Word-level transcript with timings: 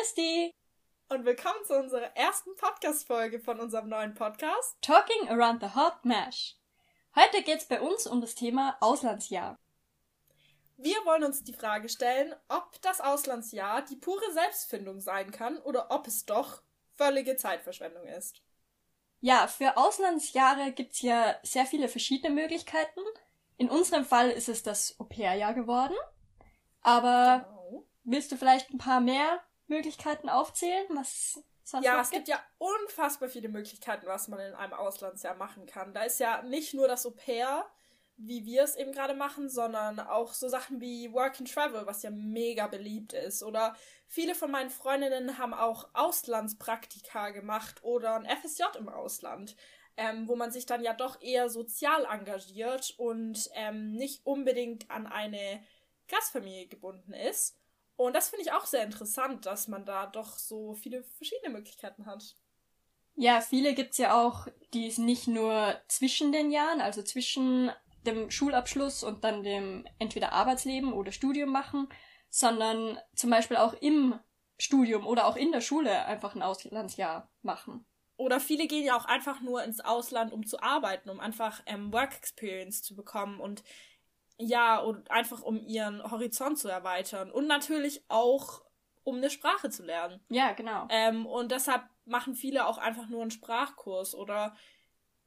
Christi 0.00 0.54
und 1.10 1.26
willkommen 1.26 1.62
zu 1.66 1.78
unserer 1.78 2.16
ersten 2.16 2.56
Podcast-Folge 2.56 3.38
von 3.38 3.60
unserem 3.60 3.90
neuen 3.90 4.14
Podcast 4.14 4.78
Talking 4.80 5.28
Around 5.28 5.62
the 5.62 5.74
Hot 5.74 6.04
Mash. 6.04 6.56
Heute 7.14 7.42
geht's 7.42 7.66
bei 7.66 7.82
uns 7.82 8.06
um 8.06 8.22
das 8.22 8.34
Thema 8.34 8.78
Auslandsjahr. 8.80 9.58
Wir 10.78 10.94
wollen 11.04 11.24
uns 11.24 11.44
die 11.44 11.52
Frage 11.52 11.90
stellen, 11.90 12.34
ob 12.48 12.80
das 12.80 13.02
Auslandsjahr 13.02 13.82
die 13.82 13.96
pure 13.96 14.32
Selbstfindung 14.32 15.00
sein 15.00 15.32
kann 15.32 15.58
oder 15.58 15.90
ob 15.90 16.06
es 16.06 16.24
doch 16.24 16.62
völlige 16.94 17.36
Zeitverschwendung 17.36 18.06
ist. 18.06 18.40
Ja, 19.20 19.48
für 19.48 19.76
Auslandsjahre 19.76 20.72
gibt's 20.72 21.02
ja 21.02 21.36
sehr 21.42 21.66
viele 21.66 21.88
verschiedene 21.88 22.34
Möglichkeiten. 22.34 23.00
In 23.58 23.68
unserem 23.68 24.06
Fall 24.06 24.30
ist 24.30 24.48
es 24.48 24.62
das 24.62 24.98
Au-pair-Jahr 24.98 25.52
geworden. 25.52 25.96
Aber 26.80 27.44
genau. 27.44 27.84
willst 28.04 28.32
du 28.32 28.38
vielleicht 28.38 28.70
ein 28.70 28.78
paar 28.78 29.02
mehr 29.02 29.42
Möglichkeiten 29.70 30.28
aufzählen? 30.28 30.86
Was 30.90 31.42
sonst 31.64 31.84
ja, 31.84 32.00
es 32.00 32.10
gibt? 32.10 32.28
ja 32.28 32.42
unfassbar 32.58 33.28
viele 33.28 33.48
Möglichkeiten, 33.48 34.06
was 34.06 34.28
man 34.28 34.40
in 34.40 34.54
einem 34.54 34.74
Auslandsjahr 34.74 35.36
machen 35.36 35.66
kann. 35.66 35.94
Da 35.94 36.02
ist 36.02 36.20
ja 36.20 36.42
nicht 36.42 36.74
nur 36.74 36.88
das 36.88 37.06
Au-pair, 37.06 37.64
wie 38.16 38.44
wir 38.44 38.64
es 38.64 38.76
eben 38.76 38.92
gerade 38.92 39.14
machen, 39.14 39.48
sondern 39.48 39.98
auch 39.98 40.34
so 40.34 40.48
Sachen 40.48 40.80
wie 40.80 41.12
Work 41.12 41.40
and 41.40 41.52
Travel, 41.52 41.86
was 41.86 42.02
ja 42.02 42.10
mega 42.10 42.66
beliebt 42.66 43.14
ist. 43.14 43.42
Oder 43.42 43.74
viele 44.06 44.34
von 44.34 44.50
meinen 44.50 44.68
Freundinnen 44.68 45.38
haben 45.38 45.54
auch 45.54 45.88
Auslandspraktika 45.94 47.30
gemacht 47.30 47.82
oder 47.82 48.16
ein 48.16 48.26
FSJ 48.26 48.64
im 48.78 48.90
Ausland, 48.90 49.56
ähm, 49.96 50.28
wo 50.28 50.36
man 50.36 50.50
sich 50.50 50.66
dann 50.66 50.82
ja 50.82 50.92
doch 50.92 51.22
eher 51.22 51.48
sozial 51.48 52.04
engagiert 52.04 52.94
und 52.98 53.48
ähm, 53.54 53.92
nicht 53.92 54.26
unbedingt 54.26 54.90
an 54.90 55.06
eine 55.06 55.64
Gastfamilie 56.08 56.66
gebunden 56.66 57.14
ist. 57.14 57.59
Und 58.00 58.16
das 58.16 58.30
finde 58.30 58.46
ich 58.46 58.52
auch 58.52 58.64
sehr 58.64 58.82
interessant, 58.82 59.44
dass 59.44 59.68
man 59.68 59.84
da 59.84 60.06
doch 60.06 60.38
so 60.38 60.72
viele 60.72 61.02
verschiedene 61.02 61.52
Möglichkeiten 61.52 62.06
hat. 62.06 62.34
Ja, 63.14 63.42
viele 63.42 63.74
gibt's 63.74 63.98
ja 63.98 64.18
auch, 64.18 64.48
die 64.72 64.86
es 64.86 64.96
nicht 64.96 65.28
nur 65.28 65.78
zwischen 65.86 66.32
den 66.32 66.50
Jahren, 66.50 66.80
also 66.80 67.02
zwischen 67.02 67.70
dem 68.06 68.30
Schulabschluss 68.30 69.04
und 69.04 69.22
dann 69.22 69.42
dem 69.42 69.86
entweder 69.98 70.32
Arbeitsleben 70.32 70.94
oder 70.94 71.12
Studium 71.12 71.50
machen, 71.50 71.88
sondern 72.30 72.98
zum 73.14 73.28
Beispiel 73.28 73.58
auch 73.58 73.74
im 73.74 74.18
Studium 74.56 75.06
oder 75.06 75.26
auch 75.26 75.36
in 75.36 75.52
der 75.52 75.60
Schule 75.60 76.06
einfach 76.06 76.34
ein 76.34 76.40
Auslandsjahr 76.40 77.30
machen. 77.42 77.84
Oder 78.16 78.40
viele 78.40 78.66
gehen 78.66 78.86
ja 78.86 78.96
auch 78.96 79.04
einfach 79.04 79.42
nur 79.42 79.62
ins 79.62 79.80
Ausland, 79.80 80.32
um 80.32 80.46
zu 80.46 80.62
arbeiten, 80.62 81.10
um 81.10 81.20
einfach 81.20 81.60
ähm, 81.66 81.92
Work 81.92 82.16
Experience 82.16 82.82
zu 82.82 82.96
bekommen 82.96 83.40
und 83.40 83.62
ja, 84.40 84.78
und 84.78 85.10
einfach 85.10 85.42
um 85.42 85.60
ihren 85.60 86.02
Horizont 86.10 86.58
zu 86.58 86.68
erweitern. 86.68 87.30
Und 87.30 87.46
natürlich 87.46 88.04
auch, 88.08 88.62
um 89.04 89.16
eine 89.16 89.30
Sprache 89.30 89.70
zu 89.70 89.84
lernen. 89.84 90.20
Ja, 90.28 90.52
genau. 90.52 90.86
Ähm, 90.90 91.26
und 91.26 91.52
deshalb 91.52 91.82
machen 92.04 92.34
viele 92.34 92.66
auch 92.66 92.78
einfach 92.78 93.08
nur 93.08 93.22
einen 93.22 93.30
Sprachkurs 93.30 94.14
oder 94.14 94.56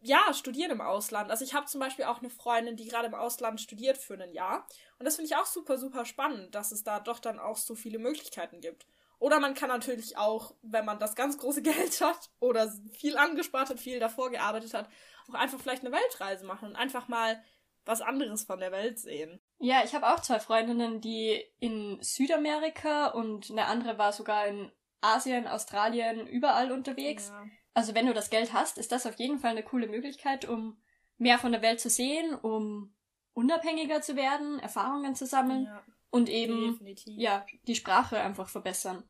ja, 0.02 0.34
studieren 0.34 0.72
im 0.72 0.82
Ausland. 0.82 1.32
Also 1.32 1.46
ich 1.46 1.54
habe 1.54 1.66
zum 1.66 1.80
Beispiel 1.80 2.06
auch 2.06 2.20
eine 2.20 2.30
Freundin, 2.30 2.76
die 2.76 2.88
gerade 2.88 3.08
im 3.08 3.14
Ausland 3.14 3.62
studiert 3.62 3.98
für 3.98 4.16
ein 4.16 4.34
Jahr. 4.34 4.68
Und 5.00 5.06
das 5.06 5.16
finde 5.16 5.32
ich 5.32 5.38
auch 5.38 5.46
super, 5.46 5.78
super 5.78 6.06
spannend, 6.06 6.56
dass 6.56 6.72
es 6.74 6.84
da 6.84 7.00
doch 7.00 7.20
dann 7.20 7.40
auch 7.40 7.56
so 7.56 7.76
viele 7.76 8.00
Möglichkeiten 8.00 8.60
gibt. 8.60 8.86
Oder 9.20 9.40
man 9.40 9.54
kann 9.54 9.70
natürlich 9.70 10.18
auch, 10.18 10.54
wenn 10.62 10.84
man 10.84 11.00
das 11.00 11.16
ganz 11.16 11.38
große 11.38 11.62
Geld 11.62 12.02
hat 12.02 12.30
oder 12.42 12.70
viel 12.92 13.18
angespart 13.18 13.70
hat, 13.70 13.80
viel 13.80 14.00
davor 14.00 14.30
gearbeitet 14.30 14.74
hat, 14.74 14.90
auch 15.30 15.36
einfach 15.36 15.60
vielleicht 15.60 15.86
eine 15.86 15.96
Weltreise 15.96 16.46
machen 16.46 16.70
und 16.70 16.76
einfach 16.76 17.08
mal 17.08 17.42
was 17.86 18.02
anderes 18.02 18.44
von 18.44 18.60
der 18.60 18.72
Welt 18.72 19.00
sehen. 19.00 19.40
Ja, 19.60 19.84
ich 19.84 19.94
habe 19.94 20.08
auch 20.08 20.20
zwei 20.20 20.40
Freundinnen, 20.40 21.02
die 21.02 21.44
in 21.60 21.98
Südamerika 22.02 23.08
und 23.08 23.52
eine 23.52 23.66
andere 23.66 23.98
war 23.98 24.14
sogar 24.14 24.48
in 24.48 24.72
Asien, 25.02 25.48
Australien, 25.48 26.28
überall 26.28 26.72
unterwegs. 26.72 27.30
Ja. 27.30 27.46
Also 27.74 27.96
wenn 27.96 28.08
du 28.08 28.14
das 28.14 28.30
Geld 28.30 28.54
hast, 28.54 28.78
ist 28.78 28.92
das 28.92 29.06
auf 29.06 29.16
jeden 29.20 29.40
Fall 29.40 29.52
eine 29.52 29.64
coole 29.64 29.88
Möglichkeit, 29.88 30.46
um 30.48 30.82
mehr 31.18 31.40
von 31.40 31.52
der 31.52 31.62
Welt 31.62 31.80
zu 31.80 31.90
sehen, 31.90 32.36
um 32.36 32.94
unabhängiger 33.34 34.02
zu 34.02 34.16
werden, 34.16 34.60
Erfahrungen 34.60 35.16
zu 35.16 35.26
sammeln 35.26 35.66
ja, 35.66 35.84
und 36.12 36.30
eben 36.30 36.74
definitiv. 36.74 37.20
ja, 37.20 37.46
die 37.68 37.76
Sprache 37.76 38.20
einfach 38.20 38.48
verbessern. 38.48 39.04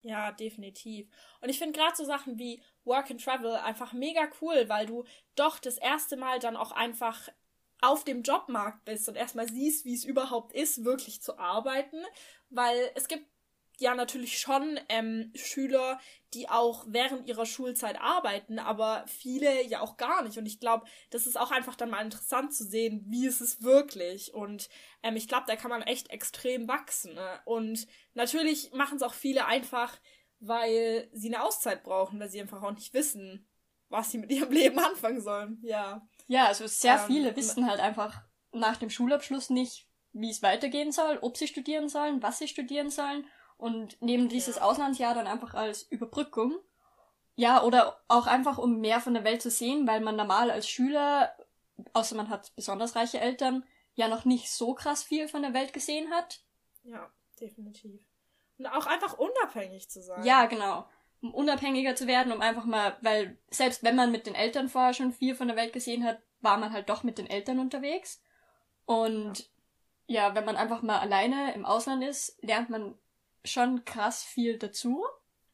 Ja, 0.00 0.32
definitiv. 0.32 1.08
Und 1.40 1.48
ich 1.48 1.58
finde 1.58 1.78
gerade 1.78 1.96
so 1.96 2.04
Sachen 2.04 2.38
wie 2.38 2.62
Work 2.84 3.10
and 3.10 3.24
Travel 3.24 3.54
einfach 3.56 3.94
mega 3.94 4.28
cool, 4.40 4.68
weil 4.68 4.86
du 4.86 5.04
doch 5.34 5.58
das 5.58 5.78
erste 5.78 6.16
Mal 6.16 6.38
dann 6.40 6.56
auch 6.56 6.72
einfach 6.72 7.28
auf 7.84 8.04
dem 8.04 8.22
Jobmarkt 8.22 8.84
bist 8.84 9.08
und 9.08 9.16
erstmal 9.16 9.48
siehst, 9.48 9.84
wie 9.84 9.94
es 9.94 10.04
überhaupt 10.04 10.52
ist, 10.52 10.84
wirklich 10.84 11.22
zu 11.22 11.38
arbeiten. 11.38 12.02
Weil 12.50 12.90
es 12.94 13.08
gibt 13.08 13.26
ja 13.78 13.94
natürlich 13.94 14.38
schon 14.38 14.78
ähm, 14.88 15.32
Schüler, 15.34 16.00
die 16.32 16.48
auch 16.48 16.84
während 16.88 17.28
ihrer 17.28 17.46
Schulzeit 17.46 18.00
arbeiten, 18.00 18.58
aber 18.58 19.04
viele 19.06 19.64
ja 19.64 19.80
auch 19.80 19.96
gar 19.96 20.22
nicht. 20.22 20.38
Und 20.38 20.46
ich 20.46 20.60
glaube, 20.60 20.86
das 21.10 21.26
ist 21.26 21.38
auch 21.38 21.50
einfach 21.50 21.74
dann 21.74 21.90
mal 21.90 22.02
interessant 22.02 22.54
zu 22.54 22.64
sehen, 22.64 23.04
wie 23.08 23.26
ist 23.26 23.40
es 23.40 23.62
wirklich. 23.62 24.34
Und 24.34 24.68
ähm, 25.02 25.16
ich 25.16 25.28
glaube, 25.28 25.44
da 25.46 25.56
kann 25.56 25.70
man 25.70 25.82
echt 25.82 26.10
extrem 26.10 26.68
wachsen. 26.68 27.14
Ne? 27.14 27.40
Und 27.44 27.86
natürlich 28.14 28.72
machen 28.72 28.96
es 28.96 29.02
auch 29.02 29.14
viele 29.14 29.46
einfach, 29.46 29.98
weil 30.40 31.08
sie 31.12 31.34
eine 31.34 31.42
Auszeit 31.42 31.82
brauchen, 31.82 32.20
weil 32.20 32.30
sie 32.30 32.40
einfach 32.40 32.62
auch 32.62 32.72
nicht 32.72 32.94
wissen, 32.94 33.48
was 33.88 34.10
sie 34.10 34.18
mit 34.18 34.30
ihrem 34.30 34.52
Leben 34.52 34.78
anfangen 34.78 35.20
sollen. 35.20 35.58
Ja. 35.62 36.06
Ja, 36.26 36.46
also 36.46 36.66
sehr 36.66 36.94
ähm, 36.94 37.06
viele 37.06 37.36
wissen 37.36 37.68
halt 37.68 37.80
einfach 37.80 38.22
nach 38.52 38.76
dem 38.76 38.90
Schulabschluss 38.90 39.50
nicht, 39.50 39.88
wie 40.12 40.30
es 40.30 40.42
weitergehen 40.42 40.92
soll, 40.92 41.18
ob 41.20 41.36
sie 41.36 41.48
studieren 41.48 41.88
sollen, 41.88 42.22
was 42.22 42.38
sie 42.38 42.48
studieren 42.48 42.90
sollen 42.90 43.26
und 43.56 44.00
nehmen 44.00 44.28
dieses 44.28 44.56
ja. 44.56 44.62
Auslandsjahr 44.62 45.14
dann 45.14 45.26
einfach 45.26 45.54
als 45.54 45.82
Überbrückung. 45.82 46.56
Ja, 47.36 47.64
oder 47.64 48.00
auch 48.06 48.28
einfach, 48.28 48.58
um 48.58 48.80
mehr 48.80 49.00
von 49.00 49.14
der 49.14 49.24
Welt 49.24 49.42
zu 49.42 49.50
sehen, 49.50 49.88
weil 49.88 50.00
man 50.00 50.14
normal 50.14 50.52
als 50.52 50.68
Schüler, 50.68 51.34
außer 51.92 52.14
man 52.14 52.28
hat 52.28 52.54
besonders 52.54 52.94
reiche 52.94 53.20
Eltern, 53.20 53.64
ja 53.94 54.06
noch 54.06 54.24
nicht 54.24 54.50
so 54.50 54.74
krass 54.74 55.02
viel 55.02 55.26
von 55.26 55.42
der 55.42 55.52
Welt 55.52 55.72
gesehen 55.72 56.10
hat. 56.10 56.42
Ja, 56.84 57.10
definitiv. 57.40 58.06
Und 58.58 58.66
auch 58.66 58.86
einfach 58.86 59.18
unabhängig 59.18 59.90
zu 59.90 60.00
sein. 60.00 60.24
Ja, 60.24 60.46
genau 60.46 60.86
um 61.24 61.32
unabhängiger 61.32 61.96
zu 61.96 62.06
werden, 62.06 62.32
um 62.32 62.42
einfach 62.42 62.66
mal, 62.66 62.98
weil 63.00 63.38
selbst 63.50 63.82
wenn 63.82 63.96
man 63.96 64.12
mit 64.12 64.26
den 64.26 64.34
Eltern 64.34 64.68
vorher 64.68 64.92
schon 64.92 65.10
viel 65.10 65.34
von 65.34 65.48
der 65.48 65.56
Welt 65.56 65.72
gesehen 65.72 66.04
hat, 66.04 66.18
war 66.42 66.58
man 66.58 66.70
halt 66.70 66.90
doch 66.90 67.02
mit 67.02 67.16
den 67.16 67.26
Eltern 67.26 67.58
unterwegs. 67.58 68.22
Und 68.84 69.50
ja, 70.06 70.28
ja 70.28 70.34
wenn 70.34 70.44
man 70.44 70.56
einfach 70.56 70.82
mal 70.82 70.98
alleine 70.98 71.54
im 71.54 71.64
Ausland 71.64 72.04
ist, 72.04 72.36
lernt 72.42 72.68
man 72.68 72.94
schon 73.42 73.86
krass 73.86 74.22
viel 74.22 74.58
dazu. 74.58 75.02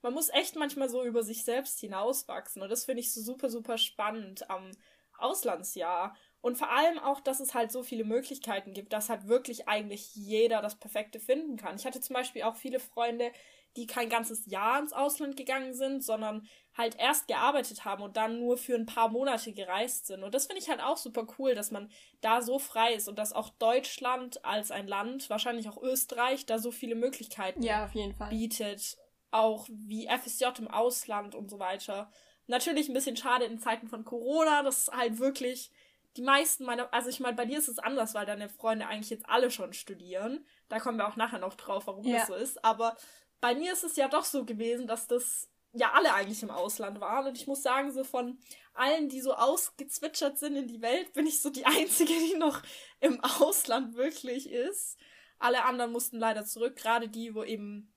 Man 0.02 0.12
muss 0.12 0.28
echt 0.30 0.56
manchmal 0.56 0.88
so 0.88 1.04
über 1.04 1.22
sich 1.22 1.44
selbst 1.44 1.78
hinauswachsen. 1.78 2.62
Und 2.62 2.68
das 2.68 2.86
finde 2.86 3.02
ich 3.02 3.14
so 3.14 3.20
super, 3.20 3.48
super 3.48 3.78
spannend 3.78 4.50
am 4.50 4.72
Auslandsjahr. 5.18 6.16
Und 6.40 6.58
vor 6.58 6.72
allem 6.72 6.98
auch, 6.98 7.20
dass 7.20 7.38
es 7.38 7.54
halt 7.54 7.70
so 7.70 7.84
viele 7.84 8.02
Möglichkeiten 8.02 8.72
gibt, 8.72 8.92
dass 8.92 9.08
halt 9.08 9.28
wirklich 9.28 9.68
eigentlich 9.68 10.16
jeder 10.16 10.62
das 10.62 10.80
Perfekte 10.80 11.20
finden 11.20 11.56
kann. 11.56 11.76
Ich 11.76 11.84
hatte 11.84 12.00
zum 12.00 12.14
Beispiel 12.14 12.42
auch 12.42 12.56
viele 12.56 12.80
Freunde, 12.80 13.30
die 13.76 13.86
kein 13.86 14.08
ganzes 14.08 14.46
Jahr 14.46 14.80
ins 14.80 14.92
Ausland 14.92 15.36
gegangen 15.36 15.74
sind, 15.74 16.04
sondern 16.04 16.46
halt 16.76 16.96
erst 16.98 17.28
gearbeitet 17.28 17.84
haben 17.84 18.02
und 18.02 18.16
dann 18.16 18.40
nur 18.40 18.56
für 18.56 18.74
ein 18.74 18.86
paar 18.86 19.08
Monate 19.08 19.52
gereist 19.52 20.06
sind. 20.06 20.22
Und 20.22 20.34
das 20.34 20.46
finde 20.46 20.62
ich 20.62 20.68
halt 20.68 20.80
auch 20.80 20.96
super 20.96 21.26
cool, 21.38 21.54
dass 21.54 21.70
man 21.70 21.90
da 22.20 22.42
so 22.42 22.58
frei 22.58 22.94
ist 22.94 23.08
und 23.08 23.18
dass 23.18 23.32
auch 23.32 23.50
Deutschland 23.50 24.44
als 24.44 24.70
ein 24.70 24.88
Land, 24.88 25.30
wahrscheinlich 25.30 25.68
auch 25.68 25.80
Österreich, 25.82 26.46
da 26.46 26.58
so 26.58 26.70
viele 26.70 26.94
Möglichkeiten 26.94 27.62
ja, 27.62 27.84
auf 27.84 27.94
jeden 27.94 28.14
Fall. 28.14 28.30
bietet. 28.30 28.96
Auch 29.30 29.68
wie 29.70 30.08
FSJ 30.08 30.46
im 30.58 30.68
Ausland 30.68 31.36
und 31.36 31.50
so 31.50 31.60
weiter. 31.60 32.10
Natürlich 32.48 32.88
ein 32.88 32.94
bisschen 32.94 33.16
schade 33.16 33.44
in 33.44 33.60
Zeiten 33.60 33.86
von 33.86 34.04
Corona, 34.04 34.64
dass 34.64 34.90
halt 34.92 35.20
wirklich 35.20 35.70
die 36.16 36.22
meisten 36.22 36.64
meiner, 36.64 36.92
also 36.92 37.08
ich 37.08 37.20
meine, 37.20 37.36
bei 37.36 37.46
dir 37.46 37.58
ist 37.58 37.68
es 37.68 37.78
anders, 37.78 38.14
weil 38.14 38.26
deine 38.26 38.48
Freunde 38.48 38.86
eigentlich 38.86 39.10
jetzt 39.10 39.28
alle 39.28 39.50
schon 39.50 39.72
studieren. 39.72 40.44
Da 40.68 40.80
kommen 40.80 40.98
wir 40.98 41.06
auch 41.06 41.16
nachher 41.16 41.38
noch 41.38 41.54
drauf, 41.54 41.86
warum 41.86 42.04
ja. 42.04 42.18
das 42.18 42.26
so 42.26 42.34
ist. 42.34 42.64
Aber 42.64 42.96
bei 43.40 43.54
mir 43.54 43.72
ist 43.72 43.84
es 43.84 43.96
ja 43.96 44.08
doch 44.08 44.24
so 44.24 44.44
gewesen, 44.44 44.86
dass 44.86 45.06
das 45.06 45.48
ja 45.72 45.92
alle 45.92 46.14
eigentlich 46.14 46.42
im 46.42 46.50
Ausland 46.50 47.00
waren. 47.00 47.28
Und 47.28 47.36
ich 47.36 47.46
muss 47.46 47.62
sagen, 47.62 47.92
so 47.92 48.04
von 48.04 48.38
allen, 48.74 49.08
die 49.08 49.20
so 49.20 49.34
ausgezwitschert 49.34 50.38
sind 50.38 50.56
in 50.56 50.66
die 50.66 50.82
Welt, 50.82 51.12
bin 51.12 51.26
ich 51.26 51.40
so 51.40 51.50
die 51.50 51.66
Einzige, 51.66 52.12
die 52.12 52.36
noch 52.36 52.62
im 53.00 53.20
Ausland 53.22 53.94
wirklich 53.94 54.50
ist. 54.50 54.98
Alle 55.38 55.64
anderen 55.64 55.92
mussten 55.92 56.18
leider 56.18 56.44
zurück, 56.44 56.76
gerade 56.76 57.08
die, 57.08 57.34
wo 57.34 57.44
eben 57.44 57.94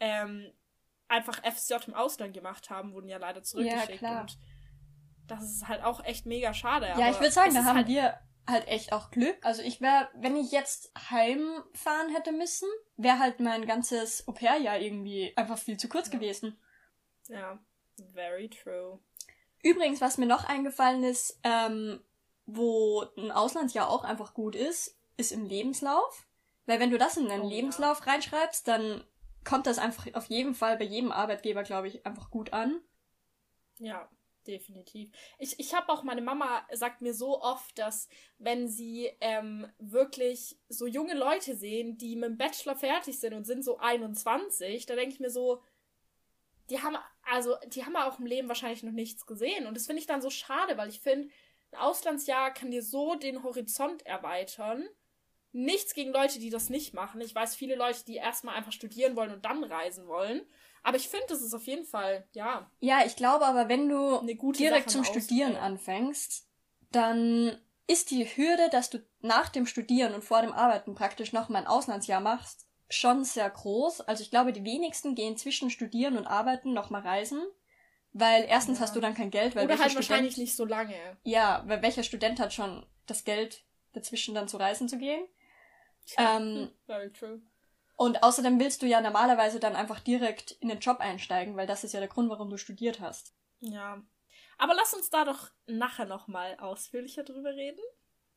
ähm, 0.00 0.52
einfach 1.08 1.40
FSJ 1.44 1.74
im 1.86 1.94
Ausland 1.94 2.34
gemacht 2.34 2.70
haben, 2.70 2.92
wurden 2.92 3.08
ja 3.08 3.18
leider 3.18 3.42
zurückgeschickt. 3.42 3.90
Ja, 3.90 3.96
klar. 3.98 4.20
Und 4.22 4.38
das 5.28 5.44
ist 5.44 5.68
halt 5.68 5.84
auch 5.84 6.04
echt 6.04 6.26
mega 6.26 6.52
schade. 6.52 6.86
Ja, 6.98 7.10
ich 7.10 7.20
würde 7.20 7.30
sagen, 7.30 7.54
da 7.54 7.64
haben 7.64 7.76
halt 7.76 7.86
wir 7.86 8.18
halt 8.46 8.66
echt 8.68 8.92
auch 8.92 9.10
Glück. 9.10 9.36
Also 9.42 9.62
ich 9.62 9.80
wäre, 9.80 10.08
wenn 10.14 10.36
ich 10.36 10.50
jetzt 10.50 10.92
heimfahren 11.10 12.14
hätte 12.14 12.32
müssen, 12.32 12.68
wäre 12.96 13.18
halt 13.18 13.40
mein 13.40 13.66
ganzes 13.66 14.26
Au-pair-Jahr 14.26 14.78
irgendwie 14.78 15.32
einfach 15.36 15.58
viel 15.58 15.76
zu 15.76 15.88
kurz 15.88 16.08
ja. 16.08 16.14
gewesen. 16.14 16.58
Ja, 17.28 17.58
very 18.12 18.48
true. 18.48 18.98
Übrigens, 19.62 20.00
was 20.00 20.18
mir 20.18 20.26
noch 20.26 20.44
eingefallen 20.44 21.04
ist, 21.04 21.38
ähm, 21.44 22.00
wo 22.46 23.04
ein 23.16 23.30
Auslandsjahr 23.30 23.88
auch 23.88 24.04
einfach 24.04 24.34
gut 24.34 24.56
ist, 24.56 24.98
ist 25.16 25.30
im 25.32 25.46
Lebenslauf. 25.46 26.26
Weil 26.66 26.80
wenn 26.80 26.90
du 26.90 26.98
das 26.98 27.16
in 27.16 27.28
deinen 27.28 27.42
oh, 27.42 27.48
Lebenslauf 27.48 28.00
ja. 28.00 28.12
reinschreibst, 28.12 28.66
dann 28.66 29.04
kommt 29.44 29.66
das 29.66 29.78
einfach 29.78 30.06
auf 30.14 30.26
jeden 30.26 30.54
Fall 30.54 30.76
bei 30.76 30.84
jedem 30.84 31.12
Arbeitgeber, 31.12 31.62
glaube 31.62 31.88
ich, 31.88 32.04
einfach 32.06 32.30
gut 32.30 32.52
an. 32.52 32.80
Ja, 33.78 34.08
definitiv. 34.46 35.10
Ich, 35.38 35.58
ich 35.58 35.74
habe 35.74 35.90
auch, 35.92 36.02
meine 36.02 36.22
Mama 36.22 36.66
sagt 36.72 37.02
mir 37.02 37.14
so 37.14 37.40
oft, 37.40 37.78
dass 37.78 38.08
wenn 38.38 38.68
sie 38.68 39.10
ähm, 39.20 39.66
wirklich 39.78 40.58
so 40.68 40.86
junge 40.86 41.14
Leute 41.14 41.56
sehen, 41.56 41.98
die 41.98 42.16
mit 42.16 42.30
dem 42.30 42.38
Bachelor 42.38 42.76
fertig 42.76 43.18
sind 43.18 43.34
und 43.34 43.44
sind 43.44 43.64
so 43.64 43.78
21, 43.78 44.86
da 44.86 44.94
denke 44.94 45.14
ich 45.14 45.20
mir 45.20 45.30
so, 45.30 45.62
die 46.70 46.80
haben, 46.80 46.96
also, 47.22 47.56
die 47.66 47.84
haben 47.84 47.96
auch 47.96 48.18
im 48.18 48.26
Leben 48.26 48.48
wahrscheinlich 48.48 48.82
noch 48.82 48.92
nichts 48.92 49.26
gesehen. 49.26 49.66
Und 49.66 49.76
das 49.76 49.86
finde 49.86 50.00
ich 50.00 50.06
dann 50.06 50.22
so 50.22 50.30
schade, 50.30 50.76
weil 50.76 50.88
ich 50.88 51.00
finde, 51.00 51.28
ein 51.72 51.78
Auslandsjahr 51.78 52.52
kann 52.52 52.70
dir 52.70 52.82
so 52.82 53.14
den 53.14 53.42
Horizont 53.42 54.06
erweitern. 54.06 54.88
Nichts 55.52 55.94
gegen 55.94 56.12
Leute, 56.12 56.38
die 56.38 56.50
das 56.50 56.70
nicht 56.70 56.94
machen. 56.94 57.20
Ich 57.20 57.34
weiß 57.34 57.56
viele 57.56 57.76
Leute, 57.76 58.04
die 58.06 58.16
erstmal 58.16 58.54
einfach 58.54 58.72
studieren 58.72 59.16
wollen 59.16 59.32
und 59.32 59.44
dann 59.44 59.64
reisen 59.64 60.06
wollen. 60.06 60.42
Aber 60.82 60.96
ich 60.96 61.08
finde, 61.08 61.26
das 61.28 61.42
ist 61.42 61.54
auf 61.54 61.66
jeden 61.66 61.84
Fall, 61.84 62.26
ja. 62.32 62.70
Ja, 62.80 63.04
ich 63.06 63.16
glaube 63.16 63.46
aber, 63.46 63.68
wenn 63.68 63.88
du 63.88 64.20
direkt 64.52 64.90
zum 64.90 65.04
Studieren 65.04 65.56
anfängst, 65.56 66.48
dann 66.90 67.56
ist 67.86 68.10
die 68.10 68.24
Hürde, 68.24 68.68
dass 68.70 68.90
du 68.90 68.98
nach 69.20 69.48
dem 69.48 69.66
Studieren 69.66 70.14
und 70.14 70.24
vor 70.24 70.42
dem 70.42 70.52
Arbeiten 70.52 70.94
praktisch 70.94 71.32
nochmal 71.32 71.62
ein 71.62 71.68
Auslandsjahr 71.68 72.20
machst, 72.20 72.66
schon 72.88 73.24
sehr 73.24 73.48
groß. 73.48 74.02
Also 74.02 74.22
ich 74.22 74.30
glaube, 74.30 74.52
die 74.52 74.64
wenigsten 74.64 75.14
gehen 75.14 75.36
zwischen 75.36 75.70
Studieren 75.70 76.16
und 76.16 76.26
Arbeiten 76.26 76.72
nochmal 76.72 77.02
reisen. 77.02 77.42
Weil 78.14 78.44
erstens 78.46 78.78
ja. 78.78 78.84
hast 78.84 78.94
du 78.94 79.00
dann 79.00 79.14
kein 79.14 79.30
Geld, 79.30 79.56
weil 79.56 79.64
Oder 79.64 79.78
halt 79.78 79.90
Student, 79.90 80.10
wahrscheinlich 80.10 80.36
nicht 80.36 80.54
so 80.54 80.66
lange. 80.66 80.94
Ja, 81.24 81.62
weil 81.66 81.80
welcher 81.80 82.02
Student 82.02 82.40
hat 82.40 82.52
schon 82.52 82.84
das 83.06 83.24
Geld, 83.24 83.64
dazwischen 83.94 84.34
dann 84.34 84.48
zu 84.48 84.58
reisen 84.58 84.88
zu 84.88 84.98
gehen? 84.98 85.26
ähm, 86.18 86.70
Very 86.86 87.10
true. 87.10 87.40
Und 88.02 88.24
außerdem 88.24 88.58
willst 88.58 88.82
du 88.82 88.86
ja 88.86 89.00
normalerweise 89.00 89.60
dann 89.60 89.76
einfach 89.76 90.00
direkt 90.00 90.50
in 90.60 90.66
den 90.66 90.80
Job 90.80 90.98
einsteigen, 90.98 91.56
weil 91.56 91.68
das 91.68 91.84
ist 91.84 91.92
ja 91.92 92.00
der 92.00 92.08
Grund, 92.08 92.30
warum 92.30 92.50
du 92.50 92.56
studiert 92.56 92.98
hast. 92.98 93.32
Ja. 93.60 94.02
Aber 94.58 94.74
lass 94.74 94.92
uns 94.92 95.08
da 95.08 95.24
doch 95.24 95.52
nachher 95.66 96.06
nochmal 96.06 96.56
ausführlicher 96.58 97.22
drüber 97.22 97.54
reden. 97.54 97.78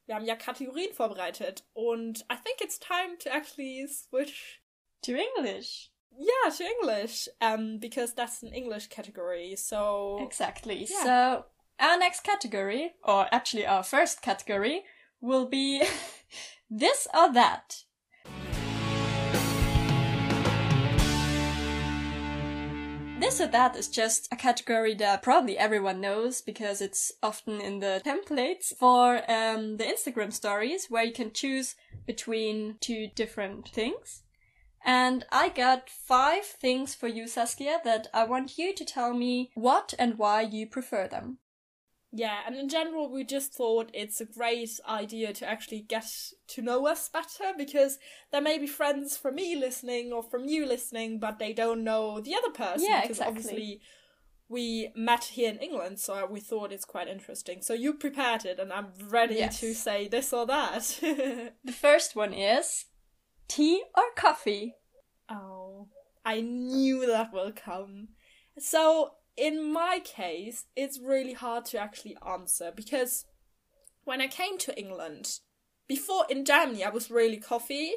Wir 0.05 0.13
haben 0.13 0.25
ja 0.25 0.35
Kategorien 0.35 0.93
vorbereitet 0.93 1.65
und 1.73 2.19
I 2.31 2.35
think 2.43 2.61
it's 2.61 2.77
time 2.77 3.17
to 3.17 3.29
actually 3.31 3.87
switch 3.87 4.61
to 5.01 5.13
English. 5.13 5.91
Yeah, 6.11 6.51
to 6.55 6.63
English, 6.63 7.27
um, 7.41 7.79
because 7.79 8.13
that's 8.13 8.43
an 8.43 8.53
English 8.53 8.89
category. 8.89 9.55
So 9.55 10.19
exactly. 10.21 10.87
Yeah. 10.87 11.01
So 11.01 11.83
our 11.83 11.97
next 11.97 12.23
category, 12.23 12.93
or 13.01 13.25
actually 13.33 13.65
our 13.65 13.83
first 13.83 14.21
category, 14.21 14.83
will 15.21 15.47
be 15.47 15.81
this 16.69 17.07
or 17.15 17.33
that. 17.33 17.84
This 23.25 23.41
or 23.41 23.47
that 23.47 23.75
is 23.75 23.87
just 23.87 24.31
a 24.31 24.35
category 24.35 24.93
that 24.93 25.23
probably 25.23 25.57
everyone 25.57 25.99
knows 25.99 26.41
because 26.41 26.79
it's 26.79 27.11
often 27.23 27.59
in 27.59 27.79
the 27.79 27.99
templates 28.05 28.67
for 28.77 29.15
um, 29.27 29.77
the 29.77 29.83
Instagram 29.83 30.31
stories 30.31 30.91
where 30.91 31.03
you 31.03 31.11
can 31.11 31.33
choose 31.33 31.73
between 32.05 32.75
two 32.81 33.07
different 33.15 33.69
things. 33.69 34.21
And 34.85 35.25
I 35.31 35.49
got 35.49 35.89
five 35.89 36.45
things 36.45 36.93
for 36.93 37.07
you, 37.07 37.27
Saskia, 37.27 37.79
that 37.83 38.05
I 38.13 38.25
want 38.25 38.59
you 38.59 38.75
to 38.75 38.85
tell 38.85 39.15
me 39.15 39.49
what 39.55 39.95
and 39.97 40.19
why 40.19 40.41
you 40.41 40.67
prefer 40.67 41.07
them. 41.07 41.39
Yeah, 42.17 42.39
and 42.47 42.55
in 42.55 42.69
general, 42.69 43.11
we 43.11 43.25
just 43.25 43.53
thought 43.53 43.89
it's 43.93 44.21
a 44.21 44.25
great 44.25 44.79
idea 44.87 45.33
to 45.33 45.45
actually 45.45 45.81
get 45.81 46.07
to 46.47 46.61
know 46.61 46.87
us 46.87 47.09
better 47.09 47.51
because 47.57 47.99
there 48.31 48.39
may 48.41 48.57
be 48.57 48.67
friends 48.67 49.17
from 49.17 49.35
me 49.35 49.57
listening 49.57 50.13
or 50.13 50.23
from 50.23 50.45
you 50.45 50.65
listening, 50.65 51.19
but 51.19 51.39
they 51.39 51.51
don't 51.51 51.83
know 51.83 52.21
the 52.21 52.33
other 52.33 52.51
person. 52.51 52.87
Yeah, 52.89 53.01
because 53.01 53.17
exactly. 53.17 53.37
obviously 53.37 53.81
we 54.47 54.91
met 54.95 55.25
here 55.25 55.49
in 55.49 55.57
England, 55.57 55.99
so 55.99 56.25
we 56.25 56.39
thought 56.39 56.71
it's 56.71 56.85
quite 56.85 57.09
interesting. 57.09 57.61
So 57.61 57.73
you 57.73 57.93
prepared 57.93 58.45
it, 58.45 58.59
and 58.59 58.71
I'm 58.71 58.93
ready 59.09 59.35
yes. 59.35 59.59
to 59.59 59.73
say 59.73 60.07
this 60.07 60.31
or 60.31 60.45
that. 60.45 60.97
the 61.01 61.73
first 61.73 62.15
one 62.15 62.33
is 62.33 62.85
tea 63.49 63.83
or 63.93 64.03
coffee. 64.15 64.75
Oh, 65.29 65.89
I 66.23 66.39
knew 66.39 67.05
that 67.07 67.33
will 67.33 67.51
come. 67.51 68.07
So 68.57 69.15
in 69.37 69.71
my 69.71 69.99
case, 70.03 70.65
it's 70.75 70.99
really 70.99 71.33
hard 71.33 71.65
to 71.65 71.77
actually 71.77 72.17
answer 72.25 72.71
because 72.75 73.25
when 74.03 74.21
I 74.21 74.27
came 74.27 74.57
to 74.59 74.77
England, 74.77 75.39
before 75.87 76.25
in 76.29 76.45
Germany, 76.45 76.83
I 76.83 76.89
was 76.89 77.11
really 77.11 77.37
coffee. 77.37 77.93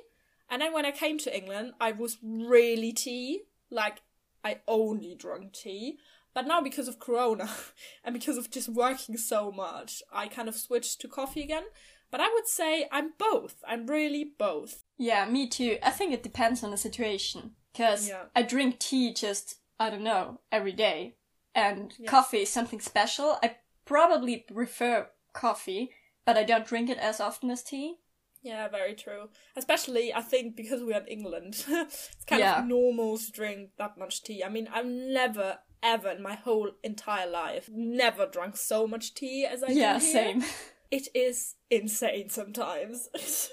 And 0.50 0.62
then 0.62 0.72
when 0.72 0.86
I 0.86 0.90
came 0.90 1.18
to 1.18 1.36
England, 1.36 1.72
I 1.80 1.92
was 1.92 2.18
really 2.22 2.92
tea. 2.92 3.42
Like, 3.70 4.02
I 4.42 4.60
only 4.66 5.14
drank 5.14 5.52
tea. 5.52 5.98
But 6.34 6.46
now, 6.46 6.60
because 6.60 6.88
of 6.88 6.98
Corona 6.98 7.48
and 8.04 8.12
because 8.14 8.38
of 8.38 8.50
just 8.50 8.68
working 8.68 9.16
so 9.16 9.52
much, 9.52 10.02
I 10.12 10.28
kind 10.28 10.48
of 10.48 10.56
switched 10.56 11.00
to 11.02 11.08
coffee 11.08 11.42
again. 11.42 11.64
But 12.10 12.20
I 12.20 12.30
would 12.32 12.46
say 12.46 12.88
I'm 12.90 13.12
both. 13.18 13.62
I'm 13.66 13.86
really 13.86 14.24
both. 14.38 14.84
Yeah, 14.96 15.26
me 15.28 15.46
too. 15.46 15.76
I 15.82 15.90
think 15.90 16.12
it 16.12 16.22
depends 16.22 16.64
on 16.64 16.70
the 16.70 16.78
situation. 16.78 17.52
Because 17.72 18.08
yeah. 18.08 18.24
I 18.34 18.42
drink 18.42 18.78
tea 18.78 19.12
just, 19.12 19.56
I 19.78 19.90
don't 19.90 20.02
know, 20.02 20.40
every 20.50 20.72
day 20.72 21.16
and 21.54 21.94
yeah. 21.98 22.10
coffee 22.10 22.42
is 22.42 22.50
something 22.50 22.80
special. 22.80 23.38
I 23.42 23.56
probably 23.84 24.44
prefer 24.52 25.08
coffee, 25.32 25.90
but 26.24 26.36
I 26.36 26.44
don't 26.44 26.66
drink 26.66 26.90
it 26.90 26.98
as 26.98 27.20
often 27.20 27.50
as 27.50 27.62
tea. 27.62 27.96
Yeah, 28.42 28.68
very 28.68 28.94
true. 28.94 29.28
Especially, 29.56 30.14
I 30.14 30.20
think, 30.22 30.56
because 30.56 30.82
we're 30.82 31.00
in 31.00 31.06
England, 31.06 31.64
it's 31.68 32.10
kind 32.26 32.40
yeah. 32.40 32.60
of 32.60 32.66
normal 32.66 33.18
to 33.18 33.32
drink 33.32 33.70
that 33.78 33.98
much 33.98 34.22
tea. 34.22 34.44
I 34.44 34.48
mean, 34.48 34.68
I've 34.72 34.86
never, 34.86 35.58
ever 35.82 36.10
in 36.10 36.22
my 36.22 36.34
whole 36.34 36.70
entire 36.84 37.28
life, 37.28 37.68
never 37.72 38.26
drunk 38.26 38.56
so 38.56 38.86
much 38.86 39.14
tea 39.14 39.44
as 39.44 39.62
I 39.62 39.70
yeah, 39.70 39.98
do 39.98 40.04
here. 40.04 40.12
same. 40.12 40.44
It 40.90 41.08
is 41.14 41.56
insane 41.70 42.30
sometimes. 42.30 43.10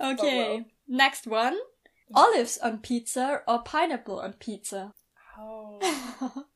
okay, 0.00 0.38
well. 0.38 0.64
next 0.88 1.28
one. 1.28 1.54
Mm. 1.54 2.16
Olives 2.16 2.58
on 2.58 2.78
pizza 2.78 3.42
or 3.46 3.62
pineapple 3.62 4.18
on 4.18 4.32
pizza? 4.32 4.94
Oh. 5.38 6.46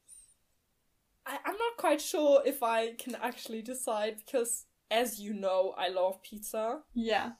I, 1.32 1.38
I'm 1.46 1.56
not 1.56 1.76
quite 1.78 2.00
sure 2.00 2.42
if 2.44 2.62
I 2.62 2.92
can 2.92 3.14
actually 3.14 3.62
decide 3.62 4.18
because, 4.18 4.66
as 4.90 5.18
you 5.18 5.32
know, 5.32 5.74
I 5.78 5.88
love 5.88 6.22
pizza. 6.22 6.80
Yeah. 6.94 7.32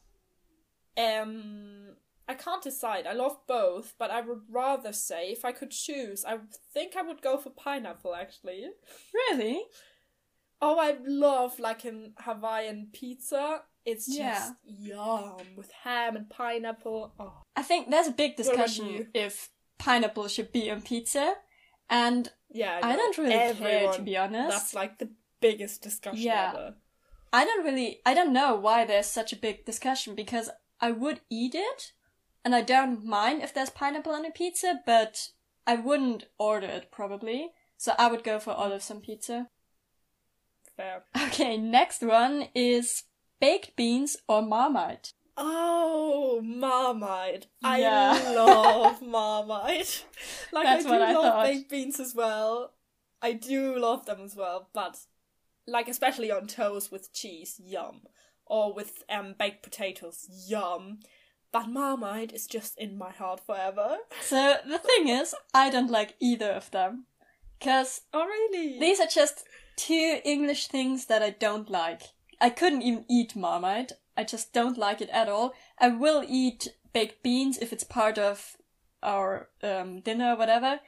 Um, 0.97 1.97
I 2.27 2.35
can't 2.35 2.63
decide. 2.63 3.07
I 3.07 3.13
love 3.13 3.37
both, 3.47 3.95
but 3.99 4.11
I 4.11 4.23
would 4.23 4.43
rather 4.51 4.93
say 4.93 5.31
if 5.31 5.45
I 5.45 5.53
could 5.53 5.71
choose, 5.71 6.25
I 6.25 6.39
think 6.73 6.97
I 6.97 7.03
would 7.03 7.21
go 7.21 7.37
for 7.37 7.51
pineapple. 7.51 8.15
Actually. 8.15 8.67
Really? 9.13 9.63
Oh, 10.61 10.79
I 10.79 10.97
love 11.05 11.59
like 11.59 11.85
an 11.85 12.15
Hawaiian 12.19 12.89
pizza. 12.93 13.63
It's 13.85 14.07
just 14.07 14.19
yeah. 14.19 14.53
yum 14.65 15.37
with 15.57 15.71
ham 15.83 16.17
and 16.17 16.31
pineapple. 16.31 17.13
Oh. 17.19 17.43
I 17.57 17.63
think 17.63 17.91
there's 17.91 18.07
a 18.07 18.13
big 18.13 18.37
discussion 18.37 19.09
if 19.13 19.51
pineapple 19.79 20.29
should 20.29 20.53
be 20.53 20.71
on 20.71 20.81
pizza, 20.83 21.35
and 21.93 22.33
yeah, 22.51 22.81
I 22.83 22.97
don't 22.97 23.19
really 23.19 23.35
Everyone, 23.35 23.71
care 23.71 23.93
to 23.93 24.03
be 24.03 24.17
honest. 24.17 24.49
That's 24.51 24.75
like 24.75 24.99
the 24.99 25.11
biggest 25.41 25.83
discussion 25.83 26.23
yeah. 26.23 26.53
ever. 26.55 26.75
I 27.33 27.45
don't 27.45 27.65
really 27.65 28.01
I 28.05 28.15
don't 28.15 28.33
know 28.33 28.55
why 28.57 28.85
there's 28.85 29.07
such 29.07 29.33
a 29.33 29.37
big 29.37 29.65
discussion 29.65 30.15
because 30.15 30.51
I 30.81 30.91
would 30.91 31.21
eat 31.31 31.55
it 31.55 31.93
and 32.45 32.55
I 32.55 32.63
don't 32.63 33.05
mind 33.05 33.43
if 33.43 33.55
there's 33.55 33.71
pineapple 33.71 34.13
on 34.13 34.27
a 34.27 34.31
pizza, 34.31 34.81
but 34.85 35.29
I 35.67 35.77
wouldn't 35.77 36.25
order 36.39 36.67
it 36.67 36.91
probably. 36.91 37.51
So 37.77 37.95
I 37.99 38.11
would 38.11 38.25
go 38.25 38.41
for 38.41 38.53
olives 38.53 38.91
on 38.91 39.01
pizza. 39.01 39.49
Fair. 40.77 41.05
Okay, 41.27 41.57
next 41.57 42.03
one 42.03 42.49
is 42.55 43.05
baked 43.41 43.77
beans 43.77 44.17
or 44.29 44.43
marmite. 44.43 45.13
Oh, 45.37 46.41
Marmite. 46.45 47.47
Yeah. 47.63 48.21
I 48.23 48.35
love 48.35 49.03
Marmite. 49.03 50.05
Like, 50.53 50.65
That's 50.65 50.87
I 50.87 50.89
do 50.99 51.03
I 51.03 51.13
love 51.13 51.23
thought. 51.23 51.45
baked 51.47 51.71
beans 51.71 51.99
as 52.01 52.15
well. 52.15 52.73
I 53.23 53.33
do 53.33 53.79
love 53.79 54.05
them 54.07 54.21
as 54.25 54.35
well, 54.37 54.69
but, 54.75 54.99
like, 55.67 55.89
especially 55.89 56.31
on 56.31 56.47
toast 56.49 56.91
with 56.91 57.13
cheese, 57.13 57.61
yum. 57.65 58.03
Or 58.47 58.75
with 58.75 59.05
um, 59.09 59.35
baked 59.39 59.63
potatoes, 59.63 60.29
yum. 60.49 60.99
But 61.53 61.69
Marmite 61.69 62.33
is 62.33 62.47
just 62.47 62.77
in 62.79 62.99
my 62.99 63.11
heart 63.11 63.41
forever. 63.47 63.99
So, 64.21 64.57
the 64.69 64.79
thing 64.79 65.09
is, 65.09 65.35
I 65.55 65.71
don't 65.71 65.91
like 65.91 66.15
either 66.21 66.51
of 66.51 66.71
them. 66.73 67.07
Because. 67.59 68.03
Oh, 68.13 68.25
really? 68.27 68.79
These 68.79 69.01
are 69.01 69.07
just 69.07 69.45
two 69.77 70.21
English 70.25 70.67
things 70.67 71.07
that 71.07 71.23
I 71.23 71.31
don't 71.31 71.71
like. 71.71 72.03
I 72.41 72.51
couldn't 72.51 72.83
even 72.83 73.05
eat 73.09 73.37
Marmite. 73.37 73.93
I 74.17 74.25
just 74.25 74.53
don't 74.53 74.79
like 74.79 75.01
it 75.01 75.11
at 75.11 75.29
all. 75.29 75.55
I 75.79 75.89
will 75.89 76.25
eat 76.27 76.69
baked 76.93 77.23
beans 77.23 77.59
if 77.59 77.73
it's 77.73 77.85
part 77.85 78.19
of 78.19 78.57
our 79.03 79.49
um, 79.63 80.01
dinner 80.01 80.33
or 80.33 80.37
whatever, 80.37 80.81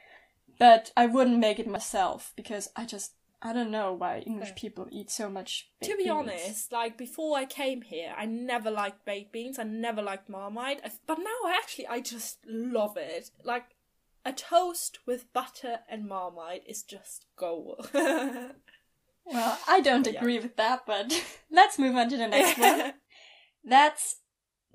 but 0.59 0.91
I 0.95 1.05
wouldn't 1.05 1.39
make 1.39 1.59
it 1.59 1.67
myself 1.67 2.33
because 2.35 2.69
I 2.75 2.85
just 2.85 3.13
I 3.41 3.53
don't 3.53 3.69
know 3.69 3.93
why 3.93 4.19
English 4.19 4.55
people 4.55 4.87
eat 4.91 5.11
so 5.11 5.29
much. 5.29 5.69
to 5.81 5.95
be 5.97 6.05
beans. 6.05 6.09
honest, 6.09 6.71
like 6.71 6.97
before 6.97 7.37
I 7.37 7.45
came 7.45 7.81
here, 7.81 8.13
I 8.17 8.25
never 8.25 8.71
liked 8.71 9.05
baked 9.05 9.31
beans. 9.31 9.59
I 9.59 9.63
never 9.63 10.01
liked 10.01 10.29
Marmite, 10.29 10.81
but 11.05 11.19
now 11.19 11.39
I 11.45 11.57
actually 11.61 11.87
I 11.87 11.99
just 11.99 12.39
love 12.47 12.97
it. 12.97 13.31
Like 13.43 13.75
a 14.25 14.33
toast 14.33 14.99
with 15.05 15.31
butter 15.31 15.79
and 15.87 16.07
marmite 16.07 16.63
is 16.65 16.81
just 16.81 17.25
gold. 17.35 17.89
well, 17.93 19.59
I 19.67 19.81
don't 19.81 20.07
agree 20.07 20.35
yeah. 20.35 20.41
with 20.41 20.55
that, 20.57 20.85
but 20.87 21.13
let's 21.51 21.77
move 21.77 21.95
on 21.95 22.09
to 22.09 22.17
the 22.17 22.27
next 22.27 22.57
one. 22.57 22.93
That's 23.65 24.17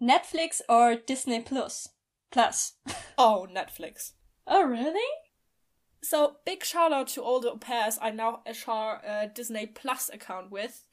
Netflix 0.00 0.61
or 0.68 0.97
Disney 0.97 1.40
Plus. 1.40 1.88
Plus. 2.30 2.75
Oh, 3.18 3.47
Netflix. 3.54 4.12
Oh, 4.47 4.62
really? 4.62 5.11
So, 6.02 6.37
big 6.47 6.64
shout 6.64 6.90
out 6.90 7.09
to 7.09 7.23
all 7.23 7.38
the 7.38 7.50
au 7.50 7.59
pairs 7.59 7.99
I 8.00 8.11
now 8.11 8.40
share 8.54 9.02
a 9.04 9.25
uh, 9.25 9.26
Disney 9.26 9.66
Plus 9.66 10.09
account 10.09 10.50
with. 10.50 10.85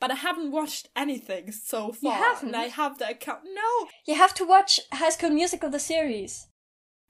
But 0.00 0.10
I 0.10 0.14
haven't 0.14 0.50
watched 0.50 0.88
anything 0.96 1.52
so 1.52 1.92
far. 1.92 2.18
You 2.18 2.24
haven't? 2.24 2.48
And 2.48 2.56
I 2.56 2.64
have 2.64 2.98
the 2.98 3.10
account. 3.10 3.40
No! 3.44 3.88
You 4.06 4.14
have 4.14 4.32
to 4.34 4.46
watch 4.46 4.80
High 4.92 5.10
School 5.10 5.30
Musical, 5.30 5.68
the 5.68 5.78
series. 5.78 6.48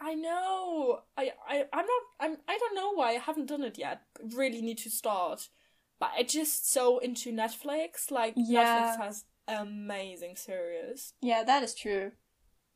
I 0.01 0.15
know. 0.15 1.01
I, 1.17 1.33
I, 1.49 1.65
I'm 1.73 1.87
not. 1.87 2.03
I'm. 2.21 2.37
I 2.49 2.59
don't 2.59 2.75
know 2.75 2.93
why 2.93 3.11
I 3.11 3.19
haven't 3.19 3.47
done 3.47 3.63
it 3.63 3.79
yet. 3.79 4.03
Really 4.35 4.61
need 4.61 4.79
to 4.79 4.91
start. 4.91 5.49
But 6.01 6.11
I 6.19 6.25
just 6.25 6.71
so 6.71 6.99
into 6.99 7.33
Netflix. 7.33 8.11
Like 8.11 8.35
yeah. 8.37 8.97
Netflix 8.99 9.05
has 9.05 9.25
amazing 9.49 10.37
series. 10.37 11.15
Yeah, 11.21 11.43
that 11.45 11.63
is 11.63 11.75
true. 11.75 12.13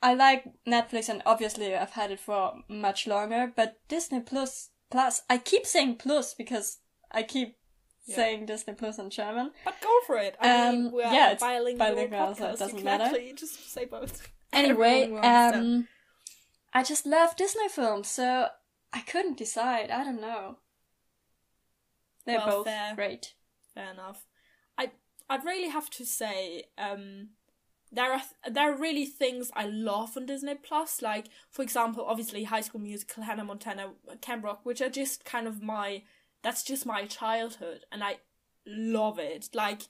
I 0.03 0.15
like 0.15 0.45
Netflix, 0.67 1.09
and 1.09 1.23
obviously 1.27 1.75
I've 1.75 1.93
had 1.93 2.11
it 2.11 2.21
for 2.21 2.55
much 2.69 3.07
longer. 3.07 3.53
But 3.55 3.81
Disney 3.89 4.21
Plus, 4.21 4.71
Plus, 4.91 5.23
I 5.29 5.39
keep 5.39 5.67
saying 5.67 5.97
Plus 5.97 6.35
because 6.35 6.79
I 7.11 7.23
keep 7.23 7.57
yeah. 8.07 8.17
saying 8.17 8.47
Disney 8.47 8.75
Plus 8.75 8.99
in 8.99 9.11
German. 9.11 9.51
But 9.65 9.81
go 9.83 9.91
for 10.07 10.17
it. 10.17 10.37
I 10.41 10.69
um, 10.69 10.75
mean, 10.75 10.93
we're 10.93 11.03
yeah, 11.03 11.33
it's 11.33 11.43
bilingual, 11.43 11.87
bilingual 11.87 12.35
so 12.35 12.51
it 12.51 12.59
doesn't 12.59 12.85
matter. 12.85 13.17
just 13.35 13.73
say 13.73 13.85
both. 13.85 14.29
Anyway, 14.51 15.13
um, 15.13 15.89
I 16.73 16.83
just 16.83 17.05
love 17.05 17.37
Disney 17.37 17.69
films, 17.69 18.09
so 18.09 18.49
I 18.95 19.01
couldn't 19.01 19.37
decide. 19.37 19.91
I 19.91 20.03
don't 20.03 20.23
know. 20.23 20.57
They're 22.25 22.39
well, 22.39 22.59
both 22.59 22.67
fair. 22.67 22.95
great. 22.95 23.35
Fair 23.75 23.93
enough. 23.93 24.25
I 25.29 25.37
I 25.37 25.43
really 25.43 25.69
have 25.69 25.91
to 25.91 26.05
say, 26.07 26.65
um, 26.79 27.29
there 27.91 28.13
are 28.13 28.23
there 28.51 28.73
are 28.73 28.77
really 28.77 29.07
things 29.07 29.51
I 29.55 29.67
love 29.67 30.17
on 30.17 30.27
Disney 30.27 30.55
Plus. 30.55 31.03
Like 31.03 31.27
for 31.51 31.63
example, 31.63 32.05
obviously 32.07 32.45
High 32.45 32.61
School 32.63 32.81
Musical, 32.81 33.23
Hannah 33.23 33.45
Montana, 33.45 33.93
Camp 34.21 34.45
Rock, 34.45 34.61
which 34.65 34.81
are 34.83 34.91
just 34.91 35.25
kind 35.25 35.47
of 35.47 35.63
my 35.63 36.03
that's 36.43 36.63
just 36.63 36.87
my 36.87 37.07
childhood, 37.07 37.85
and 37.93 38.05
I 38.05 38.19
love 38.67 39.19
it. 39.19 39.49
Like 39.55 39.83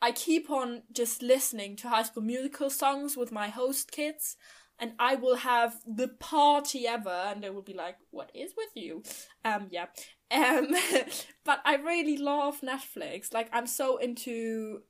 I 0.00 0.12
keep 0.12 0.50
on 0.50 0.82
just 0.92 1.22
listening 1.22 1.76
to 1.76 1.88
High 1.88 2.02
School 2.04 2.22
Musical 2.22 2.70
songs 2.70 3.16
with 3.16 3.32
my 3.32 3.48
host 3.48 3.90
kids, 3.92 4.36
and 4.78 4.92
I 4.98 5.14
will 5.16 5.36
have 5.36 5.76
the 5.86 6.08
party 6.08 6.86
ever, 6.86 7.10
and 7.10 7.42
they 7.42 7.50
will 7.50 7.62
be 7.62 7.74
like, 7.74 7.96
"What 8.10 8.30
is 8.34 8.52
with 8.56 8.70
you?" 8.74 9.02
Um, 9.44 9.68
yeah. 9.70 9.86
Um, 10.30 10.74
but 11.44 11.60
I 11.64 11.76
really 11.76 12.16
love 12.16 12.60
Netflix. 12.60 13.32
Like 13.32 13.48
I'm 13.52 13.66
so 13.66 13.96
into 13.98 14.82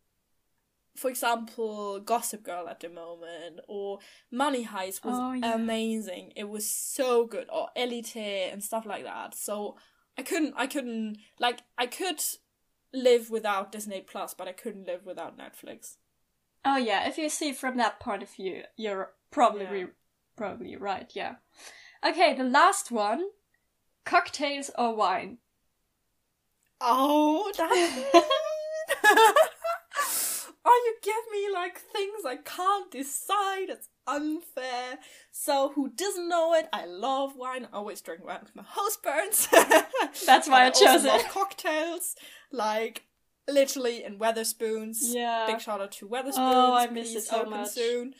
for 0.96 1.10
example, 1.10 2.00
Gossip 2.00 2.42
Girl 2.42 2.68
at 2.68 2.80
the 2.80 2.88
moment, 2.88 3.60
or 3.68 3.98
Money 4.30 4.64
Heist 4.64 5.04
was 5.04 5.18
oh, 5.18 5.32
yeah. 5.32 5.54
amazing. 5.54 6.32
It 6.36 6.48
was 6.48 6.68
so 6.68 7.26
good, 7.26 7.46
or 7.52 7.68
Elite 7.76 8.16
and 8.16 8.64
stuff 8.64 8.86
like 8.86 9.04
that. 9.04 9.34
So 9.34 9.76
I 10.18 10.22
couldn't, 10.22 10.54
I 10.56 10.66
couldn't, 10.66 11.18
like, 11.38 11.60
I 11.76 11.86
could 11.86 12.22
live 12.92 13.30
without 13.30 13.72
Disney 13.72 14.00
Plus, 14.00 14.34
but 14.34 14.48
I 14.48 14.52
couldn't 14.52 14.86
live 14.86 15.04
without 15.04 15.38
Netflix. 15.38 15.96
Oh 16.64 16.76
yeah, 16.76 17.06
if 17.08 17.16
you 17.16 17.28
see 17.28 17.52
from 17.52 17.76
that 17.76 18.00
point 18.00 18.22
of 18.22 18.30
view, 18.30 18.62
you're 18.76 19.12
probably 19.30 19.80
yeah. 19.80 19.86
probably 20.36 20.76
right. 20.76 21.08
Yeah. 21.14 21.36
Okay, 22.04 22.34
the 22.34 22.42
last 22.42 22.90
one: 22.90 23.22
cocktails 24.06 24.70
or 24.78 24.94
wine. 24.96 25.38
Oh, 26.80 27.52
that's. 27.58 28.04
oh, 30.64 30.82
you 30.86 30.94
give 31.02 31.14
me 31.32 31.52
like 31.52 31.78
things 31.78 32.24
I 32.26 32.36
can't 32.36 32.90
decide. 32.90 33.68
It's 33.68 33.88
unfair. 34.06 34.98
So, 35.30 35.72
who 35.74 35.90
doesn't 35.90 36.28
know 36.28 36.54
it? 36.54 36.68
I 36.72 36.86
love 36.86 37.36
wine. 37.36 37.68
I 37.70 37.76
always 37.76 38.00
drink 38.00 38.24
wine 38.24 38.40
with 38.42 38.56
my 38.56 38.64
husbands. 38.66 39.48
That's 40.26 40.48
why 40.48 40.62
I, 40.62 40.66
I 40.66 40.70
chose 40.70 41.04
it. 41.04 41.28
Cocktails, 41.28 42.16
like 42.50 43.02
literally 43.48 44.04
in 44.04 44.18
Weatherspoons. 44.18 44.98
Yeah. 45.02 45.46
Big 45.46 45.60
shout 45.60 45.80
out 45.80 45.92
to 45.92 46.08
Weatherspoons. 46.08 46.34
Oh, 46.36 46.74
I 46.74 46.86
miss 46.88 47.12
Please 47.12 47.16
it 47.16 47.24
so 47.24 47.44
much. 47.44 47.68
Soon. 47.68 48.14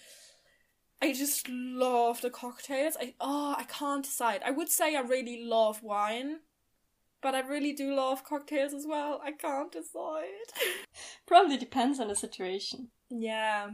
I 1.01 1.13
just 1.13 1.49
love 1.49 2.23
the 2.23 2.31
cocktails. 2.31 2.97
I 2.99 3.15
oh, 3.21 3.55
I 3.59 3.65
can't 3.65 4.05
decide. 4.05 4.43
I 4.45 4.51
would 4.51 4.69
say 4.69 4.97
I 4.97 5.01
really 5.01 5.45
love 5.45 5.83
wine, 5.83 6.41
but 7.21 7.35
I 7.35 7.41
really 7.41 7.73
do 7.73 7.95
love 7.95 8.25
cocktails 8.25 8.73
as 8.73 8.87
well. 8.87 9.21
I 9.23 9.33
can't 9.33 9.71
decide. 9.71 10.49
Probably 11.27 11.57
depends 11.57 12.01
on 12.01 12.09
the 12.09 12.17
situation. 12.17 12.89
Yeah. 13.11 13.71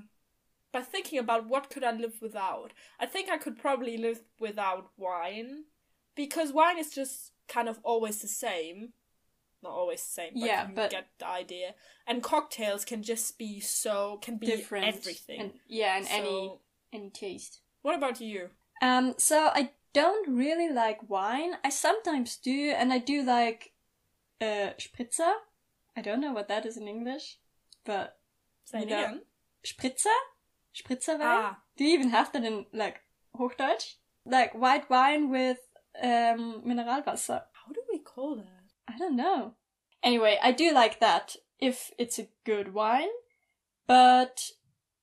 But 0.73 0.87
thinking 0.87 1.19
about 1.19 1.47
what 1.47 1.71
could 1.71 1.85
I 1.85 1.93
live 1.93 2.14
without, 2.23 2.73
I 2.99 3.07
think 3.07 3.31
I 3.31 3.37
could 3.37 3.59
probably 3.59 3.99
live 3.99 4.23
without 4.41 4.88
wine. 4.97 5.64
Because 6.17 6.50
wine 6.50 6.79
is 6.79 6.91
just 6.91 7.33
kind 7.47 7.69
of 7.69 7.79
always 7.83 8.23
the 8.23 8.29
same. 8.29 8.95
Not 9.62 9.73
always 9.73 10.02
the 10.02 10.11
same, 10.11 10.31
but 10.35 10.43
yeah, 10.43 10.69
you 10.69 10.75
but 10.75 10.91
get 10.91 11.09
the 11.19 11.29
idea. 11.29 11.75
And 12.07 12.23
cocktails 12.23 12.85
can 12.85 13.02
just 13.02 13.38
be 13.38 13.61
so 13.61 14.19
can 14.21 14.37
be 14.38 14.47
different 14.47 14.87
everything. 14.87 15.41
And, 15.41 15.52
yeah, 15.69 15.99
and 15.99 16.07
so, 16.07 16.14
any 16.14 16.52
any 16.92 17.11
taste. 17.11 17.61
What 17.82 17.96
about 17.96 18.20
you? 18.20 18.50
Um, 18.80 19.14
so 19.18 19.50
I 19.54 19.70
don't 19.92 20.28
really 20.28 20.70
like 20.72 21.08
wine. 21.08 21.54
I 21.64 21.70
sometimes 21.70 22.37
do, 22.37 22.72
and 22.76 22.92
I 22.92 22.99
do 22.99 23.22
like 23.22 23.72
uh, 24.40 24.70
spritzer. 24.78 25.32
I 25.96 26.00
don't 26.02 26.20
know 26.20 26.32
what 26.32 26.49
that 26.49 26.66
is 26.66 26.76
in 26.76 26.88
English, 26.88 27.38
but 27.84 28.16
Say 28.64 28.80
you 28.80 28.87
know, 28.87 29.18
spritzer, 29.66 30.16
spritzerwein. 30.75 31.20
Ah. 31.20 31.58
Do 31.76 31.84
you 31.84 31.94
even 31.94 32.11
have 32.11 32.32
that 32.32 32.44
in 32.44 32.66
like 32.72 33.00
Hochdeutsch? 33.38 33.94
Like 34.25 34.54
white 34.54 34.88
wine 34.88 35.30
with 35.30 35.58
um, 36.02 36.62
Mineralwasser. 36.66 37.42
How 37.52 37.72
do 37.72 37.82
we 37.90 37.99
call 37.99 38.37
that? 38.37 38.72
I 38.88 38.96
don't 38.99 39.16
know. 39.16 39.54
Anyway, 40.02 40.38
I 40.42 40.52
do 40.52 40.72
like 40.72 41.00
that 41.00 41.37
if 41.58 41.90
it's 41.99 42.18
a 42.18 42.28
good 42.44 42.75
wine, 42.75 43.08
but 43.87 44.50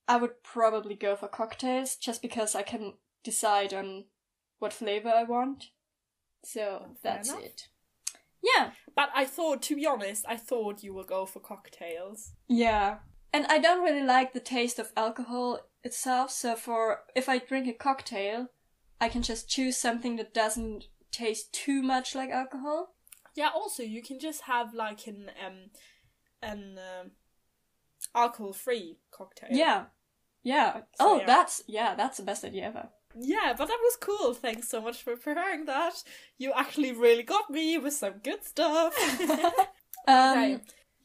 I 0.09 0.17
would 0.17 0.43
probably 0.43 0.95
go 0.95 1.15
for 1.15 1.27
cocktails 1.27 1.95
just 1.95 2.21
because 2.21 2.55
I 2.55 2.63
can 2.63 2.95
decide 3.23 3.73
on 3.73 4.05
what 4.57 4.73
flavor 4.73 5.09
I 5.09 5.23
want. 5.23 5.65
So 6.43 6.95
that's 7.03 7.29
enough. 7.29 7.43
it. 7.43 7.67
Yeah. 8.41 8.71
But 8.95 9.09
I 9.15 9.25
thought, 9.25 9.61
to 9.63 9.75
be 9.75 9.85
honest, 9.85 10.25
I 10.27 10.35
thought 10.35 10.83
you 10.83 10.95
would 10.95 11.07
go 11.07 11.27
for 11.27 11.39
cocktails. 11.39 12.31
Yeah. 12.47 12.97
And 13.31 13.45
I 13.47 13.59
don't 13.59 13.83
really 13.83 14.03
like 14.03 14.33
the 14.33 14.39
taste 14.39 14.79
of 14.79 14.91
alcohol 14.97 15.59
itself, 15.83 16.31
so 16.31 16.55
for 16.55 17.01
if 17.15 17.29
I 17.29 17.37
drink 17.37 17.67
a 17.67 17.73
cocktail, 17.73 18.47
I 18.99 19.07
can 19.07 19.21
just 19.21 19.47
choose 19.47 19.77
something 19.77 20.15
that 20.15 20.33
doesn't 20.33 20.85
taste 21.11 21.53
too 21.53 21.83
much 21.83 22.15
like 22.15 22.31
alcohol. 22.31 22.95
Yeah, 23.35 23.49
also 23.53 23.83
you 23.83 24.01
can 24.01 24.19
just 24.19 24.41
have 24.41 24.73
like 24.73 25.05
an 25.05 25.29
um 25.45 25.69
an 26.41 26.79
um, 26.79 27.11
alcohol 28.15 28.53
free 28.53 28.97
cocktail. 29.11 29.49
Yeah. 29.51 29.85
Yeah. 30.43 30.73
So, 30.73 30.81
oh, 30.99 31.17
yeah. 31.19 31.25
that's 31.25 31.63
yeah, 31.67 31.95
that's 31.95 32.17
the 32.17 32.23
best 32.23 32.43
idea 32.43 32.67
ever. 32.67 32.89
Yeah, 33.15 33.53
but 33.57 33.67
that 33.67 33.79
was 33.83 33.97
cool. 33.99 34.33
Thanks 34.33 34.69
so 34.69 34.81
much 34.81 35.03
for 35.03 35.15
preparing 35.15 35.65
that. 35.65 36.03
You 36.37 36.53
actually 36.55 36.91
really 36.91 37.23
got 37.23 37.49
me 37.49 37.77
with 37.77 37.93
some 37.93 38.19
good 38.23 38.43
stuff. 38.43 38.93
ähm, 39.19 39.29
okay. 40.07 40.59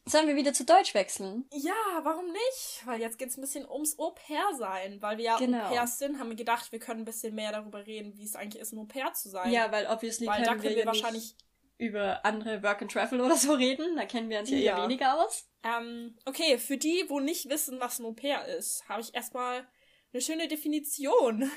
Sollen 0.07 0.27
wir 0.27 0.35
wieder 0.35 0.53
zu 0.53 0.65
Deutsch 0.65 0.93
wechseln? 0.93 1.45
Ja, 1.51 1.73
warum 2.03 2.27
nicht? 2.31 2.85
Weil 2.85 3.01
jetzt 3.01 3.17
geht's 3.17 3.37
ein 3.37 3.41
bisschen 3.41 3.67
ums 3.67 3.97
Au-pair-Sein. 3.97 5.01
Weil 5.01 5.17
wir 5.17 5.25
ja 5.25 5.37
genau. 5.37 5.65
Au-pairs 5.65 5.97
sind, 5.97 6.19
haben 6.19 6.29
wir 6.29 6.35
gedacht, 6.35 6.71
wir 6.71 6.77
können 6.77 7.01
ein 7.01 7.05
bisschen 7.05 7.33
mehr 7.33 7.51
darüber 7.51 7.87
reden, 7.87 8.15
wie 8.15 8.23
es 8.23 8.35
eigentlich 8.35 8.61
ist, 8.61 8.71
ein 8.71 8.77
Au-pair 8.77 9.13
zu 9.13 9.29
sein. 9.29 9.51
Ja, 9.51 9.71
weil 9.71 9.87
obviously 9.87 10.27
weil 10.27 10.35
können 10.35 10.45
da 10.45 10.51
können 10.51 10.75
wir, 10.75 10.75
wir 10.75 10.85
wahrscheinlich 10.85 11.35
über 11.77 12.25
andere 12.25 12.63
Work 12.63 12.81
and 12.81 12.91
Travel 12.91 13.21
oder 13.21 13.35
so 13.35 13.53
reden. 13.53 13.95
Da 13.95 14.05
kennen 14.05 14.29
wir 14.29 14.39
uns 14.39 14.49
ja, 14.49 14.57
ja. 14.57 14.77
eher 14.77 14.83
weniger 14.83 15.23
aus. 15.23 15.49
Ähm, 15.63 16.17
okay, 16.25 16.57
für 16.57 16.77
die, 16.77 17.05
wo 17.07 17.19
nicht 17.19 17.49
wissen, 17.49 17.79
was 17.79 17.99
ein 17.99 18.05
Au-pair 18.05 18.45
ist, 18.57 18.87
habe 18.87 19.01
ich 19.01 19.13
erstmal 19.13 19.67
eine 20.13 20.21
schöne 20.21 20.47
Definition 20.47 21.51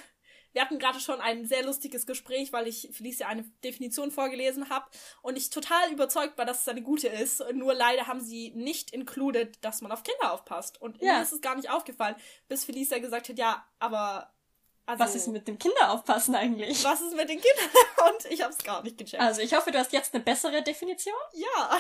wir 0.53 0.63
hatten 0.63 0.79
gerade 0.79 1.01
schon 1.01 1.21
ein 1.21 1.45
sehr 1.45 1.65
lustiges 1.65 2.07
Gespräch, 2.07 2.53
weil 2.53 2.67
ich 2.67 2.89
Felicia 2.93 3.29
eine 3.29 3.45
Definition 3.63 4.11
vorgelesen 4.11 4.71
habe 4.71 4.87
und 5.23 5.37
ich 5.37 5.51
total 5.51 5.93
überzeugt 5.93 6.39
war, 6.39 6.47
dass 6.47 6.63
es 6.63 6.69
eine 6.69 6.83
gute 6.83 7.09
ist. 7.09 7.45
Nur 7.53 7.75
leider 7.75 8.07
haben 8.07 8.21
sie 8.21 8.51
nicht 8.57 8.91
included, 8.93 9.63
dass 9.65 9.83
man 9.83 9.93
auf 9.93 10.03
Kinder 10.03 10.33
aufpasst. 10.33 10.81
Und 10.81 11.01
ja. 11.03 11.15
mir 11.15 11.23
ist 11.23 11.33
es 11.33 11.41
gar 11.41 11.55
nicht 11.55 11.71
aufgefallen, 11.71 12.17
bis 12.49 12.65
Felicia 12.65 12.99
gesagt 12.99 13.29
hat, 13.29 13.39
ja, 13.39 13.65
aber 13.79 14.33
Also, 14.89 15.05
was 15.05 15.15
ist 15.17 15.27
mit 15.29 15.47
dem 15.47 15.59
Kinderaufpassen 15.59 16.35
eigentlich? 16.35 16.83
Was 16.83 17.03
ist 17.03 17.15
mit 17.15 17.29
den 17.29 17.39
Kindern? 17.39 17.69
Und 18.09 18.25
ich 18.33 18.41
habe 18.41 18.55
es 18.55 18.65
gar 18.65 18.83
nicht 18.83 18.97
gecheckt. 18.97 19.23
Also 19.23 19.43
ich 19.43 19.55
hoffe, 19.55 19.71
du 19.71 19.79
hast 19.79 19.93
jetzt 19.93 20.15
eine 20.15 20.25
bessere 20.25 20.63
Definition. 20.63 21.15
Ja. 21.35 21.79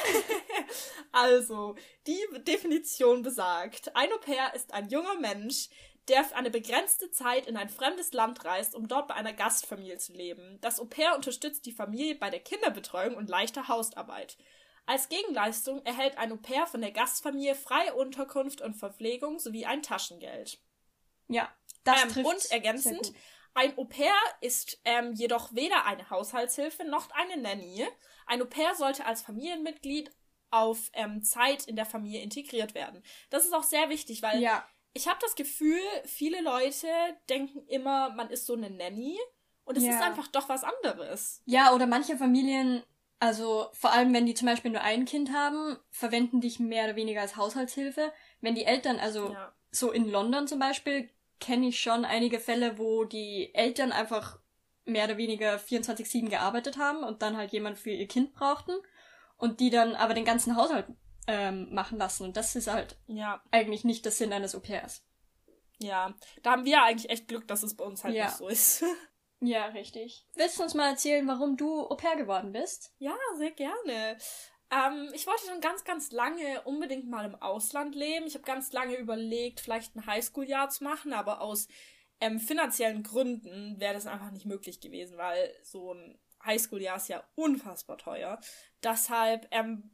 also, 1.12 1.74
die 2.06 2.20
Definition 2.40 3.22
besagt, 3.22 3.96
ein 3.96 4.12
Au-pair 4.12 4.52
ist 4.54 4.74
ein 4.74 4.90
junger 4.90 5.14
Mensch, 5.20 5.70
der 6.08 6.22
für 6.22 6.36
eine 6.36 6.50
begrenzte 6.50 7.10
Zeit 7.10 7.46
in 7.46 7.56
ein 7.56 7.70
fremdes 7.70 8.12
Land 8.12 8.44
reist, 8.44 8.74
um 8.74 8.88
dort 8.88 9.08
bei 9.08 9.14
einer 9.14 9.32
Gastfamilie 9.32 9.96
zu 9.96 10.12
leben. 10.12 10.58
Das 10.60 10.78
Au-pair 10.78 11.16
unterstützt 11.16 11.64
die 11.64 11.72
Familie 11.72 12.14
bei 12.14 12.28
der 12.28 12.40
Kinderbetreuung 12.40 13.16
und 13.16 13.30
leichter 13.30 13.68
Hausarbeit. 13.68 14.36
Als 14.84 15.08
Gegenleistung 15.08 15.82
erhält 15.86 16.18
ein 16.18 16.30
Au-pair 16.30 16.66
von 16.66 16.82
der 16.82 16.92
Gastfamilie 16.92 17.54
freie 17.54 17.94
Unterkunft 17.94 18.60
und 18.60 18.74
Verpflegung 18.74 19.38
sowie 19.38 19.64
ein 19.64 19.82
Taschengeld. 19.82 20.58
Ja, 21.28 21.48
das 21.84 22.16
ähm, 22.16 22.24
Und 22.24 22.50
ergänzend, 22.50 23.12
ein 23.54 23.76
Au-pair 23.76 24.14
ist 24.40 24.80
ähm, 24.84 25.12
jedoch 25.14 25.54
weder 25.54 25.84
eine 25.84 26.08
Haushaltshilfe 26.10 26.84
noch 26.84 27.10
eine 27.10 27.40
Nanny. 27.40 27.86
Ein 28.26 28.42
Au-pair 28.42 28.74
sollte 28.74 29.04
als 29.04 29.22
Familienmitglied 29.22 30.12
auf 30.50 30.90
ähm, 30.92 31.22
Zeit 31.22 31.66
in 31.66 31.76
der 31.76 31.86
Familie 31.86 32.22
integriert 32.22 32.74
werden. 32.74 33.02
Das 33.30 33.44
ist 33.44 33.52
auch 33.52 33.64
sehr 33.64 33.88
wichtig, 33.88 34.22
weil 34.22 34.40
ja. 34.40 34.64
ich 34.92 35.08
habe 35.08 35.18
das 35.20 35.34
Gefühl, 35.34 35.80
viele 36.04 36.40
Leute 36.40 36.86
denken 37.28 37.66
immer, 37.66 38.10
man 38.10 38.30
ist 38.30 38.46
so 38.46 38.54
eine 38.54 38.70
Nanny 38.70 39.18
und 39.64 39.76
es 39.76 39.84
ja. 39.84 39.90
ist 39.90 40.02
einfach 40.02 40.28
doch 40.28 40.48
was 40.48 40.64
anderes. 40.64 41.42
Ja, 41.44 41.74
oder 41.74 41.86
manche 41.86 42.16
Familien, 42.16 42.82
also 43.18 43.68
vor 43.72 43.92
allem 43.92 44.14
wenn 44.14 44.26
die 44.26 44.34
zum 44.34 44.46
Beispiel 44.46 44.70
nur 44.70 44.82
ein 44.82 45.04
Kind 45.04 45.32
haben, 45.32 45.76
verwenden 45.90 46.40
dich 46.40 46.58
mehr 46.58 46.84
oder 46.84 46.96
weniger 46.96 47.20
als 47.20 47.36
Haushaltshilfe. 47.36 48.12
Wenn 48.40 48.54
die 48.54 48.64
Eltern, 48.64 48.98
also 48.98 49.32
ja. 49.32 49.52
so 49.70 49.90
in 49.90 50.08
London 50.08 50.46
zum 50.46 50.58
Beispiel, 50.58 51.10
kenne 51.40 51.68
ich 51.68 51.80
schon 51.80 52.04
einige 52.04 52.40
Fälle, 52.40 52.78
wo 52.78 53.04
die 53.04 53.54
Eltern 53.54 53.92
einfach 53.92 54.38
mehr 54.84 55.04
oder 55.04 55.16
weniger 55.16 55.56
24-7 55.56 56.28
gearbeitet 56.28 56.78
haben 56.78 57.04
und 57.04 57.22
dann 57.22 57.36
halt 57.36 57.52
jemand 57.52 57.78
für 57.78 57.90
ihr 57.90 58.08
Kind 58.08 58.32
brauchten 58.32 58.72
und 59.36 59.60
die 59.60 59.70
dann 59.70 59.94
aber 59.94 60.14
den 60.14 60.24
ganzen 60.24 60.56
Haushalt 60.56 60.86
ähm, 61.26 61.72
machen 61.72 61.98
lassen. 61.98 62.24
Und 62.24 62.36
das 62.36 62.56
ist 62.56 62.68
halt 62.68 62.96
ja. 63.06 63.42
eigentlich 63.50 63.84
nicht 63.84 64.04
der 64.04 64.12
Sinn 64.12 64.32
eines 64.32 64.54
Au-pairs. 64.54 65.04
Ja, 65.78 66.14
da 66.42 66.52
haben 66.52 66.64
wir 66.64 66.82
eigentlich 66.82 67.10
echt 67.10 67.28
Glück, 67.28 67.46
dass 67.46 67.62
es 67.62 67.76
bei 67.76 67.84
uns 67.84 68.02
halt 68.02 68.14
ja. 68.14 68.24
nicht 68.24 68.36
so 68.36 68.48
ist. 68.48 68.84
ja, 69.40 69.66
richtig. 69.66 70.26
Willst 70.34 70.58
du 70.58 70.62
uns 70.64 70.74
mal 70.74 70.90
erzählen, 70.90 71.26
warum 71.28 71.56
du 71.56 71.88
Au-pair 71.88 72.16
geworden 72.16 72.52
bist? 72.52 72.92
Ja, 72.98 73.14
sehr 73.36 73.52
gerne. 73.52 74.16
Ähm, 74.70 75.10
ich 75.14 75.26
wollte 75.26 75.46
schon 75.46 75.60
ganz, 75.60 75.84
ganz 75.84 76.10
lange 76.12 76.62
unbedingt 76.62 77.08
mal 77.08 77.24
im 77.24 77.34
Ausland 77.36 77.94
leben. 77.94 78.26
Ich 78.26 78.34
habe 78.34 78.44
ganz 78.44 78.72
lange 78.72 78.96
überlegt, 78.96 79.60
vielleicht 79.60 79.96
ein 79.96 80.06
Highschool-Jahr 80.06 80.68
zu 80.68 80.84
machen, 80.84 81.12
aber 81.12 81.40
aus 81.40 81.68
ähm, 82.20 82.38
finanziellen 82.38 83.02
Gründen 83.02 83.78
wäre 83.80 83.94
das 83.94 84.06
einfach 84.06 84.30
nicht 84.30 84.46
möglich 84.46 84.80
gewesen, 84.80 85.16
weil 85.16 85.54
so 85.62 85.94
ein 85.94 86.18
Highschool-Jahr 86.44 86.96
ist 86.96 87.08
ja 87.08 87.24
unfassbar 87.34 87.98
teuer. 87.98 88.40
Deshalb 88.82 89.48
ähm, 89.50 89.90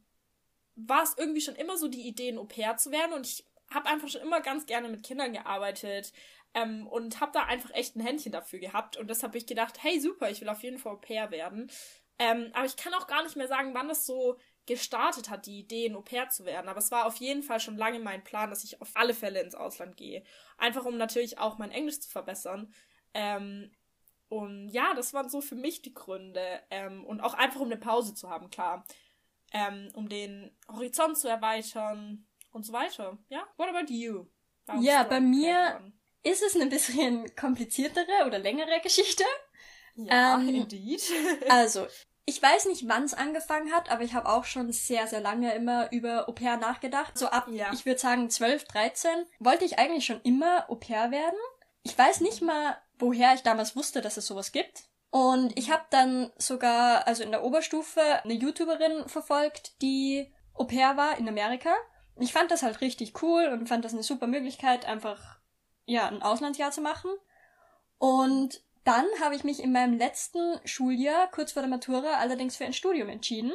war 0.75 1.03
es 1.03 1.15
irgendwie 1.17 1.41
schon 1.41 1.55
immer 1.55 1.77
so 1.77 1.87
die 1.87 2.07
Idee, 2.07 2.29
ein 2.29 2.37
Au-pair 2.37 2.77
zu 2.77 2.91
werden 2.91 3.13
und 3.13 3.25
ich 3.25 3.45
habe 3.73 3.87
einfach 3.87 4.09
schon 4.09 4.21
immer 4.21 4.41
ganz 4.41 4.65
gerne 4.65 4.89
mit 4.89 5.03
Kindern 5.03 5.33
gearbeitet 5.33 6.11
ähm, 6.53 6.87
und 6.87 7.19
habe 7.21 7.31
da 7.33 7.45
einfach 7.45 7.71
echt 7.73 7.95
ein 7.95 8.01
Händchen 8.01 8.31
dafür 8.31 8.59
gehabt 8.59 8.97
und 8.97 9.09
deshalb 9.09 9.31
habe 9.31 9.37
ich 9.37 9.47
gedacht, 9.47 9.81
hey 9.81 9.99
super, 9.99 10.29
ich 10.29 10.41
will 10.41 10.49
auf 10.49 10.63
jeden 10.63 10.77
Fall 10.77 10.93
Au-pair 10.93 11.31
werden. 11.31 11.71
Ähm, 12.17 12.51
aber 12.53 12.65
ich 12.65 12.77
kann 12.77 12.93
auch 12.93 13.07
gar 13.07 13.23
nicht 13.23 13.35
mehr 13.35 13.47
sagen, 13.47 13.73
wann 13.73 13.89
das 13.89 14.05
so 14.05 14.37
gestartet 14.65 15.29
hat, 15.29 15.45
die 15.45 15.59
Idee, 15.59 15.87
ein 15.87 15.95
Au-pair 15.95 16.29
zu 16.29 16.45
werden. 16.45 16.69
Aber 16.69 16.79
es 16.79 16.91
war 16.91 17.05
auf 17.05 17.17
jeden 17.17 17.43
Fall 17.43 17.59
schon 17.59 17.77
lange 17.77 17.99
mein 17.99 18.23
Plan, 18.23 18.49
dass 18.49 18.63
ich 18.63 18.81
auf 18.81 18.91
alle 18.95 19.13
Fälle 19.13 19.41
ins 19.41 19.55
Ausland 19.55 19.97
gehe. 19.97 20.23
Einfach 20.57 20.85
um 20.85 20.97
natürlich 20.97 21.37
auch 21.37 21.57
mein 21.57 21.71
Englisch 21.71 21.99
zu 21.99 22.09
verbessern. 22.09 22.73
Ähm, 23.13 23.71
und 24.27 24.69
ja, 24.69 24.93
das 24.95 25.13
waren 25.13 25.29
so 25.29 25.41
für 25.41 25.55
mich 25.55 25.81
die 25.81 25.93
Gründe. 25.93 26.61
Ähm, 26.69 27.05
und 27.05 27.21
auch 27.21 27.33
einfach 27.33 27.59
um 27.59 27.67
eine 27.67 27.77
Pause 27.77 28.13
zu 28.13 28.29
haben, 28.29 28.49
klar. 28.49 28.85
Ähm, 29.53 29.89
um 29.93 30.09
den 30.09 30.55
Horizont 30.67 31.17
zu 31.17 31.27
erweitern 31.27 32.27
und 32.51 32.65
so 32.65 32.73
weiter. 32.73 33.17
Ja, 33.29 33.47
what 33.57 33.69
about 33.69 33.93
you? 33.93 34.25
Warum 34.65 34.83
ja, 34.83 35.03
bei 35.03 35.19
mir 35.19 35.93
ist 36.23 36.41
es 36.41 36.55
eine 36.55 36.65
bisschen 36.65 37.35
kompliziertere 37.35 38.25
oder 38.25 38.39
längere 38.39 38.81
Geschichte. 38.81 39.23
Ja, 39.95 40.39
ähm, 40.39 40.49
indeed. 40.49 41.01
also, 41.49 41.87
ich 42.25 42.41
weiß 42.41 42.65
nicht, 42.65 42.87
wann 42.87 43.03
es 43.03 43.13
angefangen 43.13 43.71
hat, 43.71 43.91
aber 43.91 44.03
ich 44.03 44.15
habe 44.15 44.29
auch 44.29 44.45
schon 44.45 44.71
sehr, 44.71 45.05
sehr 45.07 45.21
lange 45.21 45.53
immer 45.53 45.91
über 45.91 46.27
Au 46.27 46.31
pair 46.31 46.57
nachgedacht. 46.57 47.17
So 47.17 47.27
ab, 47.27 47.47
ja. 47.51 47.71
ich 47.71 47.85
würde 47.85 47.99
sagen, 47.99 48.29
12, 48.29 48.65
13 48.65 49.11
wollte 49.39 49.63
ich 49.63 49.77
eigentlich 49.77 50.05
schon 50.05 50.21
immer 50.21 50.69
Au 50.69 50.75
pair 50.75 51.11
werden. 51.11 51.37
Ich 51.83 51.95
weiß 51.95 52.21
nicht 52.21 52.41
mal, 52.41 52.77
woher 52.97 53.35
ich 53.35 53.43
damals 53.43 53.75
wusste, 53.75 54.01
dass 54.01 54.17
es 54.17 54.25
sowas 54.25 54.51
gibt. 54.51 54.85
Und 55.11 55.57
ich 55.57 55.71
habe 55.71 55.83
dann 55.91 56.31
sogar, 56.37 57.07
also 57.07 57.23
in 57.23 57.31
der 57.31 57.43
Oberstufe, 57.43 58.01
eine 58.23 58.33
YouTuberin 58.33 59.07
verfolgt, 59.07 59.79
die 59.83 60.33
Au 60.55 60.63
pair 60.63 60.97
war 60.97 61.19
in 61.19 61.29
Amerika. 61.29 61.73
Ich 62.17 62.33
fand 62.33 62.49
das 62.49 62.63
halt 62.63 62.81
richtig 62.81 63.21
cool 63.21 63.45
und 63.51 63.67
fand 63.67 63.85
das 63.85 63.93
eine 63.93 64.03
super 64.03 64.25
Möglichkeit, 64.25 64.85
einfach, 64.85 65.37
ja, 65.85 66.07
ein 66.07 66.23
Auslandsjahr 66.23 66.71
zu 66.71 66.81
machen. 66.81 67.11
Und 67.99 68.64
dann 68.85 69.05
habe 69.19 69.35
ich 69.35 69.43
mich 69.43 69.61
in 69.61 69.71
meinem 69.71 69.97
letzten 69.97 70.59
Schuljahr, 70.63 71.29
kurz 71.31 71.51
vor 71.51 71.63
der 71.63 71.69
Matura, 71.69 72.19
allerdings 72.19 72.55
für 72.55 72.65
ein 72.65 72.73
Studium 72.73 73.09
entschieden 73.09 73.51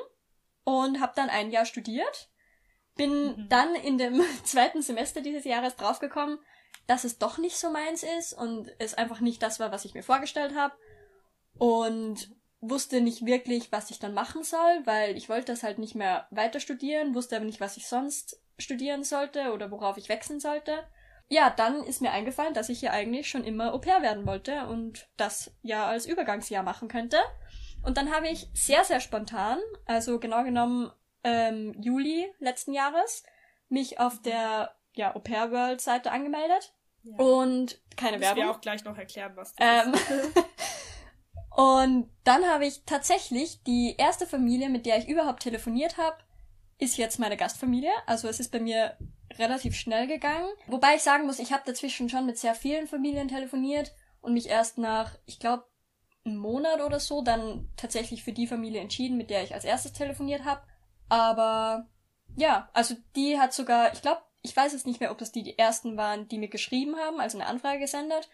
und 0.64 1.00
habe 1.00 1.12
dann 1.14 1.30
ein 1.30 1.50
Jahr 1.50 1.64
studiert. 1.64 2.28
Bin 2.96 3.36
mhm. 3.36 3.48
dann 3.48 3.74
in 3.76 3.96
dem 3.96 4.20
zweiten 4.44 4.82
Semester 4.82 5.20
dieses 5.20 5.44
Jahres 5.44 5.76
draufgekommen, 5.76 6.40
dass 6.88 7.04
es 7.04 7.18
doch 7.18 7.38
nicht 7.38 7.56
so 7.56 7.70
meins 7.70 8.02
ist 8.02 8.32
und 8.32 8.72
es 8.80 8.94
einfach 8.94 9.20
nicht 9.20 9.40
das 9.40 9.60
war, 9.60 9.70
was 9.70 9.84
ich 9.84 9.94
mir 9.94 10.02
vorgestellt 10.02 10.56
habe. 10.56 10.74
Und 11.56 12.34
wusste 12.60 13.00
nicht 13.00 13.24
wirklich, 13.24 13.70
was 13.70 13.90
ich 13.90 14.00
dann 14.00 14.12
machen 14.12 14.42
soll, 14.42 14.82
weil 14.84 15.16
ich 15.16 15.28
wollte 15.28 15.52
das 15.52 15.62
halt 15.62 15.78
nicht 15.78 15.94
mehr 15.94 16.26
weiter 16.30 16.58
studieren, 16.58 17.14
wusste 17.14 17.36
aber 17.36 17.44
nicht, 17.44 17.60
was 17.60 17.76
ich 17.76 17.86
sonst 17.86 18.42
studieren 18.58 19.04
sollte 19.04 19.52
oder 19.52 19.70
worauf 19.70 19.96
ich 19.96 20.08
wechseln 20.08 20.40
sollte 20.40 20.84
ja, 21.30 21.48
dann 21.48 21.84
ist 21.84 22.02
mir 22.02 22.10
eingefallen, 22.10 22.54
dass 22.54 22.68
ich 22.68 22.82
ja 22.82 22.90
eigentlich 22.90 23.30
schon 23.30 23.44
immer 23.44 23.72
Au 23.72 23.78
pair 23.78 24.02
werden 24.02 24.26
wollte 24.26 24.66
und 24.66 25.08
das 25.16 25.54
ja 25.62 25.86
als 25.86 26.04
Übergangsjahr 26.04 26.64
machen 26.64 26.88
könnte. 26.88 27.18
Und 27.82 27.96
dann 27.96 28.12
habe 28.12 28.28
ich 28.28 28.48
sehr, 28.52 28.84
sehr 28.84 28.98
spontan, 28.98 29.58
also 29.86 30.18
genau 30.18 30.42
genommen 30.42 30.90
ähm, 31.22 31.72
Juli 31.80 32.28
letzten 32.40 32.72
Jahres, 32.72 33.22
mich 33.68 34.00
auf 34.00 34.20
der 34.20 34.74
ja, 34.94 35.14
Au 35.14 35.20
pair 35.20 35.52
World 35.52 35.80
Seite 35.80 36.10
angemeldet. 36.10 36.74
Ja. 37.04 37.16
Und 37.16 37.80
keine 37.96 38.20
Werbung. 38.20 38.42
Ich 38.44 38.50
auch 38.50 38.60
gleich 38.60 38.84
noch 38.84 38.98
erklären, 38.98 39.32
was 39.36 39.54
das 39.54 39.86
ähm, 39.86 39.94
ist. 39.94 40.36
und 41.56 42.10
dann 42.24 42.44
habe 42.44 42.66
ich 42.66 42.84
tatsächlich 42.86 43.62
die 43.62 43.94
erste 43.96 44.26
Familie, 44.26 44.68
mit 44.68 44.84
der 44.84 44.98
ich 44.98 45.08
überhaupt 45.08 45.44
telefoniert 45.44 45.96
habe, 45.96 46.16
ist 46.78 46.96
jetzt 46.96 47.20
meine 47.20 47.36
Gastfamilie. 47.36 47.92
Also 48.06 48.26
es 48.26 48.40
ist 48.40 48.50
bei 48.50 48.58
mir 48.58 48.96
relativ 49.38 49.74
schnell 49.74 50.06
gegangen. 50.06 50.48
Wobei 50.66 50.96
ich 50.96 51.02
sagen 51.02 51.26
muss, 51.26 51.38
ich 51.38 51.52
habe 51.52 51.62
dazwischen 51.64 52.08
schon 52.08 52.26
mit 52.26 52.38
sehr 52.38 52.54
vielen 52.54 52.86
Familien 52.86 53.28
telefoniert 53.28 53.94
und 54.20 54.34
mich 54.34 54.48
erst 54.48 54.78
nach, 54.78 55.16
ich 55.26 55.38
glaube, 55.38 55.64
einem 56.24 56.36
Monat 56.36 56.80
oder 56.80 57.00
so 57.00 57.22
dann 57.22 57.70
tatsächlich 57.76 58.22
für 58.22 58.32
die 58.32 58.46
Familie 58.46 58.80
entschieden, 58.80 59.16
mit 59.16 59.30
der 59.30 59.42
ich 59.42 59.54
als 59.54 59.64
erstes 59.64 59.92
telefoniert 59.92 60.44
habe. 60.44 60.62
Aber 61.08 61.88
ja, 62.36 62.68
also 62.72 62.94
die 63.16 63.38
hat 63.38 63.52
sogar, 63.52 63.92
ich 63.92 64.02
glaube, 64.02 64.20
ich 64.42 64.56
weiß 64.56 64.72
jetzt 64.72 64.86
nicht 64.86 65.00
mehr, 65.00 65.10
ob 65.10 65.18
das 65.18 65.32
die, 65.32 65.42
die 65.42 65.58
ersten 65.58 65.96
waren, 65.96 66.28
die 66.28 66.38
mir 66.38 66.48
geschrieben 66.48 66.96
haben, 66.96 67.20
also 67.20 67.38
eine 67.38 67.46
Anfrage 67.46 67.80
gesendet. 67.80 68.28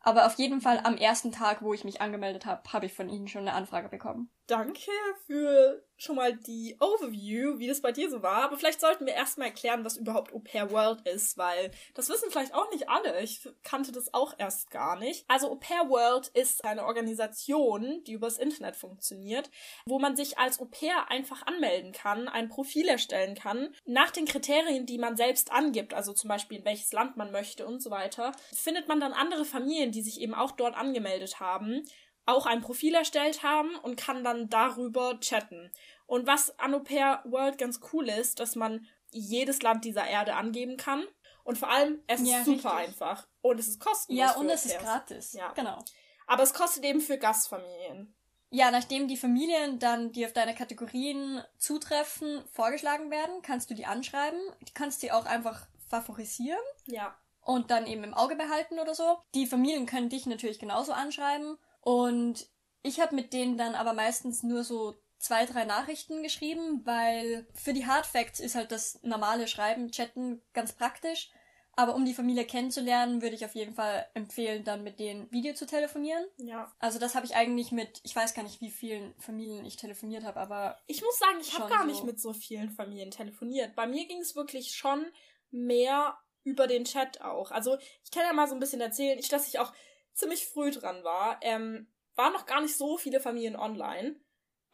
Aber 0.00 0.26
auf 0.26 0.34
jeden 0.34 0.60
Fall 0.60 0.80
am 0.82 0.96
ersten 0.96 1.30
Tag, 1.30 1.62
wo 1.62 1.72
ich 1.72 1.84
mich 1.84 2.00
angemeldet 2.00 2.44
habe, 2.44 2.62
habe 2.72 2.86
ich 2.86 2.92
von 2.92 3.08
ihnen 3.08 3.28
schon 3.28 3.42
eine 3.42 3.54
Anfrage 3.54 3.88
bekommen. 3.88 4.30
Danke 4.52 4.90
für 5.26 5.82
schon 5.96 6.16
mal 6.16 6.36
die 6.36 6.76
Overview, 6.78 7.58
wie 7.58 7.68
das 7.68 7.80
bei 7.80 7.90
dir 7.90 8.10
so 8.10 8.22
war. 8.22 8.42
Aber 8.42 8.58
vielleicht 8.58 8.82
sollten 8.82 9.06
wir 9.06 9.14
erstmal 9.14 9.46
erklären, 9.46 9.82
was 9.82 9.96
überhaupt 9.96 10.34
Au 10.34 10.40
Pair 10.40 10.70
World 10.70 11.00
ist, 11.08 11.38
weil 11.38 11.70
das 11.94 12.10
wissen 12.10 12.30
vielleicht 12.30 12.52
auch 12.52 12.70
nicht 12.70 12.90
alle. 12.90 13.18
Ich 13.22 13.48
kannte 13.62 13.92
das 13.92 14.12
auch 14.12 14.34
erst 14.36 14.70
gar 14.70 14.98
nicht. 14.98 15.24
Also 15.26 15.50
Au 15.50 15.54
Pair 15.54 15.88
World 15.88 16.28
ist 16.34 16.66
eine 16.66 16.84
Organisation, 16.84 18.04
die 18.06 18.12
übers 18.12 18.36
Internet 18.36 18.76
funktioniert, 18.76 19.50
wo 19.86 19.98
man 19.98 20.16
sich 20.16 20.36
als 20.36 20.60
Au 20.60 20.66
Pair 20.66 21.10
einfach 21.10 21.46
anmelden 21.46 21.92
kann, 21.92 22.28
ein 22.28 22.50
Profil 22.50 22.88
erstellen 22.88 23.34
kann, 23.34 23.74
nach 23.86 24.10
den 24.10 24.26
Kriterien, 24.26 24.84
die 24.84 24.98
man 24.98 25.16
selbst 25.16 25.50
angibt, 25.50 25.94
also 25.94 26.12
zum 26.12 26.28
Beispiel 26.28 26.58
in 26.58 26.66
welches 26.66 26.92
Land 26.92 27.16
man 27.16 27.32
möchte 27.32 27.66
und 27.66 27.82
so 27.82 27.90
weiter, 27.90 28.32
findet 28.52 28.86
man 28.86 29.00
dann 29.00 29.14
andere 29.14 29.46
Familien, 29.46 29.92
die 29.92 30.02
sich 30.02 30.20
eben 30.20 30.34
auch 30.34 30.50
dort 30.50 30.76
angemeldet 30.76 31.40
haben 31.40 31.84
auch 32.26 32.46
ein 32.46 32.60
Profil 32.60 32.94
erstellt 32.94 33.42
haben 33.42 33.76
und 33.76 33.96
kann 33.96 34.24
dann 34.24 34.48
darüber 34.48 35.18
chatten. 35.20 35.70
Und 36.06 36.26
was 36.26 36.58
an 36.58 36.74
Au 36.74 36.80
Pair 36.80 37.22
World 37.24 37.58
ganz 37.58 37.80
cool 37.92 38.08
ist, 38.08 38.40
dass 38.40 38.54
man 38.54 38.86
jedes 39.10 39.62
Land 39.62 39.84
dieser 39.84 40.06
Erde 40.06 40.34
angeben 40.34 40.76
kann. 40.76 41.04
Und 41.44 41.58
vor 41.58 41.70
allem, 41.70 42.00
es 42.06 42.20
ja, 42.26 42.38
ist 42.38 42.44
super 42.44 42.76
richtig. 42.76 42.88
einfach. 42.88 43.26
Und 43.40 43.58
es 43.58 43.68
ist 43.68 43.80
kostenlos. 43.80 44.20
Ja, 44.20 44.32
und 44.36 44.48
es 44.48 44.64
ist 44.66 44.78
gratis. 44.78 45.32
Ja. 45.32 45.52
Genau. 45.52 45.78
Aber 46.26 46.42
es 46.42 46.54
kostet 46.54 46.84
eben 46.84 47.00
für 47.00 47.18
Gastfamilien. 47.18 48.14
Ja, 48.50 48.70
nachdem 48.70 49.08
die 49.08 49.16
Familien 49.16 49.78
dann, 49.78 50.12
die 50.12 50.24
auf 50.24 50.32
deine 50.32 50.54
Kategorien 50.54 51.42
zutreffen, 51.58 52.44
vorgeschlagen 52.52 53.10
werden, 53.10 53.42
kannst 53.42 53.70
du 53.70 53.74
die 53.74 53.86
anschreiben. 53.86 54.40
Du 54.60 54.72
kannst 54.74 55.02
die 55.02 55.10
auch 55.10 55.26
einfach 55.26 55.66
favorisieren. 55.88 56.60
Ja. 56.86 57.16
und 57.44 57.70
dann 57.70 57.86
eben 57.86 58.04
im 58.04 58.14
Auge 58.14 58.36
behalten 58.36 58.78
oder 58.78 58.94
so. 58.94 59.18
Die 59.34 59.46
Familien 59.46 59.86
können 59.86 60.08
dich 60.08 60.26
natürlich 60.26 60.58
genauso 60.58 60.92
anschreiben 60.92 61.58
und 61.82 62.46
ich 62.82 63.00
habe 63.00 63.14
mit 63.14 63.32
denen 63.32 63.56
dann 63.56 63.74
aber 63.74 63.92
meistens 63.92 64.42
nur 64.42 64.64
so 64.64 64.94
zwei, 65.18 65.46
drei 65.46 65.64
Nachrichten 65.64 66.22
geschrieben, 66.22 66.82
weil 66.84 67.46
für 67.54 67.72
die 67.72 67.86
Hard 67.86 68.06
Facts 68.06 68.40
ist 68.40 68.54
halt 68.54 68.72
das 68.72 69.00
normale 69.02 69.46
Schreiben, 69.46 69.90
Chatten 69.90 70.42
ganz 70.52 70.72
praktisch. 70.72 71.30
Aber 71.74 71.94
um 71.94 72.04
die 72.04 72.12
Familie 72.12 72.44
kennenzulernen, 72.44 73.22
würde 73.22 73.34
ich 73.34 73.46
auf 73.46 73.54
jeden 73.54 73.74
Fall 73.74 74.06
empfehlen, 74.12 74.62
dann 74.62 74.82
mit 74.82 75.00
denen 75.00 75.30
Video 75.32 75.54
zu 75.54 75.64
telefonieren. 75.64 76.22
Ja. 76.36 76.70
Also 76.78 76.98
das 76.98 77.14
habe 77.14 77.24
ich 77.24 77.34
eigentlich 77.34 77.72
mit, 77.72 78.00
ich 78.02 78.14
weiß 78.14 78.34
gar 78.34 78.42
nicht, 78.42 78.60
wie 78.60 78.70
vielen 78.70 79.14
Familien 79.18 79.64
ich 79.64 79.76
telefoniert 79.76 80.24
habe, 80.24 80.38
aber. 80.38 80.78
Ich 80.86 81.02
muss 81.02 81.18
sagen, 81.18 81.38
ich 81.40 81.58
habe 81.58 81.70
gar 81.70 81.82
so. 81.82 81.86
nicht 81.86 82.04
mit 82.04 82.20
so 82.20 82.34
vielen 82.34 82.70
Familien 82.70 83.10
telefoniert. 83.10 83.74
Bei 83.74 83.86
mir 83.86 84.06
ging 84.06 84.20
es 84.20 84.36
wirklich 84.36 84.74
schon 84.74 85.06
mehr 85.50 86.18
über 86.44 86.66
den 86.66 86.84
Chat 86.84 87.22
auch. 87.22 87.50
Also 87.52 87.78
ich 88.04 88.10
kann 88.10 88.24
ja 88.24 88.34
mal 88.34 88.48
so 88.48 88.54
ein 88.54 88.60
bisschen 88.60 88.80
erzählen, 88.80 89.18
ich, 89.18 89.28
dass 89.28 89.48
ich 89.48 89.58
auch 89.58 89.72
ziemlich 90.14 90.46
früh 90.46 90.70
dran 90.70 91.04
war. 91.04 91.38
Ähm, 91.42 91.88
waren 92.14 92.32
noch 92.32 92.46
gar 92.46 92.60
nicht 92.60 92.76
so 92.76 92.96
viele 92.96 93.20
Familien 93.20 93.56
online. 93.56 94.20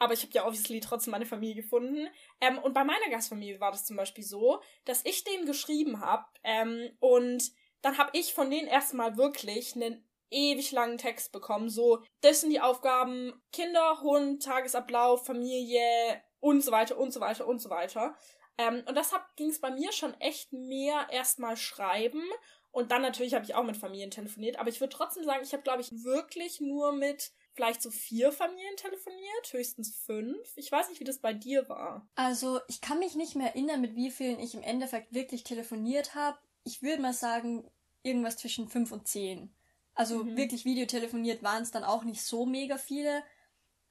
Aber 0.01 0.12
ich 0.12 0.22
habe 0.22 0.33
ja 0.33 0.46
obviously 0.46 0.81
trotzdem 0.81 1.11
meine 1.11 1.27
Familie 1.27 1.57
gefunden. 1.57 2.09
Ähm, 2.40 2.59
und 2.59 2.72
bei 2.72 2.85
meiner 2.85 3.11
Gastfamilie 3.11 3.61
war 3.61 3.72
das 3.72 3.85
zum 3.85 3.96
Beispiel 3.96 4.24
so, 4.24 4.62
dass 4.85 5.05
ich 5.05 5.24
denen 5.24 5.46
geschrieben 5.46 6.01
habe 6.01 6.24
ähm, 6.44 6.90
und 7.01 7.51
dann 7.83 7.98
habe 7.98 8.11
ich 8.12 8.35
von 8.35 8.51
denen 8.51 8.68
erstmal 8.68 9.16
wirklich 9.16 9.74
einen 9.74 10.05
ewig 10.31 10.72
langen 10.72 10.98
Text 10.98 11.33
bekommen. 11.33 11.68
So, 11.68 12.03
das 12.20 12.40
sind 12.40 12.51
die 12.51 12.61
Aufgaben, 12.61 13.40
Kinder, 13.53 14.01
Hund, 14.03 14.42
Tagesablauf, 14.42 15.24
Familie 15.24 16.22
und 16.40 16.62
so 16.62 16.70
weiter 16.70 16.98
und 16.98 17.12
so 17.12 17.20
weiter 17.20 17.46
und 17.46 17.61
so 17.61 17.70
weiter. 17.70 18.16
Ähm, 18.59 18.83
und 18.87 18.96
deshalb 18.96 19.22
ging 19.37 19.51
es 19.51 19.61
bei 19.61 19.70
mir 19.70 19.92
schon 19.92 20.14
echt 20.20 20.53
mehr 20.53 21.07
erstmal 21.11 21.57
schreiben. 21.57 22.22
Und 22.70 22.92
dann 22.92 23.02
natürlich 23.02 23.35
habe 23.35 23.44
ich 23.44 23.54
auch 23.54 23.64
mit 23.64 23.76
Familien 23.76 24.11
telefoniert. 24.11 24.59
Aber 24.59 24.68
ich 24.68 24.81
würde 24.81 24.94
trotzdem 24.94 25.24
sagen, 25.24 25.42
ich 25.42 25.52
habe, 25.52 25.62
glaube 25.62 25.81
ich, 25.81 25.90
wirklich 26.04 26.61
nur 26.61 26.92
mit 26.92 27.33
vielleicht 27.54 27.83
so 27.83 27.90
vier 27.90 28.31
Familien 28.31 28.76
telefoniert, 28.76 29.52
höchstens 29.52 29.96
fünf. 30.04 30.52
Ich 30.57 30.70
weiß 30.70 30.88
nicht, 30.88 31.00
wie 31.00 31.04
das 31.04 31.18
bei 31.18 31.33
dir 31.33 31.68
war. 31.68 32.09
Also, 32.14 32.61
ich 32.68 32.81
kann 32.81 33.00
mich 33.00 33.16
nicht 33.16 33.35
mehr 33.35 33.48
erinnern, 33.48 33.81
mit 33.81 33.96
wie 33.96 34.11
vielen 34.11 34.38
ich 34.38 34.54
im 34.54 34.62
Endeffekt 34.62 35.12
wirklich 35.12 35.42
telefoniert 35.42 36.14
habe. 36.14 36.38
Ich 36.62 36.83
würde 36.83 37.02
mal 37.02 37.14
sagen, 37.14 37.68
irgendwas 38.02 38.37
zwischen 38.37 38.68
fünf 38.68 38.92
und 38.92 39.09
zehn. 39.09 39.54
Also 39.94 40.22
mhm. 40.22 40.37
wirklich 40.37 40.64
Videotelefoniert 40.64 41.42
waren 41.42 41.62
es 41.62 41.72
dann 41.72 41.85
auch 41.85 42.04
nicht 42.04 42.22
so 42.22 42.46
mega 42.46 42.78
viele. 42.78 43.24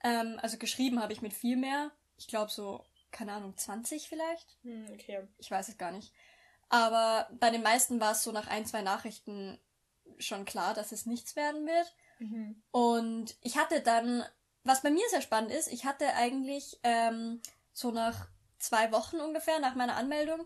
Ähm, 0.04 0.40
also 0.42 0.58
geschrieben 0.58 1.02
habe 1.02 1.14
ich 1.14 1.22
mit 1.22 1.34
viel 1.34 1.58
mehr. 1.58 1.92
Ich 2.18 2.28
glaube 2.28 2.50
so, 2.50 2.86
keine 3.12 3.34
Ahnung, 3.34 3.58
20 3.58 4.08
vielleicht. 4.08 4.58
Mhm, 4.64 4.88
okay. 4.94 5.28
Ich 5.38 5.52
weiß 5.52 5.68
es 5.70 5.78
gar 5.78 5.92
nicht. 5.92 6.14
Aber 6.70 7.30
bei 7.40 7.50
den 7.50 7.64
meisten 7.64 8.00
war 8.00 8.12
es 8.12 8.24
so 8.24 8.32
nach 8.32 8.48
ein, 8.48 8.66
zwei 8.66 8.82
Nachrichten 8.82 9.60
schon 10.18 10.46
klar, 10.46 10.74
dass 10.74 10.92
es 10.92 11.06
nichts 11.06 11.36
werden 11.36 11.66
wird. 11.66 11.96
Mhm. 12.20 12.62
Und 12.72 13.38
ich 13.42 13.58
hatte 13.58 13.82
dann, 13.82 14.24
was 14.64 14.82
bei 14.82 14.90
mir 14.90 15.08
sehr 15.10 15.22
spannend 15.22 15.52
ist, 15.52 15.68
ich 15.68 15.86
hatte 15.86 16.14
eigentlich 16.16 16.80
ähm, 16.84 17.42
so 17.74 17.92
nach 17.92 18.28
zwei 18.60 18.92
Wochen 18.92 19.18
ungefähr 19.18 19.60
nach 19.60 19.76
meiner 19.76 19.96
Anmeldung, 19.96 20.46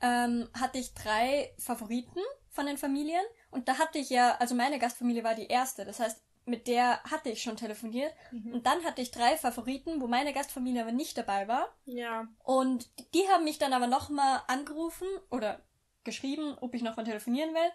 ähm, 0.00 0.48
hatte 0.58 0.78
ich 0.78 0.94
drei 0.94 1.54
Favoriten 1.58 2.20
von 2.50 2.66
den 2.66 2.78
Familien. 2.78 3.24
Und 3.50 3.68
da 3.68 3.78
hatte 3.78 3.98
ich 3.98 4.10
ja, 4.10 4.36
also 4.38 4.54
meine 4.54 4.78
Gastfamilie 4.78 5.22
war 5.22 5.34
die 5.34 5.46
erste. 5.46 5.84
Das 5.84 6.00
heißt, 6.00 6.22
mit 6.44 6.66
der 6.66 7.02
hatte 7.04 7.30
ich 7.30 7.42
schon 7.42 7.56
telefoniert. 7.56 8.12
Mhm. 8.30 8.54
Und 8.54 8.66
dann 8.66 8.84
hatte 8.84 9.02
ich 9.02 9.10
drei 9.10 9.36
Favoriten, 9.36 10.00
wo 10.00 10.06
meine 10.06 10.32
Gastfamilie 10.32 10.82
aber 10.82 10.92
nicht 10.92 11.16
dabei 11.16 11.48
war. 11.48 11.74
Ja. 11.84 12.26
Und 12.42 12.90
die 13.14 13.28
haben 13.28 13.44
mich 13.44 13.58
dann 13.58 13.72
aber 13.72 13.86
nochmal 13.86 14.42
angerufen 14.48 15.06
oder 15.30 15.62
geschrieben, 16.04 16.56
ob 16.60 16.74
ich 16.74 16.82
noch 16.82 16.96
mal 16.96 17.04
telefonieren 17.04 17.54
will. 17.54 17.72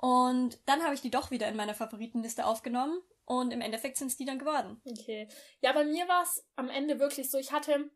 Und 0.00 0.58
dann 0.66 0.82
habe 0.82 0.94
ich 0.94 1.02
die 1.02 1.10
doch 1.10 1.30
wieder 1.30 1.48
in 1.48 1.56
meine 1.56 1.74
Favoritenliste 1.74 2.46
aufgenommen 2.46 3.02
und 3.26 3.52
im 3.52 3.60
Endeffekt 3.60 3.98
sind 3.98 4.08
es 4.08 4.16
die 4.16 4.24
dann 4.24 4.38
geworden. 4.38 4.80
Okay. 4.84 5.28
Ja, 5.60 5.72
bei 5.72 5.84
mir 5.84 6.08
war 6.08 6.22
es 6.22 6.42
am 6.56 6.70
Ende 6.70 6.98
wirklich 6.98 7.30
so, 7.30 7.36
ich 7.36 7.52
hatte 7.52 7.90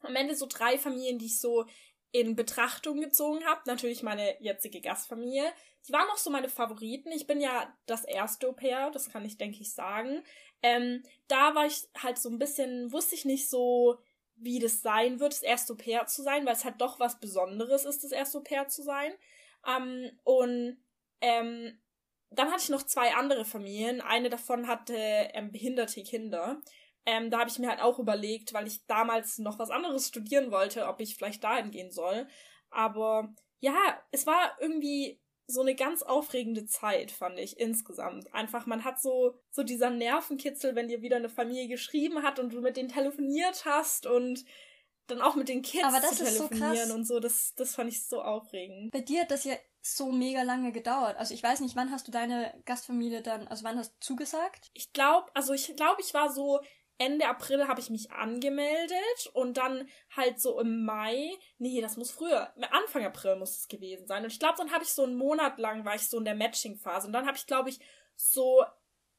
am 0.00 0.14
Ende 0.14 0.36
so 0.36 0.46
drei 0.46 0.76
Familien, 0.76 1.18
die 1.18 1.26
ich 1.26 1.40
so 1.40 1.64
in 2.12 2.36
Betrachtung 2.36 3.00
gezogen 3.00 3.44
habe. 3.44 3.62
Natürlich 3.66 4.02
meine 4.02 4.40
jetzige 4.42 4.80
Gastfamilie. 4.80 5.50
Die 5.88 5.92
waren 5.92 6.08
auch 6.10 6.18
so 6.18 6.30
meine 6.30 6.48
Favoriten. 6.48 7.10
Ich 7.12 7.26
bin 7.26 7.40
ja 7.40 7.74
das 7.86 8.04
erste 8.04 8.48
Au-pair, 8.48 8.90
das 8.90 9.10
kann 9.10 9.24
ich, 9.24 9.38
denke 9.38 9.60
ich, 9.60 9.72
sagen. 9.72 10.22
Ähm, 10.62 11.02
da 11.28 11.54
war 11.54 11.66
ich 11.66 11.88
halt 11.96 12.18
so 12.18 12.28
ein 12.28 12.38
bisschen, 12.38 12.92
wusste 12.92 13.14
ich 13.14 13.24
nicht 13.24 13.48
so, 13.48 13.98
wie 14.36 14.58
das 14.58 14.82
sein 14.82 15.18
wird, 15.18 15.32
das 15.32 15.42
erste 15.42 15.72
Au-pair 15.72 16.06
zu 16.06 16.22
sein, 16.22 16.46
weil 16.46 16.52
es 16.52 16.64
halt 16.64 16.80
doch 16.80 17.00
was 17.00 17.18
Besonderes 17.18 17.84
ist, 17.84 18.04
das 18.04 18.12
erste 18.12 18.38
Au-pair 18.38 18.68
zu 18.68 18.82
sein. 18.82 19.12
Ähm, 19.66 20.10
und 20.24 20.78
ähm, 21.20 21.78
dann 22.30 22.50
hatte 22.50 22.62
ich 22.62 22.68
noch 22.68 22.82
zwei 22.82 23.14
andere 23.14 23.44
Familien. 23.44 24.00
Eine 24.00 24.28
davon 24.28 24.68
hatte 24.68 24.94
ähm, 24.94 25.50
behinderte 25.50 26.02
Kinder. 26.02 26.60
Ähm, 27.06 27.30
da 27.30 27.38
habe 27.38 27.50
ich 27.50 27.58
mir 27.58 27.70
halt 27.70 27.80
auch 27.80 27.98
überlegt, 27.98 28.52
weil 28.52 28.66
ich 28.66 28.84
damals 28.86 29.38
noch 29.38 29.58
was 29.58 29.70
anderes 29.70 30.08
studieren 30.08 30.50
wollte, 30.50 30.86
ob 30.86 31.00
ich 31.00 31.16
vielleicht 31.16 31.42
dahin 31.42 31.70
gehen 31.70 31.90
soll. 31.90 32.28
Aber 32.70 33.32
ja, 33.60 33.74
es 34.10 34.26
war 34.26 34.56
irgendwie 34.60 35.18
so 35.50 35.62
eine 35.62 35.74
ganz 35.74 36.02
aufregende 36.02 36.66
Zeit, 36.66 37.10
fand 37.10 37.38
ich 37.38 37.58
insgesamt. 37.58 38.32
Einfach, 38.34 38.66
man 38.66 38.84
hat 38.84 39.00
so, 39.00 39.34
so 39.50 39.62
dieser 39.62 39.88
Nervenkitzel, 39.88 40.74
wenn 40.74 40.88
dir 40.88 41.00
wieder 41.00 41.16
eine 41.16 41.30
Familie 41.30 41.68
geschrieben 41.68 42.22
hat 42.22 42.38
und 42.38 42.52
du 42.52 42.60
mit 42.60 42.76
denen 42.76 42.90
telefoniert 42.90 43.64
hast 43.64 44.06
und 44.06 44.44
dann 45.06 45.22
auch 45.22 45.36
mit 45.36 45.48
den 45.48 45.62
Kids 45.62 45.84
Aber 45.84 46.00
das 46.00 46.18
zu 46.18 46.24
telefonieren 46.24 46.72
ist 46.74 46.80
so 46.80 46.84
krass. 46.84 46.90
und 46.90 47.06
so, 47.06 47.18
das, 47.18 47.54
das 47.54 47.74
fand 47.74 47.90
ich 47.90 48.04
so 48.04 48.20
aufregend. 48.22 48.92
Bei 48.92 49.00
dir 49.00 49.22
hat 49.22 49.30
das 49.30 49.44
ja 49.44 49.54
so 49.80 50.12
mega 50.12 50.42
lange 50.42 50.70
gedauert. 50.70 51.16
Also 51.16 51.32
ich 51.32 51.42
weiß 51.42 51.60
nicht, 51.60 51.76
wann 51.76 51.90
hast 51.90 52.06
du 52.06 52.12
deine 52.12 52.52
Gastfamilie 52.66 53.22
dann, 53.22 53.48
also 53.48 53.64
wann 53.64 53.78
hast 53.78 53.94
du 53.94 54.00
zugesagt? 54.00 54.70
Ich 54.74 54.92
glaube, 54.92 55.30
also 55.34 55.54
ich 55.54 55.74
glaube, 55.76 56.02
ich 56.02 56.12
war 56.12 56.30
so 56.30 56.60
Ende 56.98 57.28
April 57.28 57.68
habe 57.68 57.80
ich 57.80 57.90
mich 57.90 58.10
angemeldet 58.10 59.30
und 59.32 59.56
dann 59.56 59.88
halt 60.16 60.40
so 60.40 60.60
im 60.60 60.84
Mai, 60.84 61.30
nee, 61.58 61.80
das 61.80 61.96
muss 61.96 62.10
früher, 62.10 62.52
Anfang 62.72 63.04
April 63.04 63.36
muss 63.36 63.58
es 63.58 63.68
gewesen 63.68 64.06
sein. 64.06 64.24
Und 64.24 64.32
ich 64.32 64.40
glaube, 64.40 64.58
dann 64.58 64.72
habe 64.72 64.84
ich 64.84 64.92
so 64.92 65.04
einen 65.04 65.16
Monat 65.16 65.58
lang 65.58 65.84
war 65.84 65.94
ich 65.94 66.08
so 66.08 66.18
in 66.18 66.24
der 66.24 66.34
Matching-Phase 66.34 67.06
und 67.06 67.12
dann 67.12 67.26
habe 67.26 67.36
ich, 67.36 67.46
glaube 67.46 67.70
ich, 67.70 67.78
so 68.16 68.64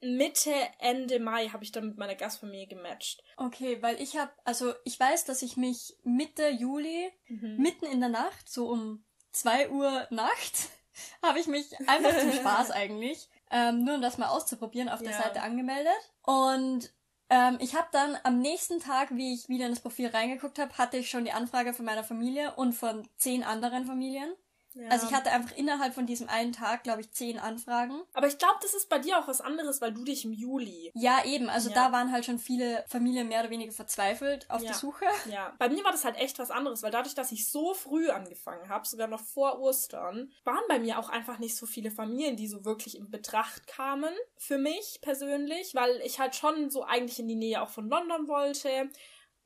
Mitte, 0.01 0.53
Ende 0.79 1.19
Mai 1.19 1.49
habe 1.49 1.63
ich 1.63 1.71
dann 1.71 1.87
mit 1.87 1.97
meiner 1.97 2.15
Gastfamilie 2.15 2.67
gematcht. 2.67 3.21
Okay, 3.37 3.81
weil 3.81 4.01
ich 4.01 4.17
habe, 4.17 4.31
also 4.45 4.73
ich 4.85 4.99
weiß, 4.99 5.25
dass 5.25 5.41
ich 5.41 5.57
mich 5.57 5.97
Mitte 6.03 6.49
Juli, 6.49 7.11
mhm. 7.27 7.57
mitten 7.57 7.85
in 7.85 7.99
der 7.99 8.09
Nacht, 8.09 8.49
so 8.49 8.69
um 8.69 9.03
2 9.31 9.69
Uhr 9.69 10.07
nachts, 10.09 10.69
habe 11.23 11.39
ich 11.39 11.47
mich 11.47 11.77
einfach 11.87 12.17
zum 12.17 12.31
Spaß 12.31 12.71
eigentlich, 12.71 13.29
ähm, 13.51 13.83
nur 13.83 13.95
um 13.95 14.01
das 14.01 14.17
mal 14.17 14.29
auszuprobieren, 14.29 14.89
auf 14.89 15.01
der 15.01 15.11
ja. 15.11 15.21
Seite 15.21 15.41
angemeldet. 15.41 15.91
Und 16.23 16.93
ähm, 17.29 17.57
ich 17.59 17.75
habe 17.75 17.87
dann 17.91 18.17
am 18.23 18.39
nächsten 18.39 18.79
Tag, 18.79 19.15
wie 19.15 19.33
ich 19.33 19.49
wieder 19.49 19.65
in 19.65 19.71
das 19.71 19.81
Profil 19.81 20.07
reingeguckt 20.07 20.59
habe, 20.59 20.77
hatte 20.77 20.97
ich 20.97 21.09
schon 21.09 21.25
die 21.25 21.31
Anfrage 21.31 21.73
von 21.73 21.85
meiner 21.85 22.03
Familie 22.03 22.53
und 22.55 22.73
von 22.73 23.07
zehn 23.17 23.43
anderen 23.43 23.85
Familien. 23.85 24.33
Ja. 24.73 24.89
Also 24.89 25.07
ich 25.07 25.13
hatte 25.13 25.31
einfach 25.31 25.55
innerhalb 25.57 25.93
von 25.93 26.05
diesem 26.05 26.29
einen 26.29 26.53
Tag, 26.53 26.83
glaube 26.83 27.01
ich, 27.01 27.11
zehn 27.11 27.39
Anfragen. 27.39 28.01
Aber 28.13 28.27
ich 28.27 28.37
glaube, 28.37 28.59
das 28.61 28.73
ist 28.73 28.89
bei 28.89 28.99
dir 28.99 29.17
auch 29.17 29.27
was 29.27 29.41
anderes, 29.41 29.81
weil 29.81 29.93
du 29.93 30.03
dich 30.03 30.25
im 30.25 30.33
Juli. 30.33 30.91
Ja, 30.95 31.23
eben. 31.25 31.49
Also 31.49 31.69
ja. 31.69 31.75
da 31.75 31.91
waren 31.91 32.11
halt 32.11 32.25
schon 32.25 32.39
viele 32.39 32.83
Familien 32.87 33.27
mehr 33.27 33.41
oder 33.41 33.49
weniger 33.49 33.71
verzweifelt 33.71 34.49
auf 34.49 34.61
ja. 34.61 34.69
der 34.69 34.77
Suche. 34.77 35.05
Ja. 35.29 35.53
Bei 35.59 35.69
mir 35.69 35.83
war 35.83 35.91
das 35.91 36.05
halt 36.05 36.17
echt 36.17 36.39
was 36.39 36.49
anderes, 36.49 36.81
weil 36.81 36.91
dadurch, 36.91 37.13
dass 37.13 37.31
ich 37.31 37.49
so 37.51 37.73
früh 37.73 38.09
angefangen 38.09 38.67
habe, 38.67 38.87
sogar 38.87 39.07
noch 39.07 39.21
vor 39.21 39.59
Ostern, 39.59 40.31
waren 40.43 40.63
bei 40.67 40.79
mir 40.79 40.97
auch 40.97 41.09
einfach 41.09 41.39
nicht 41.39 41.55
so 41.55 41.65
viele 41.65 41.91
Familien, 41.91 42.35
die 42.35 42.47
so 42.47 42.65
wirklich 42.65 42.97
in 42.97 43.11
Betracht 43.11 43.67
kamen. 43.67 44.13
Für 44.37 44.57
mich 44.57 44.99
persönlich, 45.01 45.75
weil 45.75 46.01
ich 46.03 46.19
halt 46.19 46.35
schon 46.35 46.71
so 46.71 46.83
eigentlich 46.83 47.19
in 47.19 47.27
die 47.27 47.35
Nähe 47.35 47.61
auch 47.61 47.69
von 47.69 47.89
London 47.89 48.27
wollte. 48.27 48.89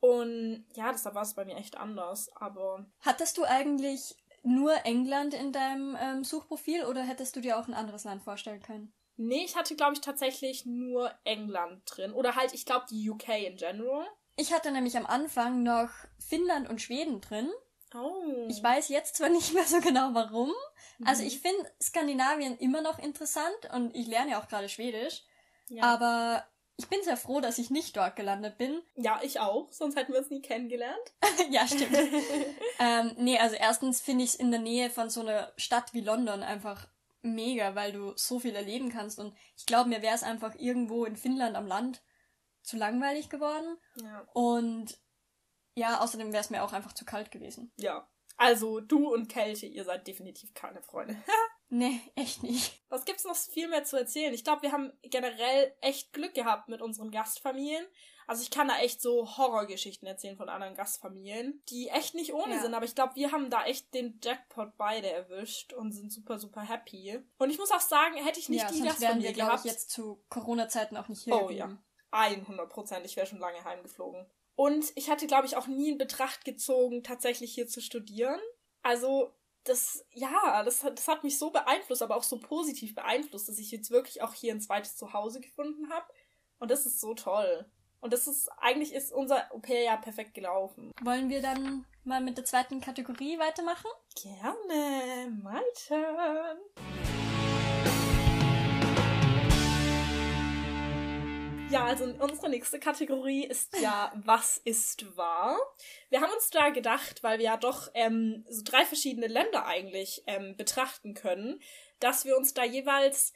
Und 0.04 0.66
ja, 0.74 0.92
deshalb 0.92 1.14
war 1.14 1.22
es 1.22 1.32
bei 1.32 1.46
mir 1.46 1.56
echt 1.56 1.78
anders. 1.78 2.30
Aber. 2.36 2.84
Hattest 3.00 3.38
du 3.38 3.44
eigentlich 3.44 4.14
nur 4.44 4.84
England 4.84 5.34
in 5.34 5.52
deinem 5.52 5.96
ähm, 6.00 6.24
Suchprofil 6.24 6.84
oder 6.84 7.02
hättest 7.02 7.34
du 7.34 7.40
dir 7.40 7.58
auch 7.58 7.66
ein 7.66 7.74
anderes 7.74 8.04
Land 8.04 8.22
vorstellen 8.22 8.62
können? 8.62 8.92
Nee, 9.16 9.44
ich 9.44 9.56
hatte, 9.56 9.76
glaube 9.76 9.94
ich, 9.94 10.00
tatsächlich 10.00 10.66
nur 10.66 11.12
England 11.24 11.82
drin. 11.86 12.12
Oder 12.12 12.36
halt, 12.36 12.52
ich 12.52 12.66
glaube, 12.66 12.86
die 12.90 13.08
UK 13.08 13.28
in 13.46 13.56
general. 13.56 14.06
Ich 14.36 14.52
hatte 14.52 14.72
nämlich 14.72 14.96
am 14.96 15.06
Anfang 15.06 15.62
noch 15.62 15.90
Finnland 16.18 16.68
und 16.68 16.82
Schweden 16.82 17.20
drin. 17.20 17.48
Oh. 17.94 18.46
Ich 18.48 18.60
weiß 18.60 18.88
jetzt 18.88 19.16
zwar 19.16 19.28
nicht 19.28 19.54
mehr 19.54 19.64
so 19.64 19.80
genau 19.80 20.10
warum. 20.14 20.52
Mhm. 20.98 21.06
Also 21.06 21.22
ich 21.22 21.40
finde 21.40 21.70
Skandinavien 21.80 22.58
immer 22.58 22.82
noch 22.82 22.98
interessant 22.98 23.70
und 23.72 23.94
ich 23.94 24.06
lerne 24.08 24.32
ja 24.32 24.42
auch 24.42 24.48
gerade 24.48 24.68
Schwedisch. 24.68 25.22
Ja. 25.68 25.84
Aber 25.84 26.44
ich 26.76 26.88
bin 26.88 27.02
sehr 27.02 27.16
froh, 27.16 27.40
dass 27.40 27.58
ich 27.58 27.70
nicht 27.70 27.96
dort 27.96 28.16
gelandet 28.16 28.58
bin. 28.58 28.82
Ja, 28.96 29.20
ich 29.22 29.40
auch, 29.40 29.70
sonst 29.72 29.96
hätten 29.96 30.12
wir 30.12 30.20
uns 30.20 30.30
nie 30.30 30.42
kennengelernt. 30.42 31.14
ja, 31.50 31.66
stimmt. 31.66 31.96
ähm, 32.78 33.12
nee, 33.16 33.38
also 33.38 33.56
erstens 33.56 34.00
finde 34.00 34.24
ich 34.24 34.30
es 34.30 34.36
in 34.36 34.50
der 34.50 34.60
Nähe 34.60 34.90
von 34.90 35.10
so 35.10 35.20
einer 35.20 35.52
Stadt 35.56 35.92
wie 35.94 36.00
London 36.00 36.42
einfach 36.42 36.88
mega, 37.22 37.74
weil 37.74 37.92
du 37.92 38.12
so 38.16 38.38
viel 38.38 38.54
erleben 38.54 38.90
kannst. 38.90 39.18
Und 39.18 39.34
ich 39.56 39.66
glaube, 39.66 39.88
mir 39.88 40.02
wäre 40.02 40.14
es 40.14 40.22
einfach 40.22 40.54
irgendwo 40.56 41.04
in 41.04 41.16
Finnland 41.16 41.56
am 41.56 41.66
Land 41.66 42.02
zu 42.62 42.76
langweilig 42.76 43.28
geworden. 43.28 43.76
Ja. 43.96 44.26
Und 44.32 44.98
ja, 45.74 46.00
außerdem 46.00 46.32
wäre 46.32 46.42
es 46.42 46.50
mir 46.50 46.62
auch 46.62 46.72
einfach 46.72 46.92
zu 46.92 47.04
kalt 47.04 47.30
gewesen. 47.30 47.72
Ja. 47.76 48.08
Also 48.36 48.80
du 48.80 49.12
und 49.12 49.28
Kälte, 49.28 49.66
ihr 49.66 49.84
seid 49.84 50.06
definitiv 50.06 50.54
keine 50.54 50.82
Freunde. 50.82 51.16
Nee, 51.74 52.00
echt 52.14 52.44
nicht. 52.44 52.84
Was 52.88 53.04
gibt's 53.04 53.24
noch 53.24 53.34
viel 53.34 53.66
mehr 53.66 53.82
zu 53.82 53.96
erzählen? 53.96 54.32
Ich 54.32 54.44
glaube, 54.44 54.62
wir 54.62 54.70
haben 54.70 54.92
generell 55.02 55.74
echt 55.80 56.12
Glück 56.12 56.32
gehabt 56.32 56.68
mit 56.68 56.80
unseren 56.80 57.10
Gastfamilien. 57.10 57.84
Also 58.28 58.44
ich 58.44 58.52
kann 58.52 58.68
da 58.68 58.78
echt 58.78 59.02
so 59.02 59.36
Horrorgeschichten 59.36 60.06
erzählen 60.06 60.36
von 60.36 60.48
anderen 60.48 60.76
Gastfamilien, 60.76 61.64
die 61.70 61.88
echt 61.88 62.14
nicht 62.14 62.32
ohne 62.32 62.54
ja. 62.54 62.62
sind. 62.62 62.74
Aber 62.74 62.84
ich 62.84 62.94
glaube, 62.94 63.16
wir 63.16 63.32
haben 63.32 63.50
da 63.50 63.64
echt 63.64 63.92
den 63.92 64.20
Jackpot 64.22 64.76
beide 64.76 65.10
erwischt 65.10 65.72
und 65.72 65.90
sind 65.90 66.12
super, 66.12 66.38
super 66.38 66.60
happy. 66.60 67.18
Und 67.38 67.50
ich 67.50 67.58
muss 67.58 67.72
auch 67.72 67.80
sagen, 67.80 68.14
hätte 68.24 68.38
ich 68.38 68.48
nicht 68.48 68.62
ja, 68.62 68.70
die 68.70 68.80
Gastfamilie 68.82 69.30
wir, 69.30 69.34
gehabt... 69.34 69.64
Ich 69.64 69.72
jetzt 69.72 69.90
zu 69.90 70.22
Corona-Zeiten 70.28 70.96
auch 70.96 71.08
nicht 71.08 71.24
hier 71.24 71.34
Oh 71.34 71.48
geblieben. 71.48 71.82
ja, 72.12 72.18
100 72.20 72.70
Prozent. 72.70 73.04
Ich 73.04 73.16
wäre 73.16 73.26
schon 73.26 73.40
lange 73.40 73.64
heimgeflogen. 73.64 74.30
Und 74.54 74.92
ich 74.94 75.10
hatte, 75.10 75.26
glaube 75.26 75.48
ich, 75.48 75.56
auch 75.56 75.66
nie 75.66 75.90
in 75.90 75.98
Betracht 75.98 76.44
gezogen, 76.44 77.02
tatsächlich 77.02 77.52
hier 77.52 77.66
zu 77.66 77.80
studieren. 77.80 78.38
Also 78.82 79.34
das, 79.64 80.04
ja, 80.12 80.62
das, 80.62 80.80
das 80.80 81.08
hat 81.08 81.24
mich 81.24 81.38
so 81.38 81.50
beeinflusst, 81.50 82.02
aber 82.02 82.16
auch 82.16 82.22
so 82.22 82.38
positiv 82.38 82.94
beeinflusst, 82.94 83.48
dass 83.48 83.58
ich 83.58 83.70
jetzt 83.70 83.90
wirklich 83.90 84.22
auch 84.22 84.34
hier 84.34 84.52
ein 84.52 84.60
zweites 84.60 84.96
Zuhause 84.96 85.40
gefunden 85.40 85.90
habe. 85.90 86.06
Und 86.58 86.70
das 86.70 86.86
ist 86.86 87.00
so 87.00 87.14
toll. 87.14 87.66
Und 88.00 88.12
das 88.12 88.26
ist, 88.26 88.50
eigentlich 88.58 88.92
ist 88.92 89.12
unser 89.12 89.50
Au-pair 89.52 89.82
ja 89.82 89.96
perfekt 89.96 90.34
gelaufen. 90.34 90.92
Wollen 91.02 91.30
wir 91.30 91.40
dann 91.40 91.86
mal 92.04 92.20
mit 92.20 92.36
der 92.36 92.44
zweiten 92.44 92.80
Kategorie 92.82 93.38
weitermachen? 93.38 93.90
Gerne, 94.14 95.30
my 95.42 95.62
turn. 95.88 97.23
Ja, 101.70 101.86
also 101.86 102.04
unsere 102.04 102.48
nächste 102.50 102.78
Kategorie 102.78 103.44
ist 103.44 103.76
ja, 103.80 104.12
was 104.24 104.58
ist 104.58 105.16
wahr? 105.16 105.58
Wir 106.10 106.20
haben 106.20 106.32
uns 106.32 106.50
da 106.50 106.70
gedacht, 106.70 107.22
weil 107.22 107.38
wir 107.38 107.46
ja 107.46 107.56
doch 107.56 107.90
ähm, 107.94 108.44
so 108.48 108.62
drei 108.64 108.84
verschiedene 108.84 109.26
Länder 109.26 109.66
eigentlich 109.66 110.22
ähm, 110.26 110.56
betrachten 110.56 111.14
können, 111.14 111.60
dass 112.00 112.24
wir 112.24 112.36
uns 112.36 112.54
da 112.54 112.64
jeweils 112.64 113.32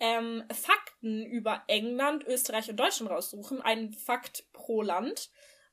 ähm, 0.00 0.44
Fakten 0.52 1.24
über 1.24 1.62
England, 1.66 2.24
Österreich 2.24 2.68
und 2.68 2.76
Deutschland 2.76 3.10
raussuchen. 3.10 3.62
Ein 3.62 3.92
Fakt 3.92 4.52
pro 4.52 4.82
Land. 4.82 5.30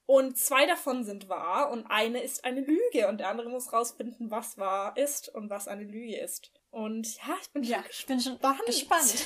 Und 0.08 0.38
zwei 0.38 0.68
davon 0.68 1.04
sind 1.04 1.30
wahr 1.30 1.72
und 1.72 1.88
eine 1.88 2.22
ist 2.22 2.46
eine 2.46 2.62
Lüge 2.62 3.08
und 3.08 3.18
der 3.18 3.30
andere 3.30 3.50
muss 3.50 3.74
rausfinden, 3.74 4.30
was 4.30 4.58
wahr 4.60 4.96
ist 4.98 5.30
und 5.30 5.50
was 5.50 5.68
eine 5.68 5.84
Lüge 5.84 6.20
ist. 6.20 6.52
Und 6.70 7.18
ja, 7.18 7.36
ich 7.42 7.50
bin 7.50 7.64
ja, 7.64 7.78
schon 7.78 7.90
ich 7.90 8.06
bin 8.06 8.20
schon 8.22 8.40
gespannt. 8.68 9.26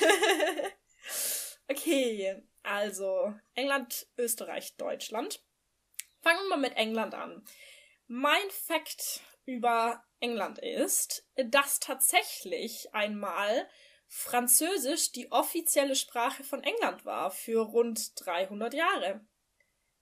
okay, 1.68 2.42
also 2.62 3.34
England, 3.54 4.06
Österreich, 4.16 4.76
Deutschland. 4.76 5.42
Fangen 6.22 6.40
wir 6.44 6.56
mal 6.56 6.68
mit 6.68 6.76
England 6.76 7.14
an. 7.14 7.44
Mein 8.06 8.50
Fakt 8.50 9.20
über 9.46 10.04
England 10.20 10.58
ist, 10.58 11.26
dass 11.36 11.80
tatsächlich 11.80 12.94
einmal 12.94 13.68
Französisch 14.12 15.12
die 15.12 15.30
offizielle 15.30 15.94
Sprache 15.94 16.42
von 16.42 16.64
England 16.64 17.04
war 17.04 17.30
für 17.30 17.60
rund 17.60 18.12
300 18.26 18.74
Jahre. 18.74 19.24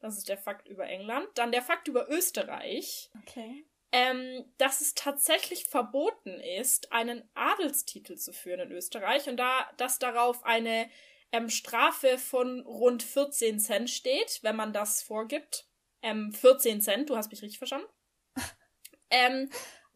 Das 0.00 0.16
ist 0.16 0.30
der 0.30 0.38
Fakt 0.38 0.66
über 0.66 0.86
England. 0.86 1.28
Dann 1.34 1.52
der 1.52 1.60
Fakt 1.60 1.88
über 1.88 2.08
Österreich. 2.08 3.10
Okay. 3.22 3.66
Ähm, 3.92 4.50
dass 4.56 4.80
es 4.80 4.94
tatsächlich 4.94 5.66
verboten 5.66 6.40
ist, 6.40 6.92
einen 6.92 7.28
Adelstitel 7.34 8.16
zu 8.16 8.32
führen 8.32 8.60
in 8.60 8.72
Österreich 8.72 9.28
und 9.28 9.38
da 9.38 9.70
dass 9.76 9.98
darauf 9.98 10.44
eine 10.44 10.90
ähm, 11.32 11.48
Strafe 11.48 12.18
von 12.18 12.60
rund 12.60 13.02
14 13.02 13.58
Cent 13.60 13.88
steht, 13.90 14.40
wenn 14.42 14.56
man 14.56 14.72
das 14.72 15.02
vorgibt. 15.02 15.68
Ähm, 16.02 16.32
14 16.32 16.80
Cent, 16.80 17.10
du 17.10 17.16
hast 17.16 17.30
mich 17.30 17.42
richtig 17.42 17.58
verstanden. 17.58 17.88
ähm, 19.10 19.50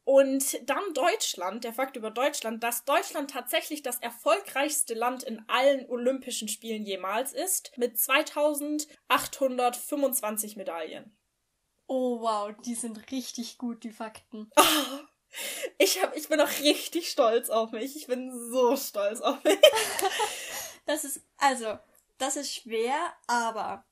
und 0.04 0.68
dann 0.68 0.82
Deutschland, 0.94 1.62
der 1.62 1.72
Fakt 1.72 1.94
über 1.96 2.10
Deutschland, 2.10 2.64
dass 2.64 2.84
Deutschland 2.84 3.30
tatsächlich 3.30 3.82
das 3.82 4.00
erfolgreichste 4.00 4.94
Land 4.94 5.22
in 5.22 5.44
allen 5.48 5.88
Olympischen 5.88 6.48
Spielen 6.48 6.84
jemals 6.84 7.32
ist, 7.32 7.70
mit 7.78 7.96
2825 7.98 10.56
Medaillen. 10.56 11.16
Oh 11.86 12.20
wow, 12.20 12.52
die 12.64 12.74
sind 12.74 13.12
richtig 13.12 13.58
gut, 13.58 13.84
die 13.84 13.92
Fakten. 13.92 14.50
ich, 15.78 16.02
hab, 16.02 16.16
ich 16.16 16.28
bin 16.28 16.40
auch 16.40 16.50
richtig 16.60 17.08
stolz 17.08 17.48
auf 17.48 17.70
mich. 17.70 17.94
Ich 17.94 18.08
bin 18.08 18.32
so 18.50 18.76
stolz 18.76 19.20
auf 19.20 19.44
mich. 19.44 19.60
das 20.84 21.04
ist, 21.04 21.22
also, 21.36 21.78
das 22.18 22.36
ist 22.36 22.52
schwer, 22.52 23.12
aber 23.26 23.84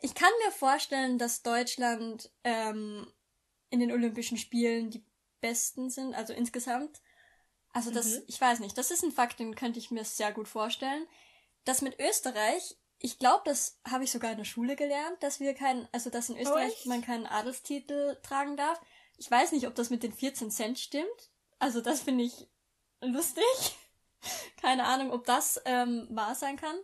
ich 0.00 0.14
kann 0.14 0.30
mir 0.44 0.50
vorstellen, 0.50 1.18
dass 1.18 1.42
Deutschland 1.42 2.30
ähm, 2.44 3.06
in 3.70 3.80
den 3.80 3.92
Olympischen 3.92 4.36
Spielen 4.36 4.90
die 4.90 5.04
besten 5.40 5.90
sind, 5.90 6.14
also 6.14 6.32
insgesamt. 6.32 7.00
Also 7.72 7.90
das, 7.90 8.06
mhm. 8.06 8.22
ich 8.26 8.40
weiß 8.40 8.60
nicht, 8.60 8.76
das 8.76 8.90
ist 8.90 9.02
ein 9.02 9.12
Fakt, 9.12 9.38
den 9.38 9.54
könnte 9.54 9.78
ich 9.78 9.90
mir 9.90 10.04
sehr 10.04 10.32
gut 10.32 10.48
vorstellen. 10.48 11.06
Das 11.64 11.82
mit 11.82 11.98
Österreich, 12.00 12.76
ich 12.98 13.18
glaube, 13.18 13.42
das 13.44 13.78
habe 13.88 14.04
ich 14.04 14.12
sogar 14.12 14.32
in 14.32 14.38
der 14.38 14.44
Schule 14.44 14.76
gelernt, 14.76 15.22
dass 15.22 15.40
wir 15.40 15.54
keinen, 15.54 15.88
also 15.92 16.10
dass 16.10 16.28
in 16.28 16.38
Österreich 16.38 16.82
oh, 16.84 16.88
man 16.88 17.02
keinen 17.02 17.26
Adelstitel 17.26 18.18
tragen 18.22 18.56
darf. 18.56 18.80
Ich 19.16 19.30
weiß 19.30 19.52
nicht, 19.52 19.66
ob 19.66 19.74
das 19.74 19.90
mit 19.90 20.02
den 20.02 20.12
14 20.12 20.50
Cent 20.50 20.78
stimmt. 20.78 21.30
Also 21.58 21.80
das 21.80 22.00
finde 22.02 22.24
ich 22.24 22.48
lustig. 23.00 23.44
Keine 24.60 24.84
Ahnung, 24.84 25.12
ob 25.12 25.24
das 25.24 25.60
ähm, 25.64 26.06
wahr 26.10 26.34
sein 26.34 26.56
kann. 26.56 26.76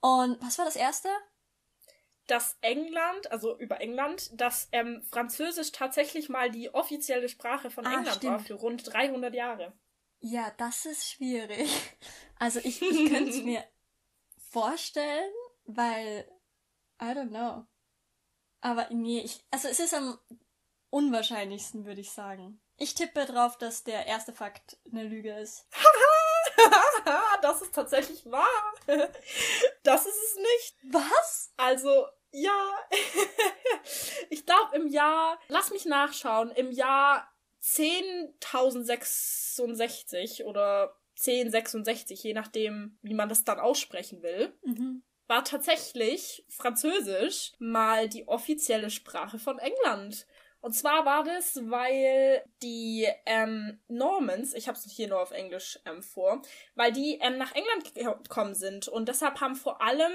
Und 0.00 0.40
was 0.42 0.58
war 0.58 0.64
das 0.64 0.76
erste? 0.76 1.08
dass 2.26 2.56
England, 2.62 3.30
also 3.30 3.58
über 3.58 3.80
England, 3.80 4.30
dass 4.40 4.68
ähm, 4.72 5.02
Französisch 5.10 5.72
tatsächlich 5.72 6.28
mal 6.28 6.50
die 6.50 6.72
offizielle 6.72 7.28
Sprache 7.28 7.70
von 7.70 7.86
ah, 7.86 7.94
England 7.94 8.16
stimmt. 8.16 8.32
war 8.32 8.40
für 8.40 8.54
rund 8.54 8.92
300 8.92 9.34
Jahre. 9.34 9.72
Ja, 10.20 10.50
das 10.56 10.86
ist 10.86 11.10
schwierig. 11.10 11.68
Also 12.36 12.58
ich, 12.58 12.82
ich 12.82 13.12
könnte 13.12 13.30
es 13.30 13.42
mir 13.44 13.64
vorstellen, 14.50 15.32
weil 15.66 16.28
I 17.00 17.04
don't 17.04 17.28
know. 17.28 17.64
Aber 18.60 18.88
nee, 18.90 19.20
ich, 19.20 19.46
also 19.52 19.68
es 19.68 19.78
ist 19.78 19.94
am 19.94 20.18
unwahrscheinlichsten, 20.90 21.86
würde 21.86 22.00
ich 22.00 22.10
sagen. 22.10 22.60
Ich 22.76 22.94
tippe 22.94 23.24
drauf, 23.24 23.56
dass 23.56 23.84
der 23.84 24.06
erste 24.06 24.32
Fakt 24.32 24.78
eine 24.90 25.04
Lüge 25.04 25.32
ist. 25.32 25.68
das 27.42 27.62
ist 27.62 27.74
tatsächlich 27.74 28.30
wahr. 28.30 28.74
Das 29.82 30.06
ist 30.06 30.22
es 30.22 30.36
nicht. 30.36 30.76
Was? 30.94 31.52
Also, 31.56 32.06
ja. 32.30 32.70
ich 34.30 34.46
glaube 34.46 34.76
im 34.76 34.86
Jahr, 34.88 35.40
lass 35.48 35.70
mich 35.70 35.84
nachschauen, 35.84 36.50
im 36.50 36.72
Jahr 36.72 37.30
10.066 37.62 40.44
oder 40.44 40.96
1066, 41.16 42.22
je 42.22 42.34
nachdem, 42.34 42.98
wie 43.02 43.14
man 43.14 43.28
das 43.28 43.42
dann 43.44 43.60
aussprechen 43.60 44.22
will, 44.22 44.52
mhm. 44.64 45.02
war 45.26 45.44
tatsächlich 45.44 46.44
Französisch 46.48 47.52
mal 47.58 48.08
die 48.08 48.28
offizielle 48.28 48.90
Sprache 48.90 49.38
von 49.38 49.58
England. 49.58 50.26
Und 50.64 50.72
zwar 50.72 51.04
war 51.04 51.24
das, 51.24 51.60
weil 51.68 52.42
die 52.62 53.06
ähm, 53.26 53.82
Normans, 53.86 54.54
ich 54.54 54.66
habe 54.66 54.78
es 54.78 54.90
hier 54.90 55.08
nur 55.08 55.20
auf 55.20 55.30
Englisch 55.30 55.78
ähm, 55.84 56.02
vor, 56.02 56.40
weil 56.74 56.90
die 56.90 57.18
ähm, 57.20 57.36
nach 57.36 57.54
England 57.54 57.94
gekommen 58.24 58.54
sind 58.54 58.88
und 58.88 59.10
deshalb 59.10 59.42
haben 59.42 59.56
vor 59.56 59.82
allem 59.82 60.12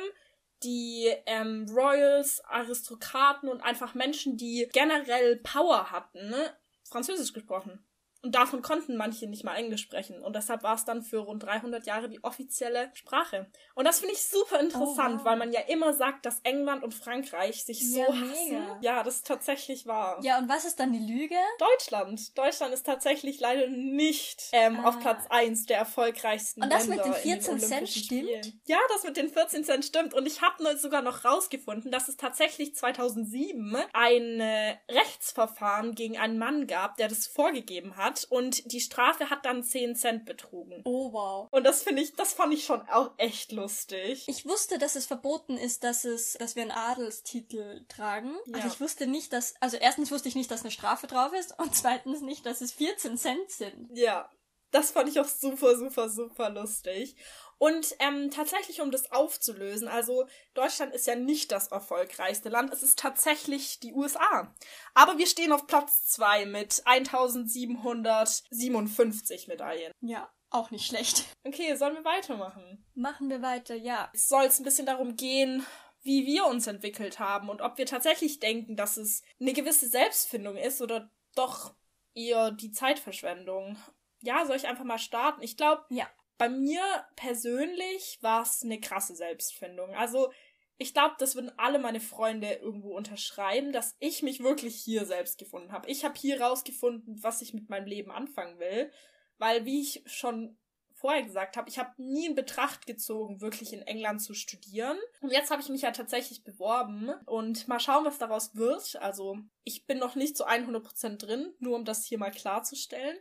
die 0.64 1.14
ähm, 1.28 1.68
Royals, 1.70 2.44
Aristokraten 2.46 3.48
und 3.48 3.62
einfach 3.62 3.94
Menschen, 3.94 4.38
die 4.38 4.68
generell 4.74 5.36
Power 5.36 5.92
hatten, 5.92 6.32
ne, 6.32 6.58
Französisch 6.84 7.32
gesprochen. 7.32 7.86
Und 8.22 8.36
davon 8.36 8.62
konnten 8.62 8.98
manche 8.98 9.28
nicht 9.28 9.46
mal 9.46 9.56
Englisch 9.56 9.82
sprechen. 9.82 10.22
Und 10.22 10.36
deshalb 10.36 10.62
war 10.62 10.76
es 10.76 10.84
dann 10.84 11.04
für 11.04 11.20
rund 11.20 11.44
300 11.44 11.86
Jahre 11.86 12.10
die 12.10 12.22
offizielle 12.22 12.92
Sprache. 12.94 13.48
Und 13.76 13.86
das 13.86 14.00
finde 14.00 14.14
ich 14.14 14.22
super 14.22 14.60
interessant, 14.60 15.16
oh, 15.16 15.18
wow. 15.20 15.26
weil 15.26 15.38
man 15.38 15.54
ja 15.54 15.62
immer 15.62 15.94
sagt, 15.94 16.26
dass 16.26 16.42
England 16.44 16.84
und 16.84 16.94
Frankreich 16.94 17.64
sich 17.64 17.82
ja, 17.82 18.06
so 18.06 18.14
hassen. 18.14 18.50
Mega. 18.50 18.80
Ja, 18.82 19.04
das 19.04 19.18
ist 19.18 19.28
tatsächlich 19.28 19.86
wahr. 19.86 20.20
Ja, 20.22 20.38
und 20.38 20.50
was 20.50 20.66
ist 20.66 20.82
dann 20.82 20.92
die 20.92 21.00
Lüge? 21.00 21.36
Deutschland. 21.60 22.38
Deutschland 22.38 22.74
ist 22.74 22.86
tatsächlich 22.86 23.40
leider 23.40 23.68
nicht 23.68 24.50
ähm, 24.52 24.82
ah. 24.82 24.90
auf 24.90 25.00
Platz 25.00 25.24
1 25.30 25.68
der 25.68 25.78
erfolgreichsten 25.78 26.62
Und 26.62 26.74
das 26.74 26.88
Länder 26.88 27.06
mit 27.08 27.16
den 27.16 27.22
14 27.22 27.58
den 27.58 27.68
Cent 27.68 27.90
stimmt? 27.90 28.06
Spielen. 28.06 28.62
Ja, 28.66 28.80
das 28.90 29.06
mit 29.06 29.16
den 29.16 29.30
14 29.30 29.64
Cent 29.64 29.86
stimmt. 29.86 30.14
Und 30.14 30.26
ich 30.26 30.42
habe 30.42 30.78
sogar 30.78 31.02
noch 31.02 31.24
rausgefunden, 31.24 31.90
dass 31.90 32.10
es 32.10 32.18
tatsächlich 32.18 32.76
2007 32.76 33.78
ein 33.94 34.42
äh, 34.42 34.78
Rechtsverfahren 34.90 35.96
gegen 35.96 36.18
einen 36.18 36.38
Mann 36.38 36.68
gab, 36.68 36.98
der 36.98 37.08
das 37.08 37.26
vorgegeben 37.26 37.96
hat 37.96 38.09
hat 38.10 38.26
und 38.30 38.72
die 38.72 38.80
Strafe 38.80 39.30
hat 39.30 39.46
dann 39.46 39.64
10 39.64 39.96
Cent 39.96 40.26
betrogen. 40.26 40.82
Oh 40.86 41.12
wow. 41.14 41.48
Und 41.52 41.64
das 41.64 41.84
finde 41.84 42.02
ich, 42.02 42.16
das 42.16 42.34
fand 42.34 42.54
ich 42.54 42.66
schon 42.66 42.82
auch 42.90 43.12
echt 43.18 43.52
lustig. 43.52 44.26
Ich 44.28 44.46
wusste, 44.46 44.78
dass 44.78 44.96
es 44.96 45.06
verboten 45.06 45.58
ist, 45.58 45.84
dass 45.84 46.06
es, 46.06 46.34
dass 46.34 46.56
wir 46.56 46.64
einen 46.64 46.72
Adelstitel 46.72 47.86
tragen. 47.88 48.34
Ja. 48.48 48.60
Aber 48.60 48.68
ich 48.68 48.82
wusste 48.82 49.08
nicht, 49.08 49.34
dass, 49.34 49.56
also 49.62 49.78
erstens 49.78 50.12
wusste 50.12 50.30
ich 50.30 50.36
nicht, 50.36 50.52
dass 50.52 50.62
eine 50.62 50.72
Strafe 50.72 51.08
drauf 51.08 51.34
ist 51.34 51.58
und 51.60 51.76
zweitens 51.76 52.22
nicht, 52.22 52.46
dass 52.46 52.62
es 52.62 52.74
14 52.74 53.18
Cent 53.18 53.52
sind. 53.52 53.90
Ja. 53.94 54.30
Das 54.72 54.92
fand 54.92 55.10
ich 55.10 55.20
auch 55.20 55.28
super, 55.28 55.76
super, 55.78 56.10
super 56.10 56.52
lustig. 56.52 57.16
Und 57.60 57.96
ähm, 58.00 58.32
tatsächlich, 58.32 58.82
um 58.82 58.90
das 58.90 59.12
aufzulösen, 59.12 59.88
also 59.88 60.26
Deutschland 60.54 60.94
ist 60.96 61.06
ja 61.08 61.16
nicht 61.16 61.52
das 61.52 61.68
erfolgreichste 61.68 62.50
Land, 62.50 62.72
es 62.74 62.82
ist 62.84 62.98
tatsächlich 62.98 63.80
die 63.82 63.94
USA. 63.94 64.54
Aber 64.94 65.18
wir 65.18 65.28
stehen 65.28 65.52
auf 65.52 65.68
Platz 65.68 66.08
zwei 66.08 66.46
mit 66.46 66.82
1757 66.86 69.48
Medaillen. 69.48 69.92
Ja. 70.02 70.30
auch 70.52 70.72
nicht 70.72 70.88
schlecht. 70.88 71.26
Okay, 71.44 71.76
sollen 71.76 71.96
wir 71.96 72.06
weitermachen? 72.06 72.84
Machen 72.96 73.30
wir 73.30 73.42
weiter, 73.42 73.76
ja. 73.76 74.10
Es 74.14 74.28
soll 74.30 74.46
ein 74.46 74.64
bisschen 74.64 74.86
darum 74.88 75.16
gehen, 75.16 75.66
wie 76.02 76.26
wir 76.26 76.46
uns 76.46 76.66
entwickelt 76.66 77.20
haben 77.20 77.50
und 77.50 77.62
ob 77.62 77.78
wir 77.78 77.86
tatsächlich 77.86 78.40
denken, 78.40 78.76
dass 78.76 78.98
es 78.98 79.22
eine 79.40 79.54
gewisse 79.54 79.88
Selbstfindung 79.90 80.56
ist 80.56 80.82
oder 80.82 81.12
doch 81.36 81.76
eher 82.16 82.52
die 82.52 82.72
Zeitverschwendung. 82.72 83.78
Ja, 84.22 84.46
soll 84.46 84.56
ich 84.56 84.68
einfach 84.68 84.86
mal 84.86 84.98
starten? 84.98 85.44
Ich 85.44 85.56
glaube, 85.58 85.84
ja. 85.90 86.08
Bei 86.40 86.50
mir 86.50 86.82
persönlich 87.16 88.18
war 88.22 88.42
es 88.42 88.64
eine 88.64 88.80
krasse 88.80 89.14
Selbstfindung. 89.14 89.94
Also 89.94 90.32
ich 90.78 90.94
glaube, 90.94 91.16
das 91.20 91.36
würden 91.36 91.52
alle 91.58 91.78
meine 91.78 92.00
Freunde 92.00 92.54
irgendwo 92.54 92.96
unterschreiben, 92.96 93.74
dass 93.74 93.98
ich 94.00 94.24
mich 94.24 94.42
wirklich 94.42 94.76
hier 94.76 95.06
selbst 95.06 95.38
gefunden 95.38 95.74
habe. 95.74 95.90
Ich 95.90 96.06
habe 96.06 96.18
hier 96.18 96.42
rausgefunden, 96.42 97.22
was 97.22 97.42
ich 97.42 97.54
mit 97.54 97.70
meinem 97.70 97.86
Leben 97.86 98.10
anfangen 98.10 98.58
will, 98.58 98.90
weil 99.38 99.66
wie 99.66 99.82
ich 99.82 100.02
schon 100.06 100.58
vorher 100.94 101.24
gesagt 101.24 101.58
habe, 101.58 101.70
ich 101.70 101.78
habe 101.80 101.92
nie 101.98 102.28
in 102.28 102.36
Betracht 102.36 102.86
gezogen, 102.86 103.42
wirklich 103.42 103.74
in 103.74 103.82
England 103.82 104.22
zu 104.22 104.34
studieren. 104.34 104.98
Und 105.22 105.32
jetzt 105.32 105.52
habe 105.52 105.62
ich 105.62 105.70
mich 105.70 105.82
ja 105.82 105.92
tatsächlich 105.92 106.44
beworben 106.44 107.10
und 107.26 107.68
mal 107.68 107.80
schauen, 107.80 108.06
was 108.06 108.18
daraus 108.18 108.56
wird. 108.56 108.98
Also 108.98 109.38
ich 109.64 109.86
bin 109.86 109.98
noch 109.98 110.16
nicht 110.16 110.36
zu 110.38 110.46
100% 110.46 111.18
drin, 111.18 111.54
nur 111.60 111.76
um 111.76 111.86
das 111.86 112.06
hier 112.06 112.18
mal 112.18 112.32
klarzustellen. 112.32 113.18